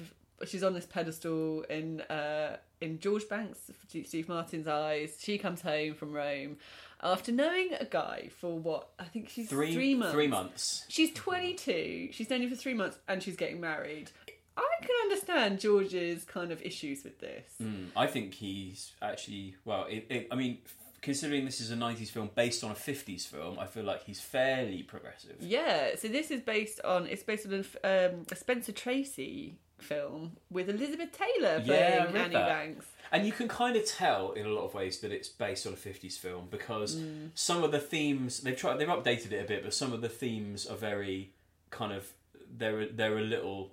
she's 0.45 0.63
on 0.63 0.73
this 0.73 0.85
pedestal 0.85 1.63
in 1.63 2.01
uh, 2.01 2.57
in 2.79 2.99
George 2.99 3.27
Banks, 3.27 3.59
Steve 3.87 4.29
Martin's 4.29 4.67
eyes. 4.67 5.17
She 5.19 5.37
comes 5.39 5.61
home 5.61 5.95
from 5.95 6.13
Rome 6.13 6.57
after 7.01 7.31
knowing 7.31 7.69
a 7.79 7.85
guy 7.85 8.29
for 8.39 8.57
what 8.57 8.89
I 8.99 9.03
think 9.05 9.29
she's 9.29 9.49
Three, 9.49 9.73
three 9.73 9.95
months. 9.95 10.13
Three 10.13 10.27
months. 10.27 10.85
She's 10.87 11.11
22. 11.13 12.09
She's 12.11 12.29
known 12.29 12.41
him 12.41 12.49
for 12.49 12.55
three 12.55 12.73
months, 12.75 12.97
and 13.07 13.21
she's 13.23 13.35
getting 13.35 13.59
married. 13.59 14.11
I 14.58 14.76
can 14.82 14.95
understand 15.03 15.60
George's 15.60 16.24
kind 16.26 16.51
of 16.51 16.62
issues 16.62 17.03
with 17.03 17.20
this. 17.20 17.53
Mm, 17.62 17.88
I 17.95 18.08
think 18.08 18.34
he's 18.34 18.91
actually 19.01 19.55
well. 19.66 19.86
It, 19.89 20.08
it, 20.10 20.28
I 20.32 20.36
mean, 20.36 20.58
considering 21.01 21.45
this 21.45 21.62
is 21.62 21.72
a 21.72 21.76
'90s 21.76 22.10
film 22.10 22.30
based 22.36 22.64
on 22.64 22.72
a 22.72 22.76
'50s 22.76 23.28
film, 23.28 23.60
I 23.60 23.66
feel 23.68 23.84
like 23.84 24.03
he's 24.03 24.20
fairly 24.20 24.84
progressive. 24.84 25.36
Yeah. 25.39 25.95
So 25.95 26.08
this 26.08 26.32
is 26.32 26.41
based 26.41 26.82
on 26.84 27.08
it's 27.08 27.24
based 27.24 27.45
on 27.45 27.53
a, 27.84 28.08
um, 28.10 28.26
a 28.32 28.36
Spencer 28.36 28.72
Tracy 28.72 29.60
film 29.80 30.38
with 30.49 30.70
Elizabeth 30.70 31.10
Taylor 31.12 31.62
playing 31.62 31.68
Yeah, 31.93 32.05
I 32.10 32.18
Annie 32.18 32.34
that. 32.34 32.47
Banks. 32.47 32.86
And 33.12 33.26
you 33.26 33.32
can 33.32 33.47
kind 33.47 33.76
of 33.78 33.86
tell 33.86 34.32
in 34.32 34.45
a 34.45 34.49
lot 34.49 34.66
of 34.66 34.74
ways 34.74 34.99
that 34.99 35.12
it's 35.14 35.30
based 35.30 35.66
on 35.68 35.74
a 35.74 35.78
50s 35.78 36.18
film 36.18 36.47
because 36.49 36.97
Mm. 36.97 37.30
some 37.36 37.64
of 37.64 37.72
the 37.72 37.80
themes 37.80 38.41
they've 38.41 38.58
tried 38.58 38.80
they've 38.80 38.88
updated 38.88 39.32
it 39.34 39.45
a 39.45 39.47
bit, 39.47 39.64
but 39.64 39.74
some 39.74 39.93
of 39.93 40.01
the 40.01 40.10
themes 40.10 40.66
are 40.66 40.76
very 40.76 41.32
kind 41.70 41.93
of 41.93 42.08
they're 42.58 42.88
they're 42.88 43.18
a 43.20 43.22
little 43.22 43.72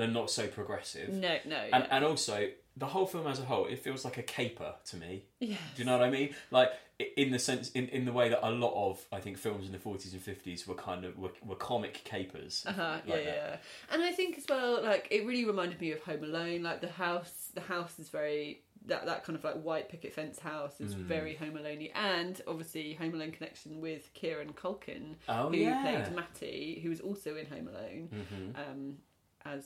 they're 0.00 0.08
not 0.08 0.30
so 0.30 0.46
progressive. 0.46 1.10
No, 1.10 1.38
no. 1.46 1.62
And 1.72 1.86
and 1.90 2.04
also 2.04 2.48
the 2.76 2.86
whole 2.86 3.06
film 3.06 3.26
as 3.26 3.38
a 3.40 3.44
whole, 3.44 3.66
it 3.66 3.78
feels 3.80 4.04
like 4.04 4.16
a 4.18 4.22
caper 4.22 4.74
to 4.86 4.96
me. 4.96 5.24
yeah. 5.40 5.56
Do 5.74 5.82
you 5.82 5.84
know 5.84 5.98
what 5.98 6.06
I 6.06 6.10
mean? 6.10 6.34
Like 6.50 6.70
in 7.16 7.30
the 7.30 7.38
sense, 7.38 7.70
in, 7.70 7.88
in 7.88 8.04
the 8.04 8.12
way 8.12 8.28
that 8.28 8.46
a 8.46 8.50
lot 8.50 8.74
of 8.90 9.04
I 9.12 9.20
think 9.20 9.38
films 9.38 9.66
in 9.66 9.72
the 9.72 9.78
forties 9.78 10.12
and 10.12 10.22
fifties 10.22 10.66
were 10.66 10.74
kind 10.74 11.04
of 11.04 11.18
were, 11.18 11.32
were 11.44 11.56
comic 11.56 12.02
capers. 12.04 12.64
Uh-huh, 12.66 12.98
like 13.06 13.06
yeah, 13.06 13.16
that. 13.16 13.24
yeah. 13.24 13.56
And 13.92 14.02
I 14.02 14.12
think 14.12 14.38
as 14.38 14.44
well, 14.48 14.82
like 14.82 15.08
it 15.10 15.24
really 15.26 15.44
reminded 15.44 15.80
me 15.80 15.92
of 15.92 16.00
Home 16.02 16.24
Alone. 16.24 16.62
Like 16.62 16.80
the 16.80 16.88
house, 16.90 17.50
the 17.54 17.60
house 17.62 17.98
is 17.98 18.08
very 18.08 18.62
that 18.86 19.04
that 19.06 19.24
kind 19.24 19.36
of 19.36 19.44
like 19.44 19.60
white 19.62 19.90
picket 19.90 20.14
fence 20.14 20.38
house 20.38 20.80
is 20.80 20.94
Mm. 20.94 20.98
very 21.04 21.34
Home 21.36 21.56
Alone, 21.56 21.88
and 21.94 22.40
obviously 22.46 22.94
Home 22.94 23.14
Alone 23.14 23.30
connection 23.32 23.80
with 23.82 24.08
Kieran 24.14 24.52
Culkin, 24.54 25.16
Oh 25.28 25.50
who 25.50 25.56
yeah. 25.56 25.82
played 25.82 26.14
Matty, 26.16 26.80
who 26.82 26.88
was 26.88 27.00
also 27.00 27.36
in 27.36 27.46
Home 27.46 27.68
Alone 27.68 28.08
hmm 28.10 28.50
um, 28.60 28.96
as 29.44 29.64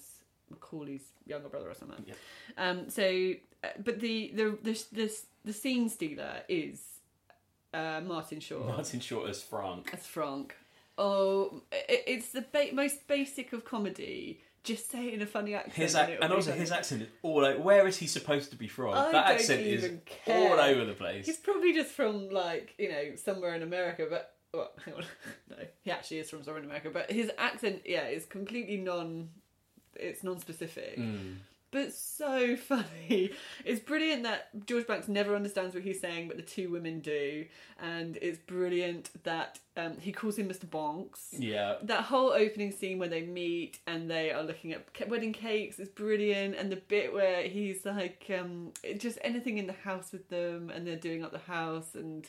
Macaulay's 0.50 1.02
younger 1.26 1.48
brother 1.48 1.70
or 1.70 1.74
something. 1.74 2.04
Yep. 2.06 2.16
Um, 2.58 2.90
so, 2.90 3.32
uh, 3.62 3.68
but 3.82 4.00
the 4.00 4.32
the 4.34 4.58
the 4.62 4.84
the, 4.92 5.12
the 5.44 5.52
scene 5.52 5.88
stealer 5.88 6.42
is 6.48 6.80
uh, 7.72 8.00
Martin 8.04 8.40
Short 8.40 8.66
Martin 8.66 9.00
Short 9.00 9.28
as 9.28 9.42
Frank. 9.42 9.90
as 9.92 10.06
Frank. 10.06 10.54
Oh, 10.96 11.62
it, 11.72 12.04
it's 12.06 12.28
the 12.30 12.44
ba- 12.52 12.72
most 12.72 13.06
basic 13.08 13.52
of 13.52 13.64
comedy. 13.64 14.40
Just 14.62 14.90
say 14.90 15.08
it 15.08 15.14
in 15.14 15.20
a 15.22 15.26
funny 15.26 15.54
accent. 15.54 15.74
His 15.74 15.94
and 15.94 16.04
ac- 16.04 16.12
it'll 16.14 16.24
and 16.24 16.32
also 16.32 16.50
funny. 16.50 16.60
his 16.60 16.72
accent 16.72 17.02
is 17.02 17.08
all 17.22 17.44
over. 17.44 17.60
Where 17.60 17.86
is 17.86 17.98
he 17.98 18.06
supposed 18.06 18.50
to 18.50 18.56
be 18.56 18.66
from? 18.68 18.94
I 18.94 19.12
that 19.12 19.26
accent 19.32 19.60
is 19.60 19.90
care. 20.06 20.52
all 20.52 20.58
over 20.58 20.84
the 20.86 20.94
place. 20.94 21.26
He's 21.26 21.36
probably 21.36 21.74
just 21.74 21.90
from 21.90 22.30
like 22.30 22.74
you 22.78 22.88
know 22.90 23.16
somewhere 23.16 23.54
in 23.54 23.62
America, 23.62 24.06
but 24.08 24.34
well, 24.54 24.70
hang 24.84 24.94
on, 24.94 25.04
no, 25.50 25.56
he 25.82 25.90
actually 25.90 26.20
is 26.20 26.30
from 26.30 26.44
somewhere 26.44 26.62
in 26.62 26.68
America. 26.68 26.90
But 26.90 27.10
his 27.10 27.30
accent, 27.36 27.82
yeah, 27.84 28.06
is 28.06 28.24
completely 28.24 28.76
non. 28.78 29.28
It's 29.96 30.22
non-specific, 30.24 30.98
Mm. 30.98 31.36
but 31.70 31.92
so 31.92 32.56
funny. 32.70 33.30
It's 33.64 33.80
brilliant 33.80 34.22
that 34.24 34.66
George 34.66 34.86
Banks 34.86 35.08
never 35.08 35.34
understands 35.34 35.74
what 35.74 35.82
he's 35.84 36.00
saying, 36.00 36.28
but 36.28 36.36
the 36.36 36.42
two 36.42 36.70
women 36.70 37.00
do, 37.00 37.46
and 37.80 38.16
it's 38.22 38.38
brilliant 38.38 39.10
that 39.24 39.58
um, 39.76 39.96
he 39.98 40.12
calls 40.12 40.36
him 40.38 40.48
Mr. 40.48 40.66
Bonks. 40.66 41.20
Yeah. 41.32 41.76
That 41.82 42.02
whole 42.04 42.30
opening 42.32 42.70
scene 42.70 42.98
where 43.00 43.08
they 43.08 43.22
meet 43.22 43.80
and 43.88 44.08
they 44.08 44.30
are 44.30 44.44
looking 44.44 44.72
at 44.72 45.08
wedding 45.08 45.32
cakes 45.32 45.78
is 45.80 45.88
brilliant, 45.88 46.54
and 46.54 46.70
the 46.70 46.76
bit 46.76 47.12
where 47.12 47.42
he's 47.42 47.84
like, 47.84 48.30
um, 48.38 48.72
just 48.98 49.18
anything 49.22 49.58
in 49.58 49.66
the 49.66 49.72
house 49.72 50.12
with 50.12 50.28
them, 50.28 50.70
and 50.70 50.86
they're 50.86 50.94
doing 50.96 51.24
up 51.24 51.32
the 51.32 51.38
house, 51.52 51.94
and 51.94 52.28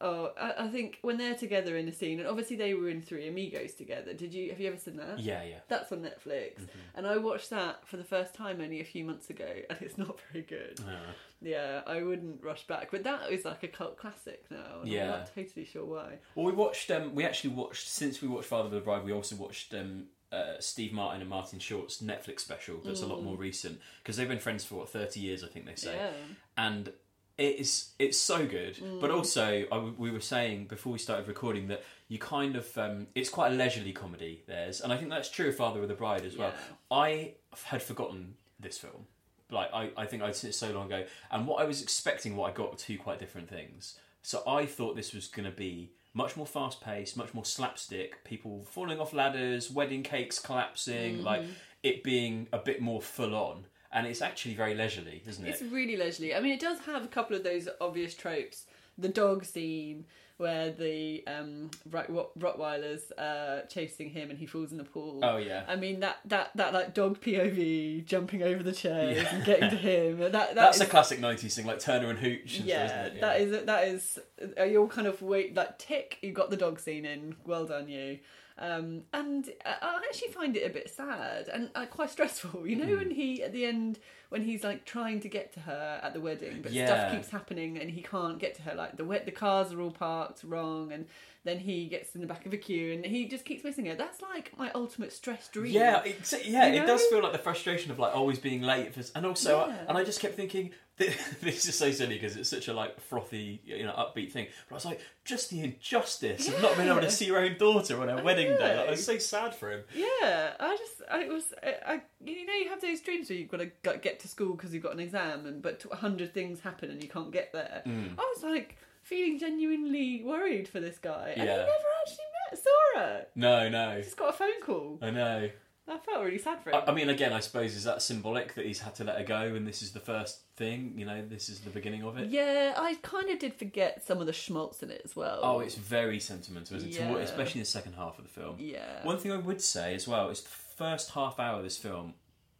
oh, 0.00 0.32
I, 0.40 0.64
I 0.64 0.68
think 0.68 0.98
when 1.02 1.18
they're 1.18 1.34
together 1.34 1.76
in 1.76 1.88
a 1.88 1.92
scene, 1.92 2.18
and 2.20 2.28
obviously 2.28 2.56
they 2.56 2.74
were 2.74 2.88
in 2.88 3.02
Three 3.02 3.28
Amigos 3.28 3.74
together. 3.74 4.12
Did 4.14 4.32
you 4.34 4.50
have 4.50 4.60
you 4.60 4.68
ever 4.68 4.76
seen 4.76 4.96
that? 4.96 5.18
Yeah, 5.18 5.42
yeah. 5.44 5.58
That's 5.68 5.90
on 5.92 6.00
Netflix, 6.00 6.60
Mhm. 6.60 6.68
and 6.94 7.06
I 7.06 7.16
watched 7.18 7.50
that 7.50 7.86
for 7.86 7.96
the 7.96 8.04
first 8.04 8.34
time 8.34 8.60
only 8.60 8.80
a 8.80 8.84
few 8.84 9.04
months 9.04 9.30
ago, 9.30 9.48
and 9.70 9.78
it's 9.80 9.98
not 9.98 10.18
very 10.32 10.44
good. 10.44 10.80
Uh, 10.80 11.12
Yeah, 11.40 11.82
I 11.86 12.02
wouldn't 12.02 12.42
rush 12.42 12.66
back, 12.66 12.90
but 12.90 13.04
that 13.04 13.30
is 13.30 13.44
like 13.44 13.62
a 13.62 13.68
cult 13.68 13.96
classic 13.96 14.44
now. 14.50 14.80
Yeah. 14.84 15.02
I'm 15.04 15.08
not 15.20 15.34
totally 15.34 15.64
sure 15.64 15.84
why. 15.84 16.18
well, 16.34 16.46
we 16.46 16.52
watched. 16.52 16.90
Um, 16.90 17.14
we 17.14 17.24
actually 17.24 17.50
watched 17.50 17.86
since 17.88 18.20
we 18.20 18.26
watched 18.28 18.48
Father 18.48 18.66
of 18.66 18.72
the 18.72 18.80
Bride. 18.80 19.04
We 19.04 19.12
also 19.12 19.36
watched 19.36 19.72
um, 19.72 20.06
uh, 20.32 20.54
Steve 20.58 20.92
Martin 20.92 21.20
and 21.20 21.30
Martin 21.30 21.58
Short's 21.60 22.02
Netflix 22.02 22.40
special. 22.40 22.80
That's 22.84 23.02
a 23.02 23.06
lot 23.06 23.22
more 23.22 23.36
recent 23.36 23.80
because 24.02 24.16
they've 24.16 24.28
been 24.28 24.40
friends 24.40 24.64
for 24.64 24.74
what 24.74 24.88
thirty 24.88 25.20
years, 25.20 25.44
I 25.44 25.46
think 25.46 25.64
they 25.66 25.76
say. 25.76 25.92
Mm. 25.92 25.96
Yeah. 25.96 26.10
and 26.56 26.92
it 27.38 27.60
is 27.60 27.90
it's 27.98 28.18
so 28.18 28.44
good. 28.44 28.76
Mm. 28.76 29.00
but 29.00 29.10
also 29.10 29.64
I, 29.70 29.78
we 29.96 30.10
were 30.10 30.20
saying 30.20 30.66
before 30.66 30.92
we 30.92 30.98
started 30.98 31.28
recording 31.28 31.68
that 31.68 31.84
you 32.08 32.18
kind 32.18 32.56
of 32.56 32.76
um, 32.76 33.06
it's 33.14 33.30
quite 33.30 33.52
a 33.52 33.54
leisurely 33.54 33.92
comedy 33.92 34.42
theirs. 34.46 34.80
And 34.80 34.92
i 34.92 34.96
think 34.96 35.08
that's 35.08 35.30
true 35.30 35.48
of 35.48 35.56
father 35.56 35.80
of 35.80 35.88
the 35.88 35.94
bride 35.94 36.24
as 36.26 36.36
well. 36.36 36.52
Yeah. 36.52 36.96
i 36.96 37.34
had 37.64 37.82
forgotten 37.82 38.34
this 38.60 38.76
film. 38.76 39.06
Like 39.50 39.70
I, 39.72 39.90
I 39.96 40.06
think 40.06 40.22
i'd 40.22 40.36
seen 40.36 40.50
it 40.50 40.54
so 40.54 40.70
long 40.72 40.86
ago. 40.86 41.04
And 41.30 41.46
what 41.46 41.62
i 41.62 41.64
was 41.64 41.80
expecting 41.80 42.36
what 42.36 42.50
i 42.50 42.54
got 42.54 42.72
were 42.72 42.76
two 42.76 42.98
quite 42.98 43.18
different 43.18 43.48
things. 43.48 43.98
So 44.22 44.42
i 44.46 44.66
thought 44.66 44.96
this 44.96 45.14
was 45.14 45.28
going 45.28 45.48
to 45.48 45.56
be 45.56 45.92
much 46.14 46.36
more 46.36 46.46
fast 46.46 46.80
paced 46.80 47.16
much 47.16 47.32
more 47.32 47.44
slapstick 47.44 48.24
people 48.24 48.64
falling 48.64 48.98
off 48.98 49.12
ladders 49.12 49.70
wedding 49.70 50.02
cakes 50.02 50.40
collapsing 50.40 51.22
like 51.22 51.42
it 51.82 52.02
being 52.02 52.48
a 52.52 52.58
bit 52.58 52.80
more 52.80 53.00
full 53.00 53.36
on 53.36 53.66
and 53.92 54.06
it's 54.06 54.20
actually 54.22 54.54
very 54.54 54.74
leisurely 54.74 55.22
isn't 55.26 55.46
it 55.46 55.50
It's 55.50 55.62
really 55.62 55.96
leisurely. 55.96 56.34
I 56.34 56.40
mean, 56.40 56.52
it 56.52 56.60
does 56.60 56.78
have 56.80 57.04
a 57.04 57.08
couple 57.08 57.36
of 57.36 57.44
those 57.44 57.68
obvious 57.80 58.14
tropes. 58.14 58.64
The 58.98 59.08
dog 59.08 59.44
scene 59.44 60.04
where 60.38 60.70
the 60.70 61.24
um, 61.26 61.68
Rott- 61.90 62.08
Rott- 62.10 62.28
Rottweiler's 62.38 63.10
uh, 63.12 63.62
chasing 63.68 64.10
him 64.10 64.30
and 64.30 64.38
he 64.38 64.46
falls 64.46 64.70
in 64.70 64.78
the 64.78 64.84
pool. 64.84 65.20
oh 65.24 65.36
yeah 65.36 65.64
I 65.66 65.74
mean 65.76 65.98
that 66.00 66.18
that 66.26 66.50
that 66.56 66.72
like 66.72 66.94
dog 66.94 67.20
POV 67.20 68.04
jumping 68.06 68.42
over 68.44 68.62
the 68.62 68.72
chairs 68.72 69.16
Yeah. 69.22 69.34
and 69.34 69.44
getting 69.44 69.70
to 69.70 69.76
him. 69.90 70.18
That, 70.18 70.32
that 70.32 70.54
That's 70.54 70.76
is- 70.76 70.82
a 70.82 70.86
classic 70.86 71.18
'90s 71.20 71.54
thing, 71.54 71.66
like 71.66 71.80
Turner 71.80 72.08
and 72.10 72.18
Hooch. 72.18 72.58
And 72.58 72.66
yeah, 72.66 72.84
isn't 73.06 73.16
it? 73.16 73.20
that 73.20 73.40
is 73.40 73.64
that 73.66 73.84
is 73.88 74.18
uh, 74.58 74.64
you're 74.64 74.86
kind 74.88 75.06
of 75.06 75.20
wait 75.22 75.54
like 75.56 75.78
tick. 75.78 76.18
You 76.22 76.32
got 76.32 76.50
the 76.50 76.56
dog 76.56 76.78
scene 76.80 77.04
in. 77.04 77.34
Well 77.44 77.66
done, 77.66 77.88
you. 77.88 78.18
Um, 78.58 79.02
and 79.12 79.48
I 79.64 79.76
I 79.82 80.00
actually 80.08 80.32
find 80.32 80.56
it 80.56 80.68
a 80.68 80.72
bit 80.72 80.90
sad 80.90 81.48
and 81.48 81.70
uh, 81.74 81.86
quite 81.86 82.10
stressful. 82.10 82.66
You 82.66 82.76
know, 82.76 82.86
Hmm. 82.86 82.96
when 82.98 83.10
he 83.12 83.42
at 83.42 83.52
the 83.52 83.64
end 83.66 83.98
when 84.30 84.42
he's 84.42 84.62
like 84.64 84.84
trying 84.84 85.20
to 85.20 85.28
get 85.28 85.52
to 85.54 85.60
her 85.60 86.00
at 86.02 86.12
the 86.12 86.20
wedding, 86.20 86.60
but 86.62 86.72
Yeah. 86.72 86.86
stuff 86.86 87.12
keeps 87.12 87.30
happening 87.30 87.78
and 87.78 87.90
he 87.90 88.02
can't 88.02 88.38
get 88.38 88.54
to 88.56 88.62
her. 88.62 88.74
Like 88.74 88.96
the 88.96 89.04
wet, 89.04 89.24
the 89.24 89.32
cars 89.32 89.72
are 89.72 89.80
all 89.80 89.90
parked 89.90 90.42
wrong, 90.44 90.92
and 90.92 91.06
then 91.44 91.58
he 91.60 91.86
gets 91.86 92.14
in 92.14 92.20
the 92.20 92.26
back 92.26 92.44
of 92.44 92.52
a 92.52 92.56
queue 92.58 92.92
and 92.92 93.06
he 93.06 93.26
just 93.26 93.44
keeps 93.46 93.64
missing 93.64 93.86
her. 93.86 93.94
That's 93.94 94.20
like 94.20 94.52
my 94.58 94.70
ultimate 94.74 95.12
stress 95.12 95.48
dream. 95.48 95.72
Yeah, 95.72 96.02
it's, 96.04 96.34
yeah, 96.46 96.66
You 96.66 96.82
it 96.82 96.86
does 96.86 97.04
feel 97.06 97.22
like 97.22 97.32
the 97.32 97.38
frustration 97.38 97.90
of 97.90 97.98
like 97.98 98.14
always 98.14 98.38
being 98.38 98.60
late, 98.62 98.92
for, 98.94 99.02
and 99.16 99.24
also, 99.24 99.66
Yeah. 99.68 99.76
and 99.88 99.96
I 99.96 100.04
just 100.04 100.20
kept 100.20 100.34
thinking 100.36 100.72
this 100.98 101.64
is 101.68 101.76
so 101.78 101.92
silly 101.92 102.14
because 102.16 102.36
it's 102.36 102.48
such 102.50 102.66
a 102.66 102.72
like 102.74 103.00
frothy, 103.00 103.60
you 103.64 103.84
know, 103.84 103.92
upbeat 103.92 104.32
thing. 104.32 104.48
But 104.68 104.74
I 104.74 104.76
was 104.78 104.84
like, 104.84 105.00
just 105.24 105.48
the 105.48 105.60
injustice 105.60 106.48
of 106.48 106.60
not 106.60 106.76
being 106.76 106.88
able 106.88 107.00
to 107.02 107.10
see 107.10 107.26
your 107.26 107.38
own 107.38 107.56
daughter 107.56 108.00
on 108.02 108.08
her 108.08 108.20
wedding 108.22 108.48
day. 108.56 108.76
Like, 108.76 108.88
I 108.88 108.90
was 108.90 109.04
so 109.06 109.16
sad 109.16 109.54
for 109.54 109.70
him. 109.70 109.84
Yeah, 109.94 110.54
I 110.58 110.76
just, 110.76 111.02
I 111.08 111.28
was, 111.28 111.54
I, 111.62 111.74
I 111.86 112.00
you 112.24 112.44
know, 112.44 112.52
you 112.52 112.68
have 112.70 112.80
those 112.80 113.00
dreams 113.00 113.30
where 113.30 113.38
you've 113.38 113.48
got 113.48 113.58
to 113.58 113.66
go- 113.84 113.96
get 114.18 114.22
to 114.22 114.28
school 114.28 114.54
because 114.54 114.74
you've 114.74 114.82
got 114.82 114.92
an 114.92 115.00
exam, 115.00 115.46
and 115.46 115.62
but 115.62 115.84
a 115.90 115.96
hundred 115.96 116.34
things 116.34 116.60
happen 116.60 116.90
and 116.90 117.02
you 117.02 117.08
can't 117.08 117.30
get 117.32 117.52
there. 117.52 117.82
Mm. 117.86 118.12
I 118.18 118.32
was 118.34 118.42
like 118.42 118.76
feeling 119.02 119.38
genuinely 119.38 120.22
worried 120.24 120.68
for 120.68 120.80
this 120.80 120.98
guy, 120.98 121.32
and 121.36 121.40
he 121.40 121.46
never 121.46 121.68
actually 122.02 122.24
met 122.50 122.60
Sora. 122.94 123.26
No, 123.34 123.68
no, 123.68 123.96
He 123.96 124.02
just 124.02 124.16
got 124.16 124.30
a 124.30 124.32
phone 124.36 124.60
call. 124.64 124.98
I 125.02 125.10
know. 125.10 125.50
I 125.90 125.96
felt 125.96 126.22
really 126.22 126.36
sad 126.36 126.62
for 126.62 126.68
him. 126.68 126.82
I, 126.86 126.90
I 126.90 126.94
mean, 126.94 127.08
again, 127.08 127.32
I 127.32 127.40
suppose 127.40 127.74
is 127.74 127.84
that 127.84 128.02
symbolic 128.02 128.54
that 128.56 128.66
he's 128.66 128.80
had 128.80 128.94
to 128.96 129.04
let 129.04 129.16
her 129.16 129.24
go, 129.24 129.54
and 129.54 129.66
this 129.66 129.80
is 129.80 129.92
the 129.92 130.00
first 130.00 130.40
thing. 130.56 130.92
You 130.96 131.06
know, 131.06 131.24
this 131.26 131.48
is 131.48 131.60
the 131.60 131.70
beginning 131.70 132.02
of 132.02 132.18
it. 132.18 132.28
yeah, 132.28 132.74
I 132.76 132.96
kind 133.00 133.30
of 133.30 133.38
did 133.38 133.54
forget 133.54 134.06
some 134.06 134.20
of 134.20 134.26
the 134.26 134.34
schmaltz 134.34 134.82
in 134.82 134.90
it 134.90 135.00
as 135.06 135.16
well. 135.16 135.40
Oh, 135.42 135.60
it's 135.60 135.76
very 135.76 136.20
sentimental, 136.20 136.76
isn't? 136.76 136.92
Yeah. 136.92 137.08
Toward- 137.08 137.22
especially 137.22 137.60
in 137.60 137.62
the 137.62 137.70
second 137.70 137.94
half 137.94 138.18
of 138.18 138.24
the 138.24 138.30
film. 138.30 138.56
yeah. 138.58 139.02
One 139.02 139.16
thing 139.18 139.32
I 139.32 139.38
would 139.38 139.62
say 139.62 139.94
as 139.94 140.06
well 140.06 140.28
is 140.28 140.42
the 140.42 140.50
first 140.50 141.12
half 141.12 141.40
hour 141.40 141.56
of 141.56 141.64
this 141.64 141.78
film, 141.78 142.12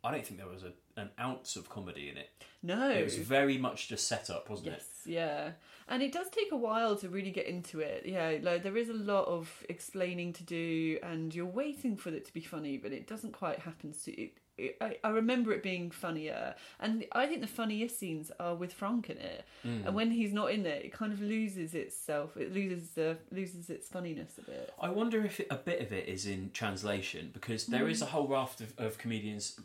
I 0.02 0.10
don't 0.10 0.24
think 0.26 0.40
there 0.40 0.48
was 0.48 0.62
a, 0.62 0.72
an 0.98 1.10
ounce 1.20 1.56
of 1.56 1.68
comedy 1.68 2.08
in 2.08 2.16
it. 2.16 2.30
no, 2.62 2.90
It 2.90 3.04
was 3.04 3.16
very 3.16 3.56
much 3.58 3.88
just 3.88 4.06
set 4.08 4.28
up, 4.30 4.50
wasn't 4.50 4.68
it? 4.68 4.82
Yes, 4.82 5.02
yeah. 5.06 5.50
And 5.90 6.02
it 6.02 6.12
does 6.12 6.28
take 6.28 6.52
a 6.52 6.56
while 6.56 6.96
to 6.96 7.08
really 7.08 7.30
get 7.30 7.46
into 7.46 7.80
it. 7.80 8.02
Yeah, 8.04 8.36
like 8.42 8.62
there 8.62 8.76
is 8.76 8.90
a 8.90 8.94
lot 8.94 9.24
of 9.26 9.50
explaining 9.70 10.34
to 10.34 10.42
do, 10.44 10.98
and 11.02 11.34
you're 11.34 11.46
waiting 11.46 11.96
for 11.96 12.10
it 12.10 12.26
to 12.26 12.32
be 12.32 12.40
funny, 12.42 12.76
but 12.76 12.92
it 12.92 13.06
doesn't 13.06 13.32
quite 13.32 13.60
happen. 13.60 13.94
So 13.94 14.10
it, 14.14 14.32
it, 14.58 14.76
I, 14.82 14.98
I 15.02 15.08
remember 15.10 15.50
it 15.52 15.62
being 15.62 15.90
funnier, 15.90 16.54
and 16.80 17.06
I 17.12 17.26
think 17.26 17.40
the 17.40 17.46
funniest 17.46 17.98
scenes 17.98 18.30
are 18.38 18.54
with 18.54 18.74
Frank 18.74 19.08
in 19.08 19.16
it. 19.16 19.44
Mm. 19.66 19.86
And 19.86 19.94
when 19.94 20.10
he's 20.10 20.32
not 20.34 20.50
in 20.50 20.66
it, 20.66 20.84
it 20.84 20.92
kind 20.92 21.12
of 21.12 21.22
loses 21.22 21.74
itself. 21.74 22.36
It 22.36 22.52
loses 22.52 22.90
the 22.90 23.16
loses 23.30 23.70
its 23.70 23.88
funniness 23.88 24.36
a 24.36 24.42
bit. 24.42 24.74
I 24.82 24.90
wonder 24.90 25.24
if 25.24 25.40
it, 25.40 25.46
a 25.50 25.56
bit 25.56 25.80
of 25.80 25.90
it 25.92 26.06
is 26.06 26.26
in 26.26 26.50
translation 26.52 27.30
because 27.32 27.64
there 27.66 27.88
is 27.88 28.02
a 28.02 28.04
Mm. 28.04 28.08
whole 28.08 28.26
raft 28.28 28.60
of, 28.60 28.74
of 28.76 28.98
comedians. 28.98 29.58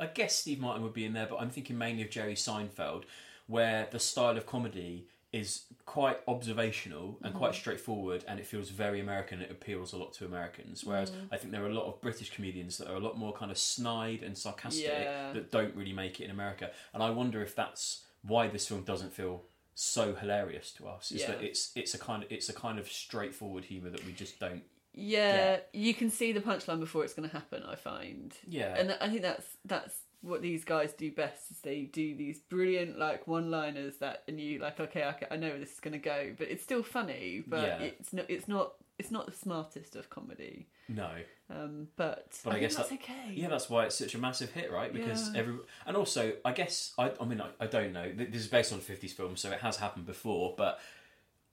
I 0.00 0.06
guess 0.06 0.34
Steve 0.34 0.58
Martin 0.60 0.82
would 0.82 0.92
be 0.94 1.04
in 1.04 1.12
there, 1.12 1.26
but 1.28 1.36
I'm 1.36 1.50
thinking 1.50 1.76
mainly 1.78 2.02
of 2.02 2.10
Jerry 2.10 2.34
Seinfeld, 2.34 3.04
where 3.46 3.86
the 3.90 3.98
style 4.00 4.36
of 4.36 4.46
comedy 4.46 5.06
is 5.32 5.66
quite 5.86 6.18
observational 6.26 7.18
and 7.22 7.32
quite 7.34 7.52
Mm-hmm. 7.52 7.60
straightforward, 7.60 8.24
and 8.26 8.40
it 8.40 8.46
feels 8.46 8.70
very 8.70 8.98
American. 8.98 9.40
It 9.40 9.50
appeals 9.50 9.92
a 9.92 9.96
lot 9.96 10.12
to 10.14 10.24
Americans, 10.24 10.84
whereas 10.84 11.10
Mm. 11.12 11.28
I 11.30 11.36
think 11.36 11.52
there 11.52 11.62
are 11.64 11.68
a 11.68 11.74
lot 11.74 11.86
of 11.86 12.00
British 12.00 12.30
comedians 12.34 12.78
that 12.78 12.88
are 12.88 12.96
a 12.96 13.00
lot 13.00 13.16
more 13.16 13.32
kind 13.32 13.50
of 13.52 13.58
snide 13.58 14.22
and 14.24 14.36
sarcastic 14.36 14.84
Yeah. 14.86 15.32
that 15.32 15.52
don't 15.52 15.74
really 15.76 15.92
make 15.92 16.20
it 16.20 16.24
in 16.24 16.30
America. 16.32 16.72
And 16.92 17.02
I 17.02 17.10
wonder 17.10 17.42
if 17.42 17.54
that's 17.54 18.04
why 18.22 18.48
this 18.48 18.66
film 18.66 18.82
doesn't 18.82 19.12
feel 19.12 19.44
so 19.76 20.14
hilarious 20.14 20.72
to 20.72 20.88
us. 20.88 21.12
Is 21.12 21.20
Yeah. 21.20 21.28
that 21.32 21.42
it's 21.42 21.70
it's 21.76 21.94
a 21.94 21.98
kind 21.98 22.22
of 22.24 22.32
it's 22.32 22.48
a 22.48 22.52
kind 22.52 22.78
of 22.80 22.90
straightforward 22.90 23.64
humor 23.66 23.90
that 23.90 24.04
we 24.04 24.12
just 24.12 24.38
don't. 24.40 24.64
Yeah, 24.94 25.60
you 25.72 25.94
can 25.94 26.10
see 26.10 26.32
the 26.32 26.40
punchline 26.40 26.80
before 26.80 27.04
it's 27.04 27.14
going 27.14 27.28
to 27.28 27.34
happen. 27.34 27.62
I 27.66 27.76
find, 27.76 28.34
Yeah. 28.48 28.74
and 28.76 28.96
I 29.00 29.08
think 29.08 29.22
that's 29.22 29.46
that's 29.64 29.94
what 30.22 30.42
these 30.42 30.64
guys 30.64 30.92
do 30.92 31.10
best. 31.12 31.50
Is 31.50 31.58
they 31.60 31.82
do 31.82 32.14
these 32.14 32.38
brilliant 32.40 32.98
like 32.98 33.26
one-liners 33.26 33.96
that, 33.98 34.22
and 34.28 34.40
you 34.40 34.58
like, 34.58 34.78
okay, 34.80 35.04
I, 35.04 35.14
I 35.34 35.36
know 35.36 35.48
where 35.50 35.58
this 35.58 35.72
is 35.72 35.80
going 35.80 35.92
to 35.92 35.98
go, 35.98 36.32
but 36.36 36.48
it's 36.50 36.62
still 36.62 36.82
funny. 36.82 37.42
But 37.46 37.62
Yeah. 37.62 37.78
it's 37.86 38.12
not, 38.12 38.26
it's 38.28 38.48
not, 38.48 38.72
it's 38.98 39.10
not 39.10 39.26
the 39.26 39.32
smartest 39.32 39.96
of 39.96 40.10
comedy. 40.10 40.66
No. 40.88 41.10
Um, 41.48 41.88
but, 41.96 42.38
But 42.44 42.50
I, 42.50 42.52
think 42.54 42.60
guess 42.62 42.76
that's 42.76 42.88
that, 42.90 43.00
okay. 43.00 43.32
Yeah, 43.34 43.48
that's 43.48 43.70
why 43.70 43.86
it's 43.86 43.94
such 43.96 44.14
a 44.14 44.18
massive 44.18 44.50
hit, 44.50 44.70
right? 44.70 44.92
Because 44.92 45.32
Yeah. 45.32 45.40
every 45.40 45.54
and 45.86 45.96
also 45.96 46.32
I 46.44 46.52
guess 46.52 46.92
I 46.98 47.12
I 47.20 47.24
mean 47.24 47.40
I, 47.40 47.48
I 47.60 47.66
don't 47.66 47.92
know. 47.92 48.12
This 48.12 48.42
is 48.42 48.48
based 48.48 48.72
on 48.72 48.80
fifties 48.80 49.12
film, 49.12 49.36
so 49.36 49.50
it 49.50 49.60
has 49.60 49.76
happened 49.78 50.06
before, 50.06 50.54
but 50.56 50.80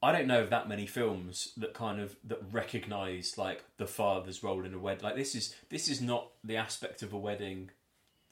I 0.02 0.12
don't 0.12 0.26
know 0.28 0.40
of 0.42 0.50
that 0.50 0.68
many 0.68 0.86
films 0.86 1.52
that 1.56 1.74
kind 1.74 2.00
of 2.00 2.16
that 2.24 2.40
recognise 2.52 3.36
like 3.36 3.64
the 3.78 3.86
father's 3.86 4.42
role 4.42 4.64
in 4.64 4.72
a 4.74 4.78
wedding. 4.78 5.02
Like 5.04 5.16
this 5.16 5.34
is 5.34 5.54
this 5.70 5.88
is 5.88 6.00
not 6.00 6.28
the 6.44 6.56
aspect 6.56 7.02
of 7.02 7.12
a 7.12 7.18
wedding 7.18 7.70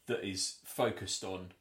that 0.06 0.24
is 0.24 0.56
focused 0.64 1.24
on 1.24 1.52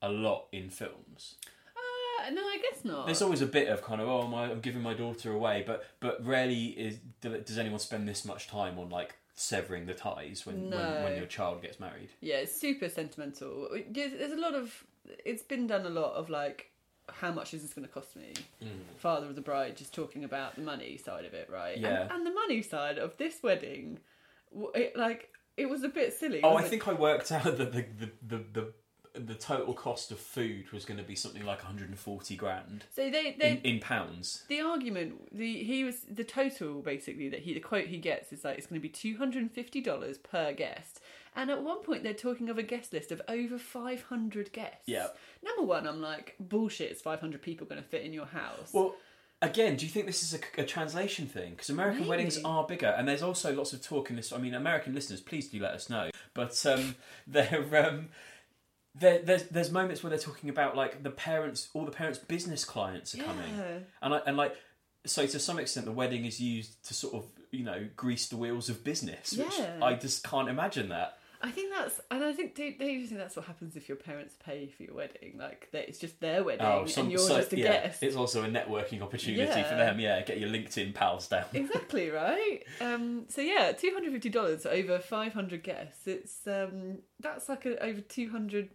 a 0.00 0.08
lot 0.08 0.46
in 0.52 0.70
films. 0.70 1.36
Uh, 1.76 2.30
no, 2.30 2.42
I 2.42 2.58
guess 2.58 2.84
not. 2.84 3.06
There's 3.06 3.22
always 3.22 3.42
a 3.42 3.46
bit 3.46 3.68
of 3.68 3.82
kind 3.82 4.00
of 4.00 4.08
oh 4.08 4.28
my 4.28 4.44
I'm 4.44 4.60
giving 4.60 4.82
my 4.82 4.94
daughter 4.94 5.32
away, 5.32 5.64
but 5.66 5.84
but 6.00 6.24
rarely 6.24 6.66
is 6.66 6.98
does 7.20 7.58
anyone 7.58 7.80
spend 7.80 8.08
this 8.08 8.24
much 8.24 8.46
time 8.46 8.78
on 8.78 8.90
like 8.90 9.16
severing 9.34 9.86
the 9.86 9.94
ties 9.94 10.44
when 10.46 10.60
when, 10.60 10.70
No. 10.70 11.02
when 11.04 11.16
your 11.16 11.26
child 11.26 11.62
gets 11.62 11.80
married. 11.80 12.10
Yeah, 12.20 12.36
it's 12.36 12.54
super 12.54 12.88
sentimental. 12.88 13.68
There's 13.90 14.32
a 14.32 14.40
lot 14.40 14.54
of. 14.54 14.84
It's 15.24 15.42
been 15.42 15.66
done 15.66 15.84
a 15.84 15.90
lot 15.90 16.14
of 16.14 16.30
like, 16.30 16.70
how 17.20 17.32
much 17.32 17.54
is 17.54 17.62
this 17.62 17.72
going 17.74 17.86
to 17.86 17.92
cost 17.92 18.16
me? 18.16 18.32
Mm. 18.62 18.68
Father 18.98 19.26
of 19.26 19.34
the 19.34 19.40
bride 19.40 19.76
just 19.76 19.94
talking 19.94 20.24
about 20.24 20.54
the 20.56 20.62
money 20.62 20.96
side 20.96 21.24
of 21.24 21.34
it, 21.34 21.48
right? 21.52 21.78
Yeah. 21.78 22.02
And, 22.02 22.10
and 22.12 22.26
the 22.26 22.32
money 22.32 22.62
side 22.62 22.98
of 22.98 23.16
this 23.16 23.42
wedding, 23.42 23.98
it, 24.74 24.96
like 24.96 25.30
it 25.56 25.68
was 25.68 25.82
a 25.82 25.88
bit 25.88 26.12
silly. 26.12 26.40
Oh, 26.42 26.54
I 26.56 26.62
it? 26.62 26.68
think 26.68 26.88
I 26.88 26.92
worked 26.92 27.30
out 27.32 27.44
that 27.58 27.72
the 27.72 27.84
the, 27.98 28.10
the, 28.26 28.44
the, 28.52 28.72
the 29.20 29.34
total 29.34 29.74
cost 29.74 30.10
of 30.10 30.18
food 30.18 30.72
was 30.72 30.84
going 30.84 30.96
to 30.98 31.04
be 31.04 31.14
something 31.14 31.44
like 31.44 31.58
140 31.58 32.36
grand 32.36 32.86
so. 32.94 33.10
They 33.10 33.36
they 33.38 33.50
in, 33.62 33.74
in 33.74 33.80
pounds. 33.80 34.44
the 34.48 34.60
argument 34.60 35.36
the 35.36 35.62
he 35.62 35.84
was 35.84 36.00
the 36.10 36.24
total 36.24 36.80
basically 36.80 37.28
that 37.28 37.40
he 37.40 37.52
the 37.52 37.60
quote 37.60 37.86
he 37.86 37.98
gets 37.98 38.32
is 38.32 38.44
like 38.44 38.56
it's 38.56 38.66
going 38.66 38.80
to 38.80 38.82
be 38.82 38.88
two 38.88 39.18
hundred 39.18 39.42
and 39.42 39.52
fifty 39.52 39.80
dollars 39.80 40.18
per 40.18 40.52
guest. 40.52 41.00
And 41.34 41.50
at 41.50 41.62
one 41.62 41.80
point, 41.82 42.02
they're 42.02 42.12
talking 42.12 42.48
of 42.50 42.58
a 42.58 42.62
guest 42.62 42.92
list 42.92 43.10
of 43.10 43.22
over 43.26 43.58
500 43.58 44.52
guests. 44.52 44.82
Yeah. 44.86 45.06
Number 45.42 45.62
one, 45.62 45.86
I'm 45.86 46.00
like, 46.02 46.34
bullshit, 46.38 46.92
is 46.92 47.00
500 47.00 47.40
people 47.40 47.66
going 47.66 47.82
to 47.82 47.88
fit 47.88 48.02
in 48.02 48.12
your 48.12 48.26
house? 48.26 48.70
Well, 48.72 48.94
again, 49.40 49.76
do 49.76 49.86
you 49.86 49.90
think 49.90 50.06
this 50.06 50.22
is 50.22 50.34
a, 50.34 50.60
a 50.60 50.64
translation 50.64 51.26
thing? 51.26 51.52
Because 51.52 51.70
American 51.70 52.00
Maybe. 52.00 52.10
weddings 52.10 52.38
are 52.44 52.66
bigger, 52.66 52.94
and 52.96 53.08
there's 53.08 53.22
also 53.22 53.54
lots 53.54 53.72
of 53.72 53.82
talk 53.82 54.10
in 54.10 54.16
this. 54.16 54.32
I 54.32 54.38
mean, 54.38 54.54
American 54.54 54.94
listeners, 54.94 55.20
please 55.20 55.48
do 55.48 55.58
let 55.60 55.72
us 55.72 55.88
know. 55.88 56.10
But 56.34 56.64
um, 56.66 56.96
there, 57.26 57.86
um, 57.86 58.08
there, 58.94 59.20
there's 59.20 59.44
there's 59.44 59.70
moments 59.70 60.02
where 60.02 60.10
they're 60.10 60.18
talking 60.18 60.50
about 60.50 60.76
like 60.76 61.02
the 61.02 61.10
parents, 61.10 61.68
all 61.72 61.84
the 61.84 61.90
parents' 61.92 62.18
business 62.18 62.64
clients 62.64 63.14
are 63.14 63.22
coming, 63.22 63.84
and 64.02 64.14
I, 64.14 64.20
and 64.26 64.36
like. 64.36 64.54
So 65.04 65.26
to 65.26 65.40
some 65.40 65.58
extent, 65.58 65.84
the 65.84 65.90
wedding 65.90 66.26
is 66.26 66.40
used 66.40 66.84
to 66.86 66.94
sort 66.94 67.14
of, 67.14 67.24
you 67.50 67.64
know, 67.64 67.88
grease 67.96 68.28
the 68.28 68.36
wheels 68.36 68.68
of 68.68 68.84
business, 68.84 69.32
which 69.32 69.58
Yeah. 69.58 69.80
I 69.82 69.94
just 69.94 70.22
can't 70.22 70.48
imagine 70.48 70.90
that. 70.90 71.18
I 71.44 71.50
think 71.50 71.72
that's, 71.72 72.00
and 72.10 72.22
I 72.22 72.32
think, 72.32 72.54
do, 72.54 72.72
do 72.78 72.84
you 72.86 73.04
think 73.06 73.18
that's 73.18 73.34
what 73.34 73.46
happens 73.46 73.74
if 73.74 73.88
your 73.88 73.96
parents 73.96 74.36
pay 74.44 74.68
for 74.68 74.84
your 74.84 74.94
wedding? 74.94 75.36
Like, 75.38 75.68
that 75.72 75.88
it's 75.88 75.98
just 75.98 76.20
their 76.20 76.44
wedding 76.44 76.64
Oh, 76.64 76.86
some, 76.86 77.02
and 77.04 77.10
you're 77.12 77.18
so- 77.20 77.38
just 77.38 77.52
a 77.52 77.58
yeah, 77.58 77.86
guest. 77.86 78.02
It's 78.02 78.14
also 78.14 78.44
a 78.44 78.46
networking 78.48 79.02
opportunity 79.02 79.62
for 79.64 79.74
them. 79.74 79.98
Yeah, 79.98 80.22
get 80.22 80.38
your 80.38 80.50
LinkedIn 80.50 80.94
pals 80.94 81.26
down. 81.28 81.46
exactly 81.52 82.10
right. 82.10 82.60
Um, 82.80 83.24
so 83.28 83.40
yeah, 83.40 83.72
two 83.72 83.90
hundred 83.92 84.12
fifty 84.12 84.28
dollars 84.28 84.66
over 84.66 84.98
five 85.00 85.32
hundred 85.32 85.64
guests. 85.64 86.06
It's 86.06 86.46
um, 86.46 86.98
that's 87.18 87.48
like 87.48 87.66
a, 87.66 87.82
over 87.82 88.00
two 88.00 88.30
hundred. 88.30 88.70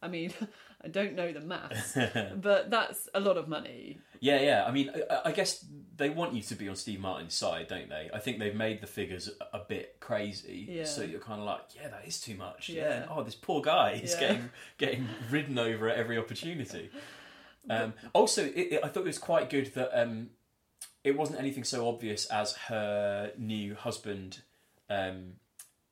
I 0.00 0.08
mean, 0.08 0.32
I 0.84 0.88
don't 0.88 1.14
know 1.14 1.32
the 1.32 1.40
maths, 1.40 1.96
but 2.36 2.70
that's 2.70 3.08
a 3.12 3.18
lot 3.20 3.36
of 3.36 3.48
money. 3.48 3.98
Yeah, 4.20 4.40
yeah. 4.40 4.64
I 4.64 4.70
mean, 4.70 4.90
I, 5.10 5.22
I 5.26 5.32
guess 5.32 5.64
they 5.96 6.08
want 6.08 6.34
you 6.34 6.42
to 6.42 6.54
be 6.54 6.68
on 6.68 6.76
Steve 6.76 7.00
Martin's 7.00 7.34
side, 7.34 7.66
don't 7.68 7.88
they? 7.88 8.08
I 8.14 8.20
think 8.20 8.38
they've 8.38 8.54
made 8.54 8.80
the 8.80 8.86
figures 8.86 9.28
a, 9.52 9.56
a 9.58 9.64
bit 9.68 9.96
crazy, 9.98 10.66
Yeah. 10.70 10.84
so 10.84 11.02
you're 11.02 11.18
kind 11.20 11.40
of 11.40 11.46
like, 11.46 11.62
yeah, 11.74 11.88
that 11.88 12.06
is 12.06 12.20
too 12.20 12.36
much. 12.36 12.68
Yeah. 12.68 13.00
Yeah. 13.00 13.06
Oh, 13.10 13.24
this 13.24 13.34
poor 13.34 13.60
guy 13.60 14.00
is 14.02 14.12
Yeah. 14.14 14.20
getting 14.20 14.50
getting 14.78 15.08
ridden 15.30 15.58
over 15.58 15.88
at 15.88 15.96
every 15.98 16.18
opportunity. 16.18 16.90
Um, 17.70 17.92
also, 18.14 18.46
it, 18.46 18.54
it, 18.56 18.80
I 18.82 18.88
thought 18.88 19.00
it 19.00 19.06
was 19.06 19.18
quite 19.18 19.50
good 19.50 19.74
that 19.74 19.90
um, 20.00 20.30
it 21.04 21.14
wasn't 21.18 21.38
anything 21.38 21.64
so 21.64 21.86
obvious 21.86 22.24
as 22.26 22.52
her 22.68 23.30
new 23.36 23.74
husband 23.74 24.40
um, 24.88 25.34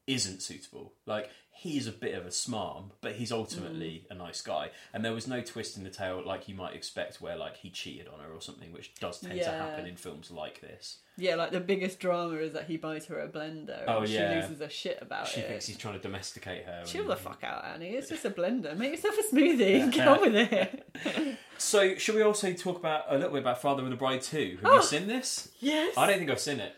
isn't 0.07 0.41
suitable. 0.41 0.95
Like 1.05 1.29
he's 1.59 1.87
a 1.87 1.93
bit 1.93 2.15
of 2.15 2.27
a 2.27 2.31
smarm, 2.31 2.91
but 3.01 3.13
he's 3.15 3.33
ultimately 3.33 4.05
Mm. 4.07 4.11
a 4.11 4.15
nice 4.15 4.41
guy. 4.43 4.71
And 4.93 5.05
there 5.05 5.13
was 5.13 5.27
no 5.27 5.41
twist 5.41 5.77
in 5.77 5.85
the 5.85 5.91
tale 5.91 6.23
like 6.25 6.49
you 6.49 6.55
might 6.55 6.75
expect, 6.75 7.21
where 7.21 7.37
like 7.37 7.57
he 7.57 7.71
cheated 7.71 8.09
on 8.09 8.21
her 8.21 8.31
or 8.33 8.41
something, 8.41 8.73
which 8.73 8.95
does 8.97 9.21
tend 9.21 9.39
to 9.41 9.51
happen 9.51 9.87
in 9.87 9.97
films 9.97 10.31
like 10.31 10.61
this. 10.61 10.99
Yeah, 11.19 11.37
like 11.37 11.51
the 11.51 11.61
biggest 11.61 11.99
drama 11.99 12.35
is 12.37 12.53
that 12.53 12.65
he 12.67 12.77
buys 12.77 13.07
her 13.07 13.19
a 13.21 13.27
blender 13.29 13.81
and 13.81 13.89
Oh, 13.89 14.05
she 14.05 14.19
loses 14.19 14.59
her 14.61 14.69
shit 14.69 14.99
about 15.01 15.29
She 15.29 15.41
it. 15.41 15.43
She 15.45 15.49
thinks 15.49 15.67
he's 15.67 15.79
trying 15.79 15.95
to 15.95 16.01
domesticate 16.01 16.67
her. 16.67 16.83
Chill 16.85 17.03
and- 17.03 17.11
the 17.11 17.17
fuck 17.17 17.43
out, 17.43 17.65
Annie. 17.65 17.89
It's 17.91 18.11
just 18.11 18.25
a 18.27 18.31
blender. 18.39 18.77
Make 18.77 18.91
yourself 18.91 19.17
a 19.19 19.35
smoothie 19.35 19.81
and 19.83 19.93
get 19.93 20.07
on 20.09 20.21
with 20.21 20.35
it. 20.37 21.39
So, 21.59 21.95
should 21.97 22.15
we 22.15 22.21
also 22.23 22.53
talk 22.53 22.77
about 22.77 23.05
a 23.09 23.15
little 23.17 23.31
bit 23.33 23.41
about 23.41 23.63
Father 23.63 23.83
of 23.83 23.89
the 23.89 23.97
Bride 23.97 24.21
too? 24.21 24.59
Have 24.63 24.71
Oh. 24.71 24.77
you 24.77 24.83
seen 24.83 25.07
this? 25.07 25.49
Yes. 25.59 25.97
I 25.97 26.07
don't 26.07 26.19
think 26.19 26.31
I've 26.31 26.39
seen 26.39 26.61
it. 26.61 26.75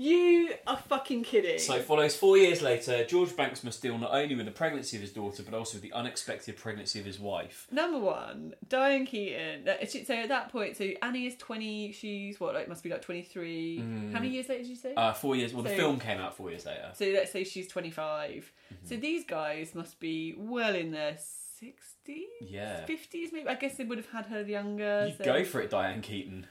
You 0.00 0.50
are 0.64 0.76
fucking 0.76 1.24
kidding. 1.24 1.58
So 1.58 1.74
it 1.74 1.82
follows 1.82 2.14
four 2.16 2.38
years 2.38 2.62
later. 2.62 3.04
George 3.04 3.34
Banks 3.34 3.64
must 3.64 3.82
deal 3.82 3.98
not 3.98 4.12
only 4.12 4.36
with 4.36 4.46
the 4.46 4.52
pregnancy 4.52 4.96
of 4.96 5.02
his 5.02 5.10
daughter, 5.12 5.42
but 5.42 5.54
also 5.54 5.74
with 5.74 5.82
the 5.82 5.92
unexpected 5.92 6.56
pregnancy 6.56 7.00
of 7.00 7.04
his 7.04 7.18
wife. 7.18 7.66
Number 7.72 7.98
one, 7.98 8.54
Diane 8.68 9.06
Keaton. 9.06 9.68
uh, 9.68 9.84
So 9.84 10.14
at 10.14 10.28
that 10.28 10.52
point, 10.52 10.76
so 10.76 10.88
Annie 11.02 11.26
is 11.26 11.36
twenty. 11.36 11.90
She's 11.90 12.38
what? 12.38 12.54
Like 12.54 12.68
must 12.68 12.84
be 12.84 12.90
like 12.90 13.02
twenty 13.02 13.22
three. 13.22 13.78
How 13.78 14.20
many 14.20 14.28
years 14.28 14.48
later 14.48 14.62
did 14.62 14.70
you 14.70 14.76
say? 14.76 14.94
Uh, 14.94 15.12
four 15.12 15.34
years. 15.34 15.52
Well, 15.52 15.64
the 15.64 15.70
film 15.70 15.98
came 15.98 16.20
out 16.20 16.36
four 16.36 16.50
years 16.50 16.64
later. 16.64 16.90
so 16.94 17.04
let's 17.06 17.32
say 17.32 17.42
she's 17.42 17.66
25. 17.66 18.52
So 18.84 18.94
Mm-hmm. 18.94 19.00
these 19.00 19.24
guys 19.24 19.74
must 19.74 19.98
be 19.98 20.34
well 20.38 20.76
in 20.76 20.92
their 20.92 21.16
sixties, 21.58 22.26
Yeah. 22.40 22.84
fifties. 22.86 23.32
Maybe 23.32 23.48
I 23.48 23.54
guess 23.56 23.76
they 23.76 23.84
would 23.84 23.98
have 23.98 24.10
had 24.10 24.26
her 24.26 24.42
younger. 24.42 25.06
You 25.08 25.14
so- 25.18 25.24
go 25.24 25.44
for 25.44 25.60
it, 25.60 25.70
Diane 25.70 26.02
Keaton. 26.02 26.46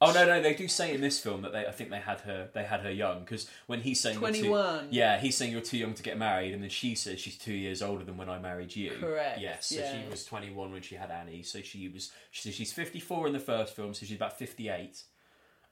Oh 0.00 0.12
no, 0.12 0.24
no, 0.24 0.40
they 0.40 0.54
do 0.54 0.68
say 0.68 0.94
in 0.94 1.00
this 1.00 1.18
film 1.18 1.42
that 1.42 1.52
they, 1.52 1.66
I 1.66 1.72
think 1.72 1.90
they 1.90 1.98
had 1.98 2.20
her, 2.20 2.48
they 2.54 2.62
had 2.62 2.80
her 2.80 2.90
young 2.92 3.20
because 3.20 3.50
when 3.66 3.80
he's 3.80 3.98
saying 4.00 4.20
you're 4.20 4.30
too- 4.32 4.40
21. 4.48 4.88
yeah, 4.90 5.18
he's 5.18 5.36
saying 5.36 5.50
you're 5.50 5.60
too 5.60 5.76
young 5.78 5.94
to 5.94 6.02
get 6.04 6.16
married, 6.16 6.54
and 6.54 6.62
then 6.62 6.70
she 6.70 6.94
says 6.94 7.18
she's 7.18 7.36
two 7.36 7.52
years 7.52 7.82
older 7.82 8.04
than 8.04 8.16
when 8.16 8.28
I 8.30 8.38
married 8.38 8.76
you. 8.76 8.92
Correct, 9.00 9.40
Yes, 9.40 9.66
so 9.66 9.76
yeah. 9.80 9.92
she 10.04 10.08
was 10.08 10.24
21 10.24 10.70
when 10.72 10.82
she 10.82 10.94
had 10.94 11.10
Annie, 11.10 11.42
so 11.42 11.60
she 11.62 11.88
was, 11.88 12.12
she 12.30 12.42
says 12.42 12.54
she's 12.54 12.72
54 12.72 13.26
in 13.26 13.32
the 13.32 13.40
first 13.40 13.74
film, 13.74 13.92
so 13.92 14.06
she's 14.06 14.14
about 14.16 14.38
58. 14.38 15.02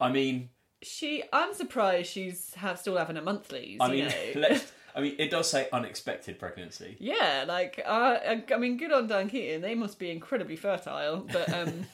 I 0.01 0.11
mean, 0.11 0.49
She. 0.83 1.23
I'm 1.33 1.55
surprised 1.55 2.11
she's 2.11 2.53
have 2.55 2.79
still 2.81 2.97
having 2.99 3.17
a 3.17 3.23
monthlies. 3.23 3.79
I 3.81 3.87
you 3.93 3.93
mean, 4.05 4.09
know? 4.35 4.41
let's, 4.41 4.73
I 4.97 5.03
mean, 5.03 5.15
it 5.19 5.31
does 5.31 5.49
say 5.49 5.69
unexpected 5.73 6.39
pregnancy. 6.41 6.97
Yeah, 6.99 7.45
like 7.47 7.81
uh, 7.87 8.19
I 8.27 8.43
I 8.53 8.57
mean, 8.59 8.77
good 8.77 8.91
on 8.93 9.07
Dan 9.07 9.29
Keaton. 9.29 9.63
They 9.63 9.75
must 9.77 9.99
be 10.01 10.11
incredibly 10.11 10.57
fertile. 10.57 11.27
But 11.33 11.53
um, 11.53 11.87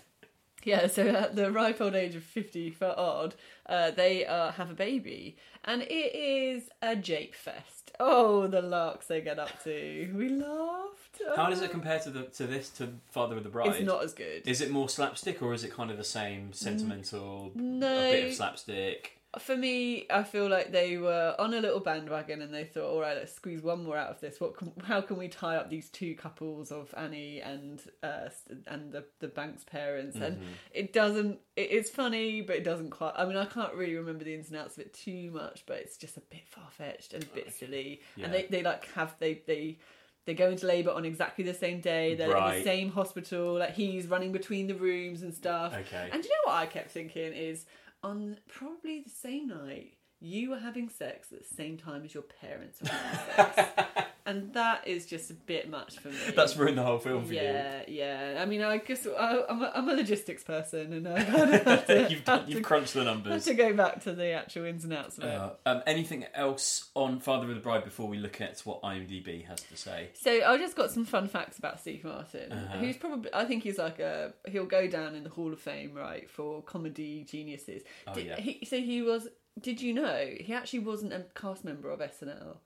yeah, 0.64 0.86
so 0.86 1.06
at 1.08 1.36
the 1.36 1.50
ripe 1.50 1.80
old 1.80 1.94
age 1.94 2.14
of 2.14 2.22
fifty 2.22 2.70
for 2.70 2.94
odd, 2.96 3.34
uh, 3.66 3.90
they 3.90 4.26
uh, 4.26 4.52
have 4.52 4.70
a 4.70 4.74
baby, 4.74 5.36
and 5.64 5.82
it 5.82 6.14
is 6.14 6.64
a 6.80 6.96
jape 6.96 7.34
fest. 7.34 7.90
Oh, 8.00 8.46
the 8.46 8.62
larks 8.62 9.06
they 9.06 9.20
get 9.20 9.38
up 9.38 9.62
to. 9.64 10.12
We 10.14 10.28
laughed. 10.30 11.20
How 11.36 11.50
does 11.50 11.60
Oh. 11.60 11.64
it 11.64 11.70
compare 11.70 11.98
to 12.00 12.10
the 12.10 12.22
to 12.24 12.46
this 12.46 12.70
to 12.70 12.88
Father 13.10 13.36
of 13.36 13.44
the 13.44 13.50
Bride? 13.50 13.68
It's 13.76 13.80
not 13.86 14.02
as 14.02 14.14
good. 14.14 14.46
Is 14.48 14.60
it 14.60 14.70
more 14.70 14.88
slapstick 14.88 15.42
or 15.42 15.52
is 15.54 15.62
it 15.62 15.72
kind 15.72 15.90
of 15.90 15.96
the 15.98 16.04
same 16.04 16.52
sentimental? 16.52 17.52
No. 17.54 17.86
A 18.08 18.12
bit 18.12 18.28
of 18.28 18.34
slapstick. 18.34 19.18
For 19.38 19.56
me, 19.56 20.06
I 20.10 20.24
feel 20.24 20.46
like 20.48 20.72
they 20.72 20.98
were 20.98 21.34
on 21.38 21.54
a 21.54 21.60
little 21.60 21.80
bandwagon 21.80 22.42
and 22.42 22.52
they 22.52 22.64
thought, 22.64 22.84
all 22.84 23.00
right, 23.00 23.16
let's 23.16 23.32
squeeze 23.32 23.62
one 23.62 23.82
more 23.84 23.96
out 23.96 24.10
of 24.10 24.20
this. 24.20 24.38
What? 24.40 24.58
Can, 24.58 24.72
how 24.84 25.00
can 25.00 25.16
we 25.16 25.28
tie 25.28 25.56
up 25.56 25.70
these 25.70 25.88
two 25.88 26.14
couples 26.14 26.70
of 26.70 26.92
Annie 26.98 27.40
and 27.40 27.80
uh, 28.02 28.28
and 28.66 28.92
the 28.92 29.04
the 29.20 29.28
Banks 29.28 29.64
parents? 29.64 30.16
And 30.16 30.36
Mm-hmm. 30.36 30.52
it 30.72 30.92
doesn't. 30.92 31.38
It, 31.56 31.68
it's 31.70 31.88
funny, 31.88 32.42
but 32.42 32.56
it 32.56 32.64
doesn't 32.64 32.90
quite. 32.90 33.14
I 33.16 33.24
mean, 33.24 33.38
I 33.38 33.46
can't 33.46 33.72
really 33.74 33.94
remember 33.94 34.22
the 34.22 34.34
ins 34.34 34.48
and 34.50 34.58
outs 34.58 34.76
of 34.76 34.82
it 34.84 34.92
too 34.92 35.30
much, 35.32 35.64
but 35.66 35.78
it's 35.78 35.96
just 35.96 36.18
a 36.18 36.22
bit 36.28 36.46
far 36.48 36.68
fetched 36.70 37.14
and 37.14 37.22
a 37.24 37.26
bit 37.28 37.54
silly. 37.54 38.02
Yeah. 38.16 38.26
And 38.26 38.34
they 38.34 38.46
they 38.50 38.62
like 38.62 38.86
have 38.92 39.14
they 39.18 39.40
they 39.46 39.78
they 40.26 40.34
go 40.34 40.50
into 40.50 40.66
labour 40.66 40.90
on 40.90 41.04
exactly 41.06 41.42
the 41.42 41.54
same 41.54 41.80
day. 41.80 42.14
They're 42.16 42.36
in 42.36 42.58
the 42.58 42.64
same 42.64 42.90
hospital. 42.90 43.54
Like 43.58 43.74
he's 43.74 44.06
running 44.08 44.30
between 44.32 44.66
the 44.66 44.74
rooms 44.74 45.22
and 45.22 45.32
stuff. 45.34 45.72
Okay. 45.72 46.10
And 46.12 46.22
do 46.22 46.28
you 46.28 46.34
know 46.44 46.52
what 46.52 46.58
I 46.58 46.66
kept 46.66 46.90
thinking 46.90 47.32
is 47.32 47.64
on 48.03 48.38
probably 48.48 49.00
the 49.00 49.11
same 49.11 49.48
night 49.48 49.94
you 50.20 50.50
were 50.50 50.59
having 50.59 50.88
sex 50.88 51.32
at 51.32 51.40
the 51.40 51.55
same 51.55 51.76
time 51.76 52.05
as 52.05 52.14
your 52.14 52.22
parents 52.22 52.80
were 52.80 52.88
having 52.88 53.55
sex, 53.55 54.03
and 54.26 54.52
that 54.54 54.86
is 54.86 55.06
just 55.06 55.30
a 55.30 55.34
bit 55.34 55.68
much 55.70 55.98
for 55.98 56.08
me. 56.08 56.14
That's 56.36 56.56
ruined 56.56 56.78
the 56.78 56.82
whole 56.82 56.98
film 56.98 57.24
for 57.24 57.32
you. 57.34 57.40
yeah, 57.40 57.82
yeah. 57.88 58.38
I 58.40 58.44
mean, 58.46 58.62
I 58.62 58.78
guess 58.78 59.06
I, 59.06 59.42
I'm, 59.48 59.62
a, 59.62 59.72
I'm 59.74 59.88
a 59.88 59.94
logistics 59.94 60.42
person, 60.44 60.92
and 60.92 61.08
I 61.08 61.24
kind 61.24 61.54
of 61.54 61.62
have 61.64 61.86
to, 61.86 62.02
you. 62.02 62.08
you've, 62.08 62.26
have 62.26 62.48
you've 62.48 62.58
to, 62.58 62.62
crunched 62.64 62.94
the 62.94 63.04
numbers. 63.04 63.44
to 63.44 63.54
go 63.54 63.72
back 63.74 64.02
to 64.04 64.12
the 64.12 64.30
actual 64.32 64.64
ins 64.66 64.84
and 64.84 64.92
outs 64.92 65.18
of 65.18 65.24
it. 65.24 65.28
Uh, 65.34 65.50
um, 65.66 65.82
anything 65.86 66.24
else 66.34 66.90
on 66.94 67.20
Father 67.20 67.48
of 67.48 67.54
the 67.54 67.60
Bride 67.60 67.84
before 67.84 68.08
we 68.08 68.18
look 68.18 68.40
at 68.40 68.60
what 68.60 68.82
IMDb 68.82 69.44
has 69.46 69.60
to 69.62 69.76
say? 69.76 70.10
So 70.14 70.30
I 70.44 70.56
just 70.58 70.76
got 70.76 70.90
some 70.90 71.04
fun 71.04 71.28
facts 71.28 71.58
about 71.58 71.80
Steve 71.80 72.04
Martin, 72.04 72.52
Uh-huh. 72.52 72.78
who's 72.78 72.96
probably 72.96 73.32
I 73.34 73.44
think 73.44 73.62
he's 73.62 73.78
like 73.78 73.98
a 73.98 74.32
he'll 74.48 74.66
go 74.66 74.86
down 74.86 75.14
in 75.14 75.24
the 75.24 75.30
Hall 75.30 75.52
of 75.52 75.60
Fame 75.60 75.94
right 75.94 76.28
for 76.30 76.62
comedy 76.62 77.24
geniuses. 77.28 77.82
Oh, 78.06 78.14
Did, 78.14 78.26
yeah. 78.26 78.40
he, 78.40 78.64
so 78.64 78.76
he 78.78 79.02
was. 79.02 79.28
Did 79.60 79.82
you 79.82 79.92
know 79.92 80.28
he 80.40 80.54
actually 80.54 80.78
wasn't 80.78 81.12
a 81.12 81.26
cast 81.34 81.62
member 81.64 81.90
of 81.90 82.00
SNL? 82.00 82.56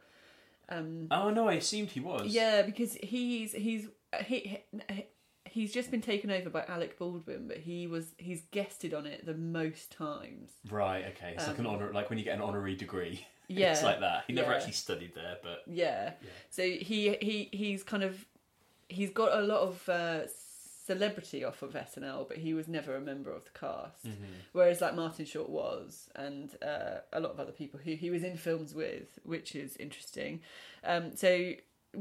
Um, 0.68 1.06
Oh 1.10 1.30
no, 1.30 1.48
I 1.48 1.54
assumed 1.54 1.90
he 1.90 2.00
was. 2.00 2.26
yeah, 2.26 2.62
because 2.62 2.94
he's 2.94 3.52
he's 3.52 3.88
he, 4.24 4.58
he 4.88 5.06
he's 5.44 5.72
just 5.72 5.90
been 5.90 6.02
taken 6.02 6.30
over 6.30 6.50
by 6.50 6.64
Alec 6.66 6.98
Baldwin, 6.98 7.46
but 7.48 7.58
he 7.58 7.86
was 7.86 8.14
he's 8.18 8.42
guested 8.50 8.92
on 8.94 9.06
it 9.06 9.24
the 9.24 9.34
most 9.34 9.92
times. 9.92 10.50
Right. 10.70 11.04
Okay. 11.16 11.34
It's 11.36 11.46
like 11.46 11.58
an 11.58 11.66
honor, 11.66 11.92
like 11.92 12.10
when 12.10 12.18
you 12.18 12.24
get 12.24 12.34
an 12.34 12.42
honorary 12.42 12.74
degree. 12.76 13.26
Um, 13.48 13.56
Yeah, 13.56 13.70
it's 13.70 13.84
like 13.84 14.00
that. 14.00 14.24
He 14.26 14.32
never 14.32 14.50
yeah. 14.50 14.56
actually 14.56 14.72
studied 14.72 15.14
there, 15.14 15.36
but 15.40 15.62
Yeah. 15.68 16.14
Yeah. 16.20 16.28
So 16.50 16.62
he 16.64 17.16
he 17.22 17.48
he's 17.52 17.84
kind 17.84 18.02
of 18.02 18.26
he's 18.88 19.10
got 19.10 19.38
a 19.38 19.42
lot 19.42 19.60
of 19.60 19.88
uh, 19.88 20.26
celebrity 20.86 21.44
off 21.44 21.62
of 21.62 21.72
SNL, 21.72 22.28
but 22.28 22.38
he 22.38 22.54
was 22.54 22.68
never 22.68 22.94
a 22.94 23.00
member 23.00 23.30
of 23.30 23.44
the 23.44 23.58
cast. 23.58 24.06
Mm-hmm. 24.06 24.24
Whereas 24.52 24.80
like 24.80 24.94
Martin 24.94 25.24
Short 25.26 25.48
was, 25.48 26.08
and 26.14 26.50
uh, 26.62 27.00
a 27.12 27.20
lot 27.20 27.32
of 27.32 27.40
other 27.40 27.52
people 27.52 27.80
who 27.82 27.94
he 27.94 28.10
was 28.10 28.22
in 28.22 28.36
films 28.36 28.74
with, 28.74 29.18
which 29.24 29.54
is 29.54 29.76
interesting. 29.76 30.40
Um, 30.84 31.16
so. 31.16 31.52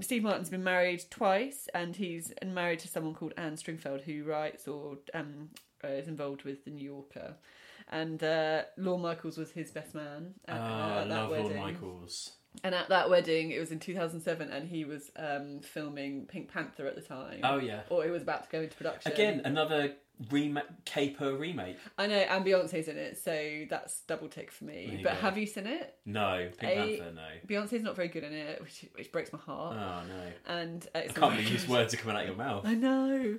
Steve 0.02 0.24
Martin's 0.24 0.50
been 0.50 0.64
married 0.64 1.02
twice, 1.10 1.70
and 1.74 1.96
he's 1.96 2.34
married 2.46 2.80
to 2.80 2.88
someone 2.90 3.14
called 3.14 3.34
Anne 3.38 3.56
Stringfield, 3.56 4.02
who 4.02 4.26
writes 4.26 4.68
or 4.68 4.98
um, 5.14 5.52
uh, 5.86 5.88
is 5.88 6.10
involved 6.10 6.44
with 6.44 6.66
The 6.66 6.72
New 6.72 6.84
Yorker. 6.84 7.36
And 7.90 8.22
uh, 8.22 8.64
Lorne 8.78 9.04
Michaels 9.04 9.38
was 9.38 9.52
his 9.52 9.72
best 9.72 9.94
man 9.94 10.34
at, 10.48 10.60
uh, 10.60 10.64
I 10.64 11.06
that 11.06 11.08
love 11.08 11.30
Lorne. 11.30 11.56
Michaels. 11.56 12.32
And 12.64 12.76
at 12.76 12.90
that 12.90 13.10
wedding, 13.10 13.52
it 13.52 13.60
was 13.60 13.72
in 13.72 13.80
2007, 13.80 14.50
and 14.50 14.68
he 14.68 14.86
was 14.86 15.12
um, 15.18 15.60
filming 15.62 16.26
Pink 16.26 16.52
Panther 16.52 16.88
at 16.88 16.96
the 16.96 17.02
time. 17.02 17.42
Oh 17.44 17.58
yeah. 17.58 17.82
Or 17.90 18.06
it 18.06 18.12
was 18.12 18.22
about 18.22 18.46
to 18.46 18.50
go 18.50 18.62
into 18.62 18.76
production. 18.76 19.12
Again, 19.12 19.42
another 19.46 19.94
remake, 20.30 20.86
caper 20.86 21.36
remake. 21.36 21.78
I 21.98 22.08
know, 22.08 22.16
and 22.16 22.46
Beyonce's 22.46 22.88
in 22.88 22.98
it, 22.98 23.18
so 23.18 23.66
that's 23.70 24.02
double 24.02 24.28
tick 24.28 24.52
for 24.52 24.66
me. 24.66 25.00
But 25.04 25.14
go. 25.14 25.20
have 25.20 25.38
you 25.38 25.46
seen 25.46 25.68
it? 25.68 25.96
No, 26.06 26.50
Pink 26.58 26.72
A- 26.72 26.98
Panther. 26.98 27.12
No. 27.16 27.28
Beyonce's 27.48 27.84
not 27.84 27.96
very 27.96 28.08
good 28.08 28.24
in 28.24 28.34
it, 28.34 28.62
which, 28.62 28.86
which 28.96 29.12
breaks 29.12 29.32
my 29.34 29.40
heart. 29.40 29.76
Oh 29.76 30.08
no. 30.08 30.32
And 30.48 30.86
uh, 30.96 31.00
it's 31.00 31.18
I 31.18 31.20
can't 31.20 31.36
believe 31.36 31.50
these 31.50 31.68
words 31.68 31.94
are 31.94 31.98
coming 31.98 32.16
out 32.16 32.24
of 32.24 32.28
your 32.30 32.38
mouth. 32.38 32.66
I 32.66 32.74
know. 32.74 33.38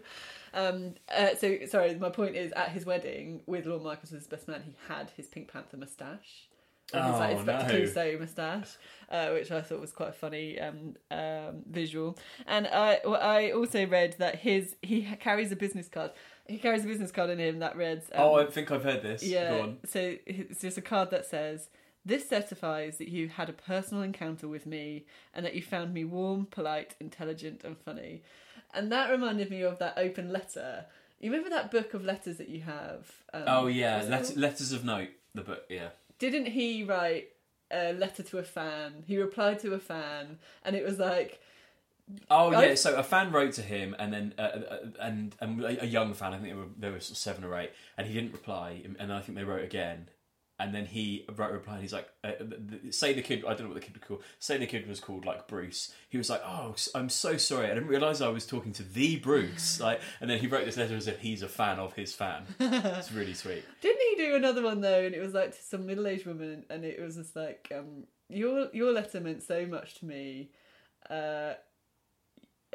Um, 0.55 0.95
uh, 1.15 1.35
so 1.39 1.59
sorry, 1.69 1.95
my 1.97 2.11
point 2.11 2.37
is 2.37 2.53
at 2.53 2.71
his 2.71 2.87
wedding 2.87 3.43
with 3.47 3.67
Lorne 3.67 3.83
Michaels 3.83 4.13
as 4.13 4.21
his 4.21 4.27
best 4.27 4.49
man, 4.49 4.63
he 4.65 4.75
had 4.89 5.11
his 5.11 5.27
Pink 5.27 5.53
Panther 5.53 5.77
moustache. 5.77 6.49
And 6.95 7.05
his 7.05 7.15
like 7.19 7.31
Oh, 7.35 7.39
Inspector 7.39 7.73
no. 7.73 7.85
Clouseau 7.85 8.21
moustache, 8.21 8.77
uh, 9.11 9.31
which 9.31 9.51
I 9.51 9.61
thought 9.61 9.81
was 9.81 9.91
quite 9.93 10.11
a 10.11 10.13
funny 10.13 10.59
um, 10.61 10.95
um, 11.11 11.63
visual. 11.69 12.17
And 12.47 12.67
I, 12.69 13.01
well, 13.05 13.21
I 13.21 13.51
also 13.51 13.87
read 13.87 14.15
that 14.19 14.37
his 14.37 14.77
he 14.83 15.03
carries 15.21 15.51
a 15.51 15.57
business 15.57 15.89
card. 15.89 16.13
He 16.47 16.59
carries 16.59 16.85
a 16.85 16.87
business 16.87 17.11
card 17.11 17.31
in 17.31 17.39
him 17.41 17.59
that 17.59 17.77
reads. 17.77 18.07
Um, 18.13 18.21
oh, 18.23 18.35
I 18.37 18.47
think 18.47 18.71
I've 18.71 18.85
heard 18.85 19.03
this. 19.03 19.23
yeah. 19.25 19.59
On. 19.63 19.79
So 19.85 20.17
it's 20.27 20.61
just 20.61 20.79
a 20.79 20.83
card 20.83 21.11
that 21.11 21.27
says, 21.27 21.69
"This 22.05 22.29
certifies 22.29 22.99
that 22.99 23.09
you 23.09 23.29
had 23.29 23.49
a 23.49 23.53
personal 23.53 24.05
encounter 24.05 24.47
with 24.47 24.65
me, 24.65 25.07
and 25.35 25.45
that 25.45 25.55
you 25.57 25.63
found 25.63 25.93
me 25.93 26.05
warm, 26.05 26.47
polite, 26.47 26.95
intelligent, 27.01 27.63
and 27.65 27.77
funny." 27.77 28.23
And 28.75 28.93
that 28.93 29.11
reminded 29.11 29.51
me 29.51 29.63
of 29.63 29.81
that 29.81 29.95
open 29.97 30.33
letter. 30.33 30.87
You 31.19 31.31
remember 31.33 31.51
that 31.51 31.71
book 31.73 31.95
of 31.95 32.05
letters 32.05 32.37
that 32.37 32.49
you 32.49 32.61
have? 32.61 33.11
Um, 33.35 33.43
Oh 33.47 33.67
yeah, 33.67 34.05
Let- 34.09 34.37
letters 34.37 34.71
of 34.71 34.85
note. 34.85 35.09
The 35.35 35.43
book. 35.43 35.65
Yeah. 35.69 35.89
Didn't 36.19 36.47
he 36.47 36.85
write 36.85 37.29
a 37.71 37.93
letter 37.93 38.23
to 38.23 38.39
a 38.39 38.43
fan? 38.43 39.05
He 39.07 39.19
replied 39.19 39.59
to 39.61 39.75
a 39.75 39.79
fan, 39.79 40.39
and 40.65 40.77
it 40.77 40.85
was 40.85 40.99
like, 40.99 41.41
Oh 42.31 42.53
yeah, 42.53 42.77
so 42.77 42.95
a 42.95 43.03
fan 43.03 43.33
wrote 43.33 43.53
to 43.55 43.63
him, 43.63 43.97
and 43.99 44.13
then 44.13 44.35
uh, 44.39 44.43
uh, 44.43 44.79
and 45.01 45.35
and 45.41 45.65
a 45.65 45.87
young 45.87 46.15
fan, 46.15 46.33
I 46.33 46.39
think 46.39 46.49
they 46.51 46.55
were 46.55 46.69
there 46.79 46.93
were 46.93 47.01
seven 47.01 47.43
or 47.43 47.59
eight, 47.59 47.73
and 47.99 48.07
he 48.07 48.15
didn't 48.15 48.33
reply, 48.33 48.83
and 48.99 49.13
I 49.13 49.21
think 49.21 49.37
they 49.37 49.43
wrote 49.43 49.65
again, 49.65 50.09
and 50.59 50.75
then 50.75 50.87
he 50.87 51.27
wrote 51.37 51.51
a 51.51 51.55
reply, 51.55 51.75
and 51.75 51.83
he's 51.83 51.93
like, 51.93 52.09
uh, 52.25 52.33
say 52.91 53.13
the 53.13 53.23
kid, 53.23 53.45
I 53.45 53.51
don't 53.51 53.63
know 53.63 53.69
what 53.69 53.75
the 53.75 53.81
kid 53.81 53.95
was 53.95 54.03
called, 54.07 54.23
say 54.39 54.57
the 54.57 54.67
kid 54.67 54.89
was 54.89 55.01
called 55.01 55.25
like 55.25 55.47
Bruce. 55.49 55.93
He 56.09 56.17
was 56.17 56.31
like, 56.31 56.43
oh, 56.45 56.75
I'm 56.95 57.09
so 57.09 57.37
sorry, 57.37 57.67
I 57.67 57.75
didn't 57.75 57.89
realise 57.89 58.21
I 58.21 58.29
was 58.29 58.47
talking 58.47 58.73
to 58.75 58.83
the 58.83 59.17
Bruce, 59.17 59.81
like, 59.87 60.01
and 60.21 60.31
then 60.31 60.39
he 60.39 60.47
wrote 60.47 60.65
this 60.65 60.77
letter 60.77 60.97
as 60.97 61.09
if 61.09 61.21
he's 61.21 61.43
a 61.43 61.49
fan 61.49 61.79
of 61.79 61.95
his 61.95 62.15
fan. 62.15 62.45
It's 62.59 63.13
really 63.13 63.35
sweet. 63.35 63.65
Didn't 63.81 64.01
he 64.11 64.25
do 64.25 64.35
another 64.35 64.63
one 64.63 64.81
though? 64.81 65.05
And 65.05 65.15
it 65.15 65.21
was 65.21 65.35
like 65.35 65.57
to 65.57 65.63
some 65.63 65.87
middle-aged 65.87 66.27
woman, 66.27 66.65
and 66.71 66.85
it 66.85 67.01
was 67.01 67.17
just 67.17 67.37
like, 67.37 67.71
um, 67.77 68.05
"Your 68.29 68.69
your 68.73 68.93
letter 68.93 69.21
meant 69.21 69.43
so 69.43 69.67
much 69.67 69.97
to 69.97 70.07
me," 70.07 70.51
uh, 71.11 71.55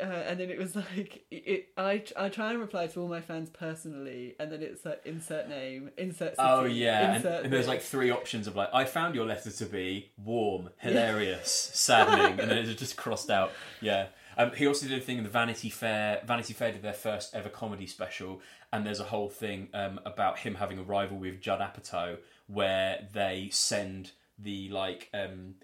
uh, 0.01 0.05
and 0.05 0.39
then 0.39 0.49
it 0.49 0.57
was 0.57 0.75
like, 0.75 1.25
it, 1.31 1.69
I 1.77 2.03
I 2.17 2.29
try 2.29 2.51
and 2.51 2.59
reply 2.59 2.87
to 2.87 3.01
all 3.01 3.07
my 3.07 3.21
fans 3.21 3.49
personally, 3.49 4.35
and 4.39 4.51
then 4.51 4.61
it's 4.61 4.85
like 4.85 5.01
insert 5.05 5.47
name, 5.47 5.91
insert 5.97 6.35
city, 6.35 6.37
Oh 6.39 6.65
yeah, 6.65 7.17
insert 7.17 7.43
and 7.45 7.53
there's 7.53 7.67
like 7.67 7.81
three 7.81 8.09
options 8.11 8.47
of 8.47 8.55
like 8.55 8.69
I 8.73 8.85
found 8.85 9.15
your 9.15 9.25
letter 9.25 9.51
to 9.51 9.65
be 9.65 10.11
warm, 10.17 10.69
hilarious, 10.77 11.71
saddening, 11.73 12.39
and 12.39 12.49
then 12.49 12.57
it's 12.57 12.73
just 12.79 12.97
crossed 12.97 13.29
out. 13.29 13.51
Yeah. 13.79 14.07
Um, 14.37 14.51
he 14.53 14.65
also 14.65 14.87
did 14.87 14.97
a 14.97 15.01
thing 15.01 15.17
in 15.17 15.23
the 15.23 15.29
Vanity 15.29 15.69
Fair. 15.69 16.21
Vanity 16.25 16.53
Fair 16.53 16.71
did 16.71 16.81
their 16.81 16.93
first 16.93 17.35
ever 17.35 17.49
comedy 17.49 17.85
special, 17.85 18.41
and 18.71 18.85
there's 18.85 19.01
a 19.01 19.05
whole 19.05 19.29
thing 19.29 19.67
um, 19.73 19.99
about 20.05 20.39
him 20.39 20.55
having 20.55 20.79
a 20.79 20.83
rival 20.83 21.17
with 21.17 21.41
Judd 21.41 21.59
Apatow, 21.59 22.17
where 22.47 23.07
they 23.13 23.49
send 23.51 24.11
the 24.39 24.69
like 24.69 25.09
um, 25.13 25.55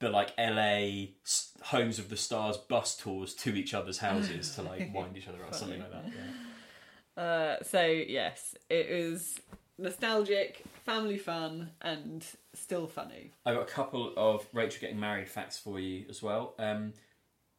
the 0.00 0.10
like 0.10 0.32
LA 0.38 1.06
Homes 1.62 1.98
of 1.98 2.08
the 2.08 2.16
Stars 2.16 2.56
bus 2.56 2.96
tours 2.96 3.34
to 3.34 3.54
each 3.54 3.74
other's 3.74 3.98
houses 3.98 4.54
to 4.54 4.62
like 4.62 4.90
wind 4.94 5.16
each 5.16 5.28
other 5.28 5.42
up, 5.44 5.54
something 5.54 5.80
like 5.80 5.90
that. 5.90 6.04
Yeah. 6.06 7.22
Uh, 7.22 7.56
so 7.64 7.84
yes, 7.84 8.54
it 8.70 8.90
was 8.90 9.40
nostalgic, 9.78 10.64
family 10.84 11.18
fun, 11.18 11.70
and 11.80 12.24
still 12.54 12.86
funny. 12.86 13.32
I've 13.44 13.56
got 13.56 13.62
a 13.62 13.72
couple 13.72 14.12
of 14.16 14.46
Rachel 14.52 14.80
getting 14.80 15.00
married 15.00 15.28
facts 15.28 15.58
for 15.58 15.80
you 15.80 16.04
as 16.08 16.22
well. 16.22 16.54
Um, 16.58 16.92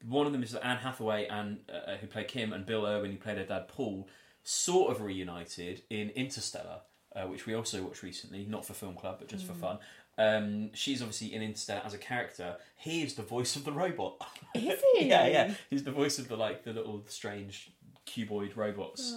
one 0.06 0.26
of 0.26 0.32
them 0.32 0.44
is 0.44 0.52
that 0.52 0.66
Anne 0.66 0.78
Hathaway 0.78 1.28
and 1.28 1.60
uh, 1.70 1.96
who 1.98 2.08
played 2.08 2.28
Kim 2.28 2.54
and 2.54 2.66
Bill 2.66 2.86
Irwin, 2.86 3.12
who 3.12 3.18
played 3.18 3.38
her 3.38 3.46
dad 3.46 3.68
Paul, 3.68 4.08
sort 4.44 4.92
of 4.92 5.02
reunited 5.02 5.82
in 5.90 6.10
Interstellar, 6.12 6.82
uh, 7.16 7.24
which 7.24 7.46
we 7.46 7.54
also 7.54 7.84
watched 7.84 8.04
recently, 8.04 8.46
not 8.46 8.66
for 8.66 8.74
film 8.74 8.96
club 8.96 9.18
but 9.20 9.28
just 9.28 9.46
for 9.46 9.54
fun. 9.54 9.80
Um, 10.20 10.72
she's 10.74 11.02
obviously 11.02 11.34
in 11.34 11.42
Interstellar 11.42 11.82
as 11.86 11.94
a 11.94 11.98
character. 11.98 12.58
He 12.76 13.02
is 13.04 13.14
the 13.16 13.24
voice 13.24 13.56
of 13.56 13.64
the 13.64 13.72
robot. 13.72 14.18
Is 14.54 14.82
he? 14.98 15.08
yeah, 15.08 15.28
yeah. 15.28 15.54
He's 15.70 15.84
the 15.84 15.92
voice 15.92 16.20
of 16.20 16.28
the 16.28 16.36
like 16.36 16.64
the 16.64 16.74
little 16.74 17.04
strange 17.08 17.72
cuboid 18.06 18.56
robots. 18.58 19.16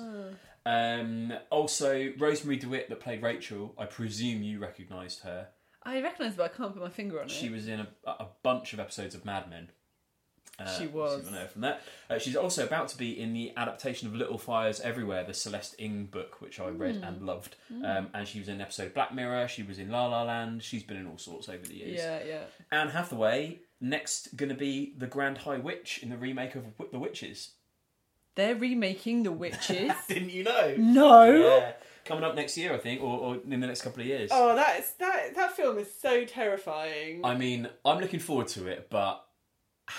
Um, 0.64 1.32
also, 1.50 2.10
Rosemarie 2.10 2.60
DeWitt 2.60 2.88
that 2.88 3.00
played 3.00 3.20
Rachel. 3.20 3.74
I 3.76 3.86
presume 3.86 4.42
you 4.42 4.60
recognised 4.60 5.22
her. 5.22 5.48
I 5.82 6.00
recognise, 6.00 6.36
but 6.36 6.44
I 6.44 6.56
can't 6.56 6.72
put 6.72 6.82
my 6.82 6.88
finger 6.88 7.18
on 7.18 7.26
it. 7.26 7.30
She 7.32 7.48
was 7.48 7.66
in 7.66 7.80
a, 7.80 7.88
a 8.06 8.28
bunch 8.44 8.72
of 8.72 8.78
episodes 8.78 9.16
of 9.16 9.24
Mad 9.24 9.50
Men. 9.50 9.70
Uh, 10.58 10.66
She 10.78 10.86
was. 10.86 11.26
from 11.52 11.62
that. 11.62 11.80
Uh, 12.10 12.18
she's 12.18 12.36
also 12.36 12.64
about 12.64 12.88
to 12.88 12.98
be 12.98 13.18
in 13.18 13.32
the 13.32 13.52
adaptation 13.56 14.06
of 14.06 14.14
Little 14.14 14.38
Fires 14.38 14.80
Everywhere, 14.80 15.24
the 15.24 15.34
Celeste 15.34 15.74
Ng 15.78 16.06
book, 16.06 16.40
which 16.40 16.60
I 16.60 16.68
read 16.68 16.96
Hmm. 16.96 17.04
and 17.04 17.22
loved. 17.26 17.56
Um, 17.70 18.10
and 18.14 18.28
she 18.28 18.38
was 18.38 18.48
in 18.48 18.56
an 18.56 18.60
episode 18.60 18.88
of 18.88 18.94
Black 18.94 19.14
Mirror. 19.14 19.48
She 19.48 19.62
was 19.62 19.78
in 19.78 19.90
La 19.90 20.06
La 20.06 20.22
Land. 20.22 20.62
She's 20.62 20.82
been 20.82 20.98
in 20.98 21.06
all 21.06 21.18
sorts 21.18 21.48
over 21.48 21.64
the 21.66 21.74
years. 21.76 21.98
Yeah, 22.00 22.20
yeah. 22.26 22.42
Anne 22.70 22.88
Hathaway 22.90 23.60
next 23.80 24.36
going 24.36 24.50
to 24.50 24.54
be 24.54 24.94
the 24.96 25.06
Grand 25.08 25.38
High 25.38 25.58
Witch 25.58 26.00
in 26.02 26.10
the 26.10 26.16
remake 26.16 26.54
of 26.54 26.64
The 26.92 26.98
Witches. 26.98 27.52
They're 28.34 28.54
remaking 28.54 29.24
The 29.24 29.32
Witches. 29.32 29.90
Didn't 30.08 30.30
you 30.30 30.44
know? 30.44 30.74
no. 30.78 31.32
Yeah. 31.32 31.72
Coming 32.04 32.24
up 32.24 32.34
next 32.34 32.56
year, 32.58 32.74
I 32.74 32.78
think, 32.78 33.00
or, 33.00 33.18
or 33.18 33.34
in 33.36 33.60
the 33.60 33.66
next 33.66 33.82
couple 33.82 34.00
of 34.00 34.06
years. 34.06 34.30
Oh, 34.32 34.54
that 34.56 34.80
is 34.80 34.90
that 34.98 35.34
that 35.36 35.52
film 35.56 35.78
is 35.78 35.92
so 36.00 36.24
terrifying. 36.24 37.20
I 37.24 37.36
mean, 37.36 37.68
I'm 37.84 38.00
looking 38.00 38.18
forward 38.20 38.48
to 38.48 38.66
it, 38.66 38.88
but 38.90 39.24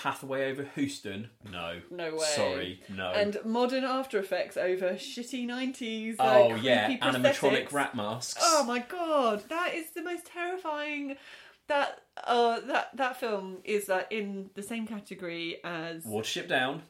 Hathaway 0.02 0.50
over 0.50 0.68
Huston? 0.74 1.30
No. 1.50 1.80
No 1.90 2.12
way. 2.14 2.26
Sorry, 2.34 2.80
no. 2.88 3.10
And 3.10 3.38
modern 3.44 3.84
After 3.84 4.18
Effects 4.18 4.56
over 4.56 4.90
shitty 4.94 5.46
nineties. 5.46 6.16
oh 6.18 6.48
like, 6.48 6.62
yeah, 6.62 6.96
animatronic 6.98 7.34
prosthetics. 7.68 7.72
rat 7.72 7.94
masks. 7.94 8.40
Oh 8.42 8.64
my 8.64 8.80
god, 8.80 9.44
that 9.48 9.74
is 9.74 9.90
the 9.90 10.02
most 10.02 10.26
terrifying 10.26 11.16
that 11.66 12.02
uh 12.24 12.60
that 12.60 12.94
that 12.96 13.18
film 13.18 13.58
is 13.64 13.88
like 13.88 14.06
in 14.10 14.50
the 14.54 14.62
same 14.62 14.86
category 14.86 15.58
as 15.64 16.04
Watership 16.04 16.46
Down, 16.48 16.82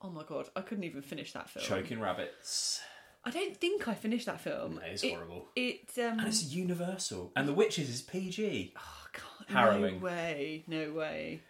oh 0.00 0.08
my 0.10 0.22
god 0.22 0.48
I 0.56 0.62
couldn't 0.62 0.84
even 0.84 1.02
finish 1.02 1.32
that 1.34 1.50
film. 1.50 1.64
Choking 1.66 2.00
Rabbits. 2.00 2.80
I 3.26 3.30
don't 3.30 3.56
think 3.56 3.88
I 3.88 3.94
finished 3.94 4.26
that 4.26 4.40
film. 4.40 4.80
It's 4.84 5.02
It- 5.02 5.12
horrible. 5.14 5.48
It 5.56 5.90
um 5.98 6.18
And 6.20 6.28
it's 6.28 6.44
Universal. 6.52 7.32
And 7.36 7.46
The 7.48 7.52
Witches 7.54 7.88
is 7.88 8.02
PG. 8.02 8.74
oh, 8.76 9.06
God, 9.12 9.46
harrowing. 9.48 9.98
No 10.00 10.04
way, 10.04 10.64
no 10.66 10.92
way. 10.92 11.40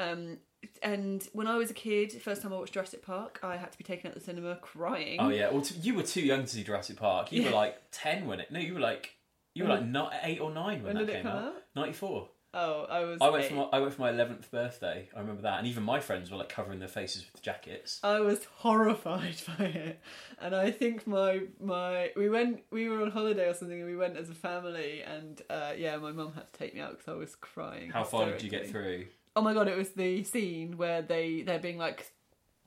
Um, 0.00 0.38
and 0.82 1.26
when 1.32 1.46
I 1.46 1.56
was 1.56 1.70
a 1.70 1.74
kid, 1.74 2.12
first 2.22 2.42
time 2.42 2.52
I 2.52 2.56
watched 2.56 2.74
Jurassic 2.74 3.02
Park, 3.02 3.40
I 3.42 3.56
had 3.56 3.72
to 3.72 3.78
be 3.78 3.84
taken 3.84 4.08
out 4.10 4.16
of 4.16 4.22
the 4.22 4.26
cinema 4.26 4.56
crying. 4.56 5.18
Oh 5.20 5.28
yeah. 5.30 5.50
Well, 5.50 5.62
t- 5.62 5.76
you 5.80 5.94
were 5.94 6.02
too 6.02 6.20
young 6.22 6.42
to 6.42 6.46
see 6.46 6.62
Jurassic 6.64 6.96
Park. 6.96 7.32
You 7.32 7.44
were 7.44 7.50
like 7.50 7.80
ten 7.90 8.26
when 8.26 8.40
it. 8.40 8.50
No, 8.50 8.60
you 8.60 8.74
were 8.74 8.80
like 8.80 9.14
you 9.54 9.64
were 9.64 9.70
like 9.70 9.84
not 9.86 10.12
eight 10.22 10.40
or 10.40 10.50
nine 10.50 10.82
when, 10.82 10.96
When 10.96 11.06
that 11.06 11.12
came 11.12 11.26
out. 11.26 11.44
out? 11.44 11.54
Ninety 11.74 11.92
four. 11.92 12.28
Oh, 12.52 12.84
I 12.90 13.04
was. 13.04 13.18
I 13.20 13.30
went 13.30 13.44
eight. 13.44 13.48
for 13.50 13.54
my 13.54 13.62
I 13.72 13.78
went 13.78 13.94
for 13.94 14.00
my 14.02 14.10
eleventh 14.10 14.50
birthday. 14.50 15.08
I 15.14 15.20
remember 15.20 15.42
that, 15.42 15.58
and 15.58 15.68
even 15.68 15.84
my 15.84 16.00
friends 16.00 16.30
were 16.30 16.36
like 16.36 16.48
covering 16.48 16.80
their 16.80 16.88
faces 16.88 17.24
with 17.32 17.42
jackets. 17.42 18.00
I 18.02 18.20
was 18.20 18.44
horrified 18.56 19.36
by 19.58 19.64
it, 19.66 20.00
and 20.40 20.54
I 20.54 20.72
think 20.72 21.06
my 21.06 21.42
my 21.60 22.10
we 22.16 22.28
went 22.28 22.64
we 22.72 22.88
were 22.88 23.02
on 23.02 23.12
holiday 23.12 23.48
or 23.48 23.54
something, 23.54 23.78
and 23.80 23.88
we 23.88 23.96
went 23.96 24.16
as 24.16 24.30
a 24.30 24.34
family, 24.34 25.02
and 25.02 25.40
uh, 25.48 25.72
yeah, 25.76 25.96
my 25.98 26.10
mum 26.10 26.32
had 26.34 26.52
to 26.52 26.58
take 26.58 26.74
me 26.74 26.80
out 26.80 26.98
because 26.98 27.08
I 27.08 27.16
was 27.16 27.36
crying. 27.36 27.90
How 27.90 28.04
far 28.04 28.26
did 28.26 28.42
you 28.42 28.50
get 28.50 28.68
through? 28.68 29.06
Oh 29.36 29.42
my 29.42 29.54
god, 29.54 29.68
it 29.68 29.76
was 29.76 29.90
the 29.90 30.24
scene 30.24 30.76
where 30.76 31.02
they 31.02 31.42
they're 31.42 31.58
being 31.58 31.78
like 31.78 32.10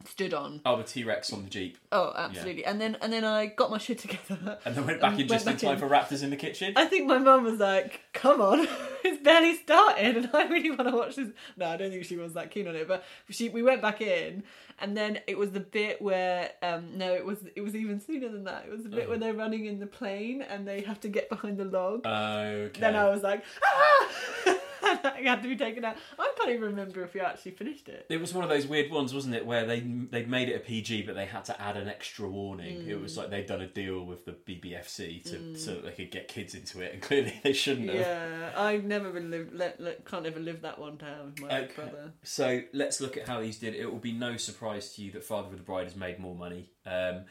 stood 0.06 0.34
on. 0.34 0.60
Oh, 0.66 0.76
the 0.76 0.84
T 0.84 1.06
Rex 1.06 1.32
on 1.32 1.44
the 1.46 1.50
jeep, 1.50 1.78
Oh, 1.92 2.12
absolutely. 2.16 2.66
And 2.66 2.80
then 2.82 2.98
and 3.02 3.14
then 3.14 3.24
I 3.24 3.46
got 3.46 3.72
my 3.72 3.78
shit 3.78 4.00
together. 4.00 4.58
and 4.66 4.76
then 4.76 4.86
went 4.86 5.00
back 5.06 5.18
in 5.18 5.28
just 5.28 5.48
in 5.48 5.56
time 5.56 5.74
in. 5.74 5.80
for 5.80 5.88
Raptors 5.88 6.24
in 6.24 6.30
the 6.30 6.36
kitchen. 6.36 6.74
I 6.76 6.86
think 6.86 7.08
my 7.08 7.20
mum 7.20 7.44
was 7.46 7.60
like, 7.60 8.02
"Come 8.14 8.42
on, 8.42 8.68
it's 9.06 9.24
barely 9.24 9.56
started, 9.56 10.18
and 10.18 10.30
I 10.34 10.46
really 10.48 10.72
want 10.72 10.90
to 10.90 10.96
watch 10.96 11.16
this." 11.16 11.30
No, 11.56 11.68
I 11.68 11.78
don't 11.78 11.90
think 11.92 12.04
she 12.06 12.18
was 12.18 12.34
that 12.34 12.52
keen 12.52 12.68
on 12.68 12.76
it, 12.76 12.86
but 12.88 13.04
she 13.30 13.48
we 13.50 13.62
went 13.64 13.82
back 13.82 14.02
in, 14.02 14.44
and 14.80 14.96
then 14.98 15.20
it 15.28 15.38
was 15.38 15.52
the 15.52 15.62
bit 15.62 16.02
where 16.02 16.50
um 16.62 16.98
no, 16.98 17.14
it 17.14 17.26
was 17.26 17.38
it 17.56 17.62
was 17.62 17.74
even 17.76 18.02
sooner 18.02 18.28
than 18.30 18.44
that. 18.46 18.66
It 18.68 18.72
was 18.72 18.84
the 18.84 18.90
bit 18.90 19.06
Oh. 19.06 19.10
where 19.12 19.18
they're 19.20 19.34
running 19.34 19.68
in 19.68 19.80
the 19.80 19.88
plane 19.88 20.42
and 20.42 20.68
they 20.68 20.82
have 20.82 21.00
to 21.02 21.08
get 21.08 21.30
behind 21.30 21.58
the 21.58 21.66
log. 21.66 22.06
Okay. 22.06 22.72
Then 22.80 22.96
I 22.98 23.10
was 23.10 23.22
like, 23.24 23.44
ah! 23.64 24.56
I 25.04 25.22
had 25.26 25.42
to 25.44 25.50
be 25.50 25.56
taken 25.56 25.84
out. 25.86 25.96
I 26.20 26.34
can't 26.38 26.50
even 26.50 26.62
remember 26.64 27.04
if 27.04 27.14
we 27.14 27.20
actually 27.22 27.52
finished 27.52 27.88
it. 27.90 28.06
It 28.10 28.20
was 28.20 28.34
one 28.34 28.44
of 28.44 28.50
those 28.50 28.68
weird 28.68 28.92
ones, 28.92 29.14
wasn't 29.14 29.36
it, 29.36 29.46
where 29.46 29.66
they 29.66 29.80
they'd 29.80 30.30
made 30.30 30.50
it 30.50 30.56
a 30.56 30.60
PG, 30.60 31.04
but 31.04 31.16
they 31.16 31.26
had 31.26 31.46
to 31.46 31.62
add 31.62 31.78
an 31.78 31.88
extra 31.88 32.28
warning. 32.28 32.88
It 32.88 32.98
Mm. 32.98 33.02
was 33.02 33.18
like 33.18 33.30
they'd 33.30 33.46
done 33.48 33.62
a 33.62 33.68
deal 33.68 34.04
with 34.06 34.26
the 34.26 34.32
BBFC 34.34 35.24
to 35.24 35.58
so 35.58 35.76
that 35.76 35.84
they 35.86 35.92
could 35.92 36.12
get 36.12 36.28
kids 36.28 36.56
into 36.56 36.82
it, 36.82 36.94
and 36.94 37.02
clearly 37.02 37.40
they 37.44 37.54
shouldn't 37.54 37.90
have. 37.90 38.00
Yeah, 38.00 38.52
I've 38.56 38.84
never 38.84 39.12
been 39.12 39.32
live, 39.32 39.50
let, 39.54 39.80
let, 39.80 40.06
can't 40.06 40.26
ever 40.26 40.40
live 40.40 40.62
that 40.62 40.80
one 40.80 40.98
down 40.98 41.32
with 41.32 41.42
my 41.42 41.60
Okay. 41.62 41.74
brother. 41.76 42.12
So 42.24 42.62
let's 42.74 43.00
look 43.02 43.18
at 43.18 43.28
how 43.28 43.40
these 43.42 43.58
did. 43.60 43.76
It 43.76 43.92
will 43.92 44.00
be 44.00 44.12
no 44.14 44.38
surprise 44.38 44.94
to 44.96 45.02
you 45.02 45.12
that 45.12 45.24
Father 45.24 45.48
of 45.50 45.58
the 45.58 45.64
Bride 45.64 45.86
has 45.86 45.96
made 45.96 46.20
more 46.20 46.36
money. 46.36 46.70
Um, 46.86 47.26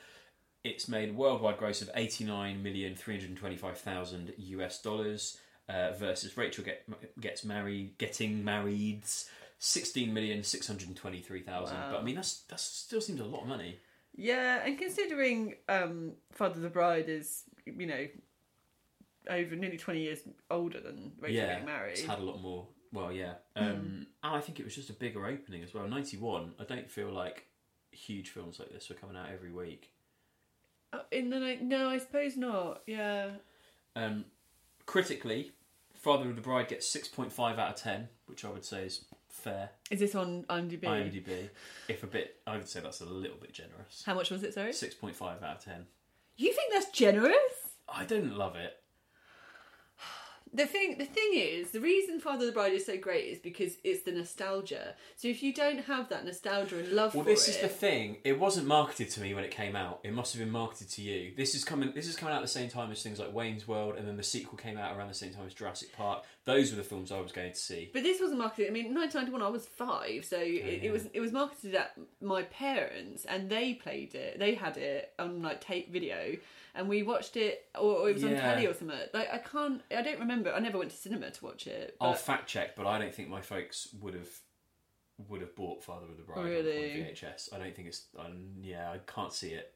it's 0.65 0.89
made 0.89 1.11
a 1.11 1.13
worldwide 1.13 1.59
gross 1.59 1.83
of 1.83 1.91
eighty 1.95 2.25
nine 2.25 2.63
million 2.63 2.95
three 2.95 3.19
hundred 3.19 3.37
twenty 3.37 3.57
five 3.57 3.79
thousand 3.79 4.33
US 4.37 4.81
dollars 4.81 5.39
uh, 5.69 5.93
versus 5.93 6.37
Rachel 6.37 6.65
get, 6.65 6.85
gets 7.21 7.45
married, 7.45 7.99
getting 7.99 8.45
married's 8.45 9.29
sixteen 9.59 10.13
million 10.13 10.43
six 10.43 10.67
hundred 10.67 10.95
twenty 10.97 11.21
three 11.21 11.43
thousand. 11.43 11.77
Wow. 11.77 11.89
But 11.93 12.01
I 12.01 12.03
mean, 12.03 12.17
that's 12.17 12.43
that 12.43 12.61
still 12.61 13.01
seems 13.01 13.21
a 13.21 13.25
lot 13.25 13.43
of 13.43 13.49
money. 13.49 13.79
Yeah, 14.15 14.63
and 14.65 14.79
considering 14.79 15.55
um, 15.69 16.13
Father 16.33 16.61
the 16.61 16.69
Bride 16.69 17.09
is, 17.09 17.45
you 17.65 17.87
know, 17.87 18.07
over 19.31 19.57
nearly 19.57 19.79
20 19.79 20.01
years 20.01 20.21
older 20.51 20.81
than 20.81 21.13
Rachel 21.19 21.37
yeah, 21.37 21.47
getting 21.47 21.67
married. 21.67 21.93
it's 21.93 22.03
had 22.03 22.19
a 22.19 22.23
lot 22.23 22.41
more. 22.43 22.67
Well, 22.93 23.11
yeah, 23.11 23.35
um, 23.57 24.07
and 24.23 24.37
I 24.37 24.41
think 24.41 24.61
it 24.61 24.65
was 24.65 24.75
just 24.75 24.91
a 24.91 24.93
bigger 24.93 25.27
opening 25.27 25.63
as 25.63 25.73
well. 25.73 25.89
Ninety 25.89 26.19
one. 26.19 26.53
I 26.61 26.65
don't 26.65 26.91
feel 26.91 27.11
like 27.11 27.47
huge 27.91 28.29
films 28.29 28.59
like 28.59 28.71
this 28.71 28.91
were 28.91 28.97
coming 28.97 29.17
out 29.17 29.29
every 29.33 29.51
week. 29.51 29.91
Uh, 30.93 30.99
in 31.11 31.31
the 31.31 31.39
night, 31.39 31.63
no, 31.63 31.89
I 31.89 31.97
suppose 31.97 32.37
not. 32.37 32.83
Yeah. 32.87 33.31
Um, 33.97 34.27
critically, 34.87 35.53
Father 35.95 36.28
of 36.30 36.37
the 36.37 36.43
Bride 36.43 36.68
gets 36.68 36.89
six 36.89 37.09
point 37.09 37.33
five 37.33 37.59
out 37.59 37.70
of 37.70 37.76
ten, 37.76 38.09
which 38.26 38.45
I 38.45 38.51
would 38.51 38.64
say 38.64 38.85
is 38.87 39.05
fair. 39.28 39.70
Is 39.91 40.01
this 40.01 40.14
on 40.14 40.45
IMDb? 40.51 40.83
IMDb, 40.83 41.49
if 41.89 42.03
a 42.03 42.07
bit, 42.07 42.37
I 42.47 42.57
would 42.57 42.68
say 42.68 42.80
that's 42.80 43.01
a 43.01 43.07
little 43.07 43.37
bit 43.39 43.53
generous. 43.53 44.03
How 44.05 44.14
much 44.14 44.30
was 44.30 44.43
it, 44.43 44.55
sorry? 44.55 44.72
Six 44.72 44.95
point 44.95 45.16
five 45.16 45.43
out 45.43 45.59
of 45.59 45.64
ten. 45.64 45.87
You 46.37 46.53
think 46.53 46.72
that's 46.72 46.91
generous? 46.91 47.37
I 47.89 48.05
didn't 48.05 48.37
love 48.37 48.57
it. 48.57 48.78
The 50.55 50.66
thing, 50.66 50.98
the 50.98 51.07
thing 51.07 51.30
is, 51.32 51.70
the 51.70 51.80
reason 51.80 52.20
Father 52.20 52.40
of 52.40 52.46
the 52.46 52.53
Bride 52.53 52.74
is 52.74 52.84
so 52.84 52.98
great 52.98 53.24
is 53.24 53.38
because 53.38 53.76
it's 53.84 54.03
the 54.03 54.12
nostalgia. 54.12 54.94
So 55.16 55.28
if 55.28 55.42
you 55.42 55.55
don't 55.55 55.78
have 55.84 56.11
that 56.11 56.26
nostalgia 56.26 56.78
and 56.78 56.92
love 56.92 57.14
Well, 57.14 57.24
this 57.24 57.48
it, 57.48 57.53
is 57.53 57.61
the 57.62 57.68
thing. 57.68 58.18
It 58.22 58.38
wasn't 58.38 58.66
marketed 58.66 59.09
to 59.11 59.20
me 59.22 59.32
when 59.32 59.44
it 59.44 59.50
came 59.50 59.74
out. 59.74 60.00
It 60.05 60.12
must 60.12 60.34
have 60.34 60.40
been 60.40 60.53
marketed 60.53 60.90
to 60.90 61.03
you. 61.03 61.32
This 61.36 61.55
is 61.55 61.64
coming. 61.64 61.92
This 61.94 62.07
is 62.07 62.16
coming 62.16 62.34
out 62.34 62.38
at 62.38 62.42
the 62.42 62.48
same 62.48 62.68
time 62.68 62.92
as 62.92 63.03
things 63.03 63.18
like 63.18 63.32
Wayne's 63.32 63.66
World, 63.66 63.94
and 63.96 64.07
then 64.07 64.18
the 64.18 64.22
sequel 64.22 64.59
came 64.59 64.76
out 64.76 64.94
around 64.96 65.09
the 65.09 65.14
same 65.14 65.32
time 65.32 65.46
as 65.46 65.55
Jurassic 65.55 65.96
Park. 65.96 66.24
Those 66.44 66.70
were 66.70 66.76
the 66.76 66.82
films 66.82 67.11
I 67.11 67.20
was 67.20 67.32
going 67.32 67.53
to 67.53 67.59
see. 67.59 67.88
But 67.92 68.03
this 68.03 68.20
wasn't 68.20 68.40
marketed. 68.40 68.68
I 68.68 68.72
mean, 68.72 68.94
1991, 68.94 69.42
I 69.42 69.48
was 69.48 69.66
five, 69.66 70.24
so 70.24 70.36
it, 70.36 70.82
yeah. 70.82 70.88
it 70.88 70.92
was 70.92 71.07
it 71.14 71.20
was 71.20 71.32
marketed 71.32 71.74
at 71.76 71.96
my 72.20 72.42
parents, 72.42 73.24
and 73.24 73.48
they 73.48 73.72
played 73.72 74.14
it. 74.14 74.38
They 74.38 74.55
had 74.55 74.76
it 74.76 75.14
on 75.18 75.40
like 75.40 75.62
tape 75.62 75.90
video, 75.90 76.36
and 76.75 76.89
we 76.89 77.03
watched 77.03 77.37
it, 77.37 77.66
or, 77.75 77.97
or 77.99 78.11
it 78.11 78.14
was 78.14 78.25
on 78.25 78.31
Yeah. 78.31 78.41
telly 78.41 78.66
or 78.66 78.75
something. 78.75 78.97
Like 79.12 79.29
I 79.33 79.39
can't, 79.39 79.83
I 79.97 80.03
don't 80.03 80.20
remember. 80.20 80.53
I 80.53 80.59
never 80.61 80.79
went 80.79 80.91
to 80.91 80.97
cinema 80.97 81.31
to 81.31 81.45
watch 81.45 81.66
it. 81.66 81.97
But 82.01 82.07
I'll 82.07 82.14
fact 82.14 82.49
check, 82.49 82.77
but 82.77 82.87
I 82.87 82.99
don't 82.99 83.14
think 83.14 83.29
my 83.29 83.41
folks 83.41 83.89
would 84.01 84.14
have 84.14 84.29
would 85.29 85.41
have 85.41 85.55
bought 85.55 85.85
Father 85.85 86.07
of 86.11 86.16
the 86.16 86.23
Bride 86.23 86.39
on- 86.39 86.45
Really? 86.45 87.01
on 87.03 87.07
VHS. 87.09 87.55
I 87.55 87.59
don't 87.59 87.75
think 87.77 87.89
it's. 87.89 88.07
Um, 88.18 88.47
yeah, 88.61 88.91
I 88.91 88.99
can't 88.99 89.33
see 89.33 89.51
it. 89.51 89.73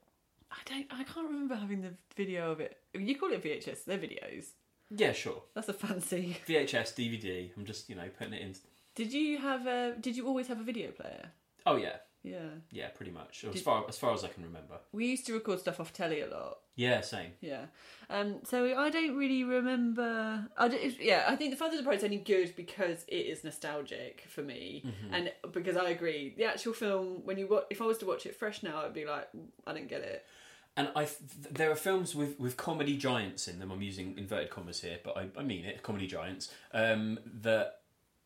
I 0.50 0.56
don't. 0.64 0.86
I 0.90 1.04
can't 1.04 1.26
remember 1.28 1.54
having 1.54 1.82
the 1.82 1.92
video 2.16 2.50
of 2.52 2.60
it. 2.60 2.76
You 2.94 3.16
call 3.18 3.32
it 3.32 3.42
VHS? 3.42 3.84
They're 3.84 3.98
videos. 3.98 4.46
Yeah, 4.90 5.12
sure. 5.12 5.42
That's 5.54 5.68
a 5.68 5.72
fancy. 5.72 6.38
VHS, 6.46 6.94
DVD. 6.94 7.50
I'm 7.56 7.64
just 7.64 7.88
you 7.90 7.96
know 7.96 8.08
putting 8.16 8.32
it 8.34 8.42
in. 8.42 8.54
Did 8.94 9.12
you 9.12 9.38
have 9.38 9.66
a? 9.66 9.94
Did 10.00 10.16
you 10.16 10.26
always 10.26 10.46
have 10.48 10.60
a 10.60 10.62
video 10.64 10.90
player? 10.92 11.30
Oh 11.66 11.76
yeah, 11.76 11.96
Yeah. 12.26 12.38
yeah, 12.72 12.88
pretty 12.88 13.12
much. 13.12 13.44
As 13.44 13.54
Did- 13.54 13.62
far 13.62 13.84
as 13.88 13.96
far 13.96 14.12
as 14.12 14.24
I 14.24 14.28
can 14.28 14.42
remember. 14.42 14.74
We 14.92 15.06
used 15.06 15.26
to 15.26 15.32
record 15.34 15.60
stuff 15.60 15.78
off 15.80 15.92
telly 15.92 16.20
a 16.20 16.26
lot. 16.28 16.58
Yeah, 16.74 17.00
same. 17.00 17.30
Yeah. 17.40 17.66
Um. 18.10 18.40
So 18.44 18.78
I 18.78 18.90
don't 18.90 19.16
really 19.16 19.44
remember. 19.44 20.46
I 20.58 20.68
don't, 20.68 21.00
yeah. 21.00 21.24
I 21.28 21.36
think 21.36 21.50
the 21.52 21.56
Father's 21.56 21.82
Bride 21.82 21.98
is 21.98 22.04
only 22.04 22.18
good 22.18 22.54
because 22.56 23.04
it 23.08 23.14
is 23.32 23.44
nostalgic 23.44 24.24
for 24.28 24.42
me, 24.42 24.82
Mm-hmm. 24.86 25.14
and 25.14 25.32
because 25.52 25.76
I 25.76 25.90
agree. 25.90 26.34
The 26.36 26.44
actual 26.44 26.72
film, 26.74 27.22
when 27.24 27.38
you 27.38 27.46
wa- 27.46 27.64
if 27.70 27.80
I 27.80 27.84
was 27.84 27.98
to 27.98 28.06
watch 28.06 28.26
it 28.26 28.36
fresh 28.36 28.62
now, 28.62 28.84
I'd 28.84 28.92
be 28.94 29.04
like, 29.06 29.28
I 29.66 29.72
didn't 29.72 29.88
get 29.88 30.02
it. 30.02 30.24
And 30.78 30.90
I, 30.94 31.04
th- 31.06 31.18
there 31.52 31.70
are 31.70 31.74
films 31.74 32.14
with, 32.14 32.38
with 32.38 32.58
comedy 32.58 32.98
giants 32.98 33.48
in 33.48 33.58
them. 33.60 33.70
I'm 33.72 33.80
using 33.80 34.18
inverted 34.18 34.50
commas 34.50 34.82
here, 34.82 34.98
but 35.02 35.16
I, 35.16 35.28
I 35.38 35.42
mean 35.42 35.64
it. 35.64 35.82
Comedy 35.82 36.06
giants. 36.06 36.52
Um, 36.74 37.18
that 37.40 37.80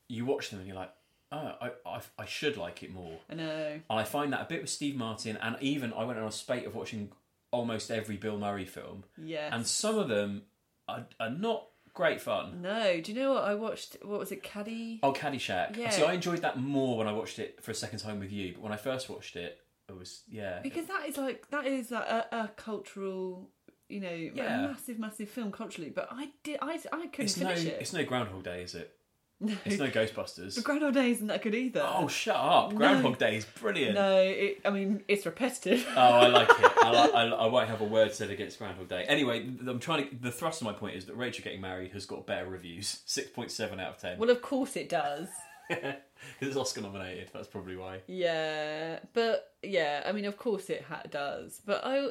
you 0.09 0.25
watch 0.25 0.51
them 0.51 0.59
and 0.59 0.67
you're 0.67 0.75
like, 0.77 0.91
oh, 1.33 1.53
I, 1.61 1.71
I, 1.87 2.01
I 2.19 2.27
should 2.27 2.57
like 2.57 2.83
it 2.83 2.93
more. 2.93 3.19
I 3.31 3.35
know. 3.35 3.81
And 3.89 3.99
I 4.01 4.05
find 4.05 4.33
that 4.33 4.43
a 4.43 4.47
bit 4.47 4.61
with 4.61 4.71
Steve 4.71 4.97
Martin, 4.97 5.37
and 5.41 5.57
even 5.61 5.93
I 5.93 6.05
went 6.05 6.19
on 6.19 6.27
a 6.27 6.33
spate 6.33 6.67
of 6.67 6.75
watching 6.75 7.13
almost 7.53 7.91
every 7.91 8.17
Bill 8.17 8.39
Murray 8.39 8.65
film, 8.67 9.05
Yeah. 9.17 9.55
and 9.55 9.67
some 9.67 9.99
of 9.99 10.09
them 10.09 10.43
are, 10.89 11.07
are 11.19 11.31
not 11.31 11.67
great 11.95 12.21
fun. 12.21 12.63
no. 12.63 13.01
Do 13.01 13.13
you 13.13 13.19
know 13.21 13.35
what 13.35 13.45
I 13.45 13.55
watched? 13.55 13.97
What 14.03 14.21
was 14.21 14.31
it? 14.33 14.43
Caddy. 14.43 15.01
Oh, 15.03 15.13
Caddyshack. 15.13 15.77
Yeah. 15.77 15.91
See, 15.91 16.05
I 16.05 16.13
enjoyed 16.15 16.43
that 16.43 16.59
more 16.59 16.97
when 16.99 17.09
I 17.09 17.13
watched 17.13 17.39
it 17.41 17.63
for 17.63 17.71
a 17.73 17.75
second 17.75 17.99
time 17.99 18.21
with 18.21 18.31
you, 18.33 18.53
but 18.55 18.63
when 18.63 18.73
I 18.73 18.77
first 18.77 19.09
watched 19.11 19.35
it, 19.37 19.59
it 19.89 19.97
was 19.99 20.23
yeah. 20.29 20.61
Because 20.63 20.87
that 20.87 21.09
is 21.09 21.17
like 21.17 21.51
that 21.51 21.67
is 21.67 21.91
like 21.91 22.07
a, 22.07 22.27
a 22.31 22.49
cultural, 22.57 23.51
you 23.89 23.99
know, 24.01 24.11
Yeah. 24.13 24.67
a 24.67 24.69
massive, 24.69 24.99
massive 25.01 25.29
film 25.29 25.51
culturally. 25.51 25.91
But 25.91 26.09
I 26.13 26.29
did, 26.45 26.59
I, 26.63 26.75
I 26.93 27.07
couldn't 27.09 27.21
it's 27.25 27.37
no, 27.37 27.49
finish 27.49 27.65
it. 27.67 27.79
it's 27.81 27.93
no 27.93 28.05
Groundhog 28.05 28.45
Day, 28.45 28.63
is 28.63 28.77
it? 28.77 28.95
No. 29.41 29.55
It's 29.65 29.79
no 29.79 29.87
Ghostbusters. 29.91 30.55
But 30.57 30.65
Groundhog 30.65 30.95
Day 30.95 31.11
isn't 31.13 31.27
that 31.29 31.41
good 31.43 31.55
either. 31.55 31.83
Oh, 31.83 32.09
shut 32.09 32.37
up! 32.37 32.73
No. 32.73 32.77
Groundhog 32.79 33.19
Day 33.19 33.37
is 33.37 33.45
brilliant. 33.47 33.95
No, 33.95 34.19
it, 34.21 34.61
I 34.65 34.71
mean 34.71 35.03
it's 35.09 35.25
repetitive. 35.25 35.87
Oh, 35.97 36.01
I 36.01 36.27
like 36.29 36.49
it. 36.51 36.73
I, 36.83 36.91
like, 36.91 37.15
I, 37.15 37.25
I 37.29 37.47
won't 37.49 37.69
have 37.69 37.81
a 37.81 37.85
word 37.85 38.13
said 38.13 38.31
against 38.31 38.59
Groundhog 38.59 38.89
Day. 38.89 39.05
Anyway, 39.05 39.49
I'm 39.67 39.79
trying 39.81 40.09
to. 40.11 40.15
The 40.17 40.31
thrust 40.31 40.61
of 40.61 40.67
my 40.67 40.73
point 40.75 40.97
is 40.97 41.07
that 41.07 41.15
Rachel 41.17 41.43
getting 41.43 41.61
married 41.61 41.93
has 41.93 42.05
got 42.07 42.27
better 42.27 42.47
reviews. 42.47 43.01
Six 43.07 43.31
point 43.31 43.51
seven 43.51 43.81
out 43.81 43.95
of 43.95 43.99
ten. 43.99 44.19
well, 44.19 44.31
of 44.31 44.43
course 44.43 44.77
it 44.77 44.89
does. 44.89 45.29
Because 45.69 45.95
it's 46.41 46.57
Oscar 46.57 46.81
nominated. 46.83 47.31
That's 47.33 47.47
probably 47.49 47.77
why. 47.77 48.01
Yeah, 48.09 48.99
but 49.15 49.55
yeah, 49.63 50.03
I 50.05 50.13
mean, 50.13 50.25
of 50.25 50.37
course 50.37 50.69
it 50.69 50.83
ha- 50.83 51.03
does. 51.09 51.63
But 51.65 51.83
I, 51.85 52.09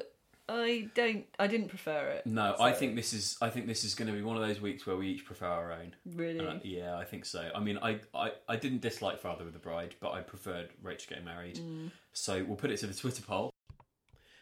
I 0.52 0.88
don't, 0.96 1.26
I 1.38 1.46
didn't 1.46 1.68
prefer 1.68 2.08
it. 2.10 2.26
No, 2.26 2.56
I 2.60 2.72
think 2.72 2.96
this 2.96 3.14
is. 3.14 3.38
I 3.40 3.50
think 3.50 3.68
this 3.68 3.84
is 3.84 3.94
going 3.94 4.08
to 4.08 4.14
be 4.14 4.24
one 4.24 4.36
of 4.36 4.42
those 4.42 4.60
weeks 4.60 4.86
where 4.88 4.96
we 4.96 5.08
each 5.08 5.24
prefer 5.24 5.46
our 5.46 5.72
own. 5.72 5.96
really. 6.16 6.46
Uh, 6.46 6.56
yeah, 6.64 6.98
I 6.98 7.06
think 7.06 7.26
so. 7.26 7.50
I 7.54 7.60
mean, 7.60 7.78
I, 7.82 8.00
I, 8.16 8.32
I 8.48 8.56
didn't 8.56 8.82
dislike 8.82 9.20
Father 9.20 9.46
of 9.46 9.54
the 9.54 9.60
Bride, 9.60 9.94
but 10.00 10.12
I 10.12 10.22
preferred 10.22 10.70
Rachel 10.82 11.10
getting 11.10 11.26
married. 11.26 11.58
Mm. 11.58 11.92
So 12.14 12.44
we'll 12.44 12.58
put 12.58 12.72
it 12.72 12.78
to 12.78 12.88
the 12.88 12.96
Twitter 12.96 13.22
poll. 13.22 13.52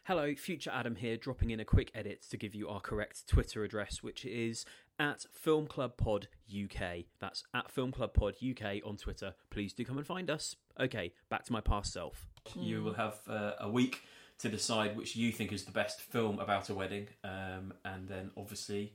Hello, 0.06 0.34
future 0.36 0.72
Adam 0.74 0.96
here, 0.96 1.18
dropping 1.18 1.50
in 1.50 1.60
a 1.60 1.66
quick 1.66 1.92
edit 1.94 2.24
to 2.30 2.38
give 2.38 2.56
you 2.56 2.70
our 2.70 2.80
correct 2.80 3.28
Twitter 3.28 3.66
address, 3.66 4.02
which 4.02 4.24
is 4.24 4.64
at 4.98 5.26
Film 5.34 5.68
Club 5.68 5.98
Pod 5.98 6.30
UK. 6.50 7.04
That's 7.20 7.44
at 7.54 7.70
Film 7.70 7.92
Club 7.92 8.14
Pod 8.14 8.36
UK 8.36 8.78
on 8.86 8.96
Twitter. 8.96 9.34
Please 9.50 9.74
do 9.74 9.84
come 9.84 9.98
and 9.98 10.08
find 10.08 10.30
us. 10.30 10.56
Okay, 10.80 11.12
back 11.30 11.44
to 11.44 11.52
my 11.52 11.60
past 11.60 11.92
self. 11.92 12.30
You 12.56 12.82
will 12.82 12.94
have 12.94 13.16
uh, 13.28 13.52
a 13.60 13.70
week 13.70 14.02
to 14.40 14.50
decide 14.50 14.96
which 14.96 15.16
you 15.16 15.32
think 15.32 15.52
is 15.52 15.66
the 15.66 15.72
best 15.72 16.02
film 16.02 16.40
about 16.40 16.70
a 16.70 16.74
wedding, 16.74 17.08
um, 17.24 17.74
and 17.84 18.08
then 18.08 18.32
obviously 18.38 18.94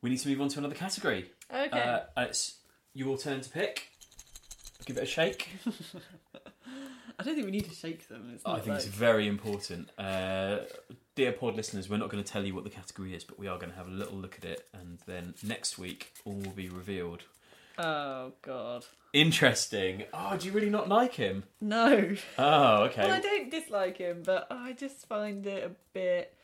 we 0.00 0.10
need 0.10 0.18
to 0.18 0.28
move 0.28 0.40
on 0.40 0.48
to 0.48 0.58
another 0.58 0.74
category. 0.74 1.30
Okay. 1.52 1.78
Uh, 1.78 2.00
it's 2.22 2.58
your 2.94 3.16
turn 3.16 3.40
to 3.40 3.50
pick. 3.50 3.88
Give 4.84 4.96
it 4.96 5.04
a 5.04 5.06
shake. 5.06 5.48
I 7.18 7.24
don't 7.24 7.34
think 7.34 7.46
we 7.46 7.52
need 7.52 7.68
to 7.68 7.74
shake 7.74 8.08
them. 8.08 8.32
It's 8.34 8.42
I 8.44 8.54
not 8.54 8.64
think 8.64 8.76
it's 8.76 8.86
very 8.86 9.28
important. 9.28 9.90
Uh, 9.96 10.58
dear 11.14 11.32
pod 11.32 11.54
listeners, 11.54 11.88
we're 11.88 11.98
not 11.98 12.08
going 12.08 12.22
to 12.22 12.32
tell 12.32 12.44
you 12.44 12.54
what 12.54 12.64
the 12.64 12.70
category 12.70 13.14
is, 13.14 13.22
but 13.22 13.38
we 13.38 13.46
are 13.46 13.58
going 13.58 13.70
to 13.70 13.76
have 13.76 13.86
a 13.86 13.90
little 13.90 14.16
look 14.16 14.36
at 14.38 14.44
it, 14.44 14.66
and 14.72 14.98
then 15.06 15.34
next 15.42 15.78
week 15.78 16.12
all 16.24 16.34
will 16.34 16.50
be 16.50 16.68
revealed. 16.68 17.22
Oh 17.78 18.32
god. 18.42 18.84
Interesting. 19.12 20.04
Oh, 20.14 20.36
do 20.36 20.46
you 20.46 20.52
really 20.52 20.70
not 20.70 20.88
like 20.88 21.14
him? 21.14 21.44
No. 21.60 22.14
Oh, 22.38 22.74
okay. 22.84 23.02
Well, 23.02 23.12
I 23.12 23.20
don't 23.20 23.50
dislike 23.50 23.98
him, 23.98 24.22
but 24.24 24.46
I 24.50 24.72
just 24.72 25.06
find 25.06 25.46
it 25.46 25.64
a 25.64 25.70
bit. 25.92 26.34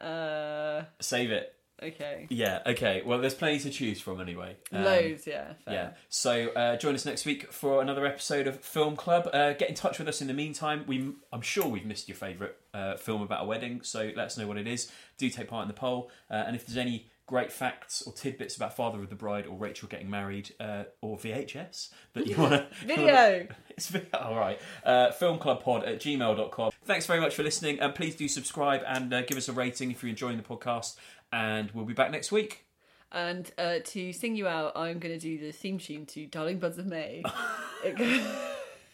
Uh. 0.00 0.82
Save 1.00 1.30
it. 1.32 1.54
Okay. 1.80 2.26
Yeah, 2.28 2.60
okay. 2.66 3.02
Well, 3.06 3.20
there's 3.20 3.34
plenty 3.34 3.60
to 3.60 3.70
choose 3.70 4.00
from 4.00 4.20
anyway. 4.20 4.56
Um, 4.72 4.82
Loads, 4.82 5.26
yeah. 5.26 5.52
Fair. 5.64 5.74
Yeah. 5.74 5.90
So 6.08 6.48
uh, 6.48 6.76
join 6.76 6.94
us 6.96 7.06
next 7.06 7.24
week 7.24 7.52
for 7.52 7.80
another 7.80 8.04
episode 8.04 8.48
of 8.48 8.60
Film 8.60 8.96
Club. 8.96 9.28
Uh, 9.32 9.52
get 9.52 9.68
in 9.68 9.74
touch 9.76 9.98
with 9.98 10.08
us 10.08 10.20
in 10.20 10.26
the 10.26 10.34
meantime. 10.34 10.84
We, 10.88 11.12
I'm 11.32 11.40
sure 11.40 11.68
we've 11.68 11.86
missed 11.86 12.08
your 12.08 12.16
favourite 12.16 12.54
uh, 12.74 12.96
film 12.96 13.22
about 13.22 13.44
a 13.44 13.46
wedding, 13.46 13.82
so 13.82 14.10
let 14.16 14.26
us 14.26 14.36
know 14.36 14.48
what 14.48 14.56
it 14.56 14.66
is. 14.66 14.90
Do 15.18 15.30
take 15.30 15.48
part 15.48 15.62
in 15.62 15.68
the 15.68 15.74
poll, 15.74 16.10
uh, 16.28 16.42
and 16.46 16.56
if 16.56 16.66
there's 16.66 16.78
any 16.78 17.10
great 17.28 17.52
facts 17.52 18.02
or 18.02 18.12
tidbits 18.12 18.56
about 18.56 18.74
Father 18.74 19.00
of 19.00 19.10
the 19.10 19.14
Bride 19.14 19.46
or 19.46 19.56
Rachel 19.56 19.86
getting 19.86 20.10
married 20.10 20.52
uh, 20.58 20.84
or 21.02 21.18
VHS 21.18 21.90
that 22.14 22.26
you 22.26 22.36
want 22.38 22.52
to 22.52 22.66
Video. 22.84 23.46
It's 23.70 23.86
video. 23.86 24.08
All 24.18 24.34
right. 24.36 24.58
Uh, 24.82 25.12
filmclubpod 25.12 25.86
at 25.86 26.00
gmail.com. 26.00 26.72
Thanks 26.84 27.06
very 27.06 27.20
much 27.20 27.36
for 27.36 27.44
listening, 27.44 27.78
and 27.78 27.94
please 27.94 28.16
do 28.16 28.26
subscribe 28.26 28.82
and 28.84 29.14
uh, 29.14 29.22
give 29.22 29.36
us 29.36 29.48
a 29.48 29.52
rating 29.52 29.92
if 29.92 30.02
you're 30.02 30.10
enjoying 30.10 30.36
the 30.36 30.42
podcast. 30.42 30.96
And 31.32 31.70
we'll 31.70 31.84
be 31.84 31.94
back 31.94 32.10
next 32.10 32.32
week. 32.32 32.64
And 33.12 33.48
uh, 33.56 33.76
to 33.84 34.12
sing 34.12 34.34
you 34.34 34.48
out, 34.48 34.72
I'm 34.74 34.98
going 34.98 35.14
to 35.14 35.20
do 35.20 35.38
the 35.38 35.52
theme 35.52 35.78
tune 35.78 36.06
to 36.06 36.26
Darling 36.26 36.58
Buds 36.58 36.78
of 36.78 36.86
May. 36.86 37.22
it, 37.84 37.96
goes, 37.96 38.22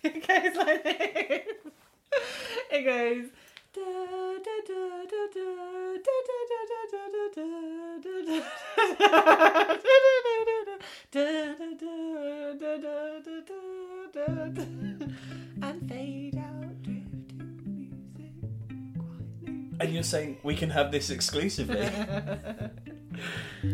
it 0.02 0.26
goes 0.26 0.56
like 0.56 0.84
this. 0.84 1.42
It 2.70 2.84
goes 2.84 3.30
and 15.62 15.88
fade 15.88 16.36
out 16.36 16.86
music. 16.86 17.10
And 19.80 19.92
you're 19.92 20.02
saying 20.02 20.38
we 20.42 20.54
can 20.54 20.70
have 20.70 20.92
this 20.92 21.10
exclusively. 21.10 21.88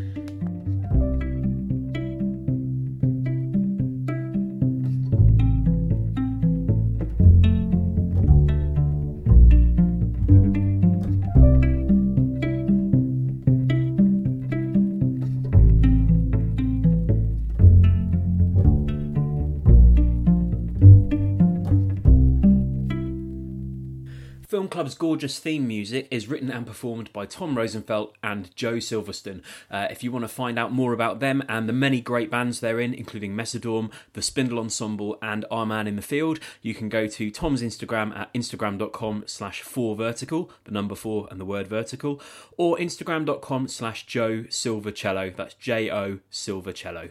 Club's 24.71 24.95
gorgeous 24.95 25.39
theme 25.41 25.66
music 25.66 26.07
is 26.11 26.29
written 26.29 26.51
and 26.51 26.66
performed 26.66 27.12
by 27.12 27.27
Tom 27.27 27.59
Rosenfeld 27.59 28.12
and 28.23 28.55
Joe 28.55 28.75
Silverstone. 28.75 29.43
Uh, 29.71 29.89
if 29.91 30.05
you 30.05 30.12
want 30.12 30.23
to 30.23 30.29
find 30.29 30.59
out 30.59 30.73
more 30.73 30.93
about 30.93 31.18
them 31.18 31.43
and 31.49 31.68
the 31.68 31.73
many 31.73 32.01
great 32.01 32.31
bands 32.31 32.61
they're 32.61 32.79
in, 32.79 32.95
including 32.95 33.35
Mesadorm, 33.35 33.91
the 34.12 34.23
Spindle 34.23 34.61
Ensemble, 34.61 35.18
and 35.21 35.45
Our 35.51 35.66
Man 35.66 35.87
in 35.87 35.97
the 35.97 36.03
Field, 36.03 36.39
you 36.62 36.73
can 36.73 36.89
go 36.89 37.07
to 37.09 37.31
Tom's 37.31 37.62
Instagram 37.62 38.16
at 38.16 38.33
instagram.com 38.33 39.25
slash 39.27 39.62
4vertical, 39.62 40.49
the 40.64 40.71
number 40.71 40.95
4 40.95 41.29
and 41.31 41.41
the 41.41 41.45
word 41.45 41.66
vertical, 41.66 42.21
or 42.57 42.77
instagram.com 42.77 43.66
slash 43.66 44.07
Joe 44.07 44.45
Silvercello, 44.45 45.35
that's 45.35 45.55
J-O 45.55 46.21
Silvercello. 46.31 47.11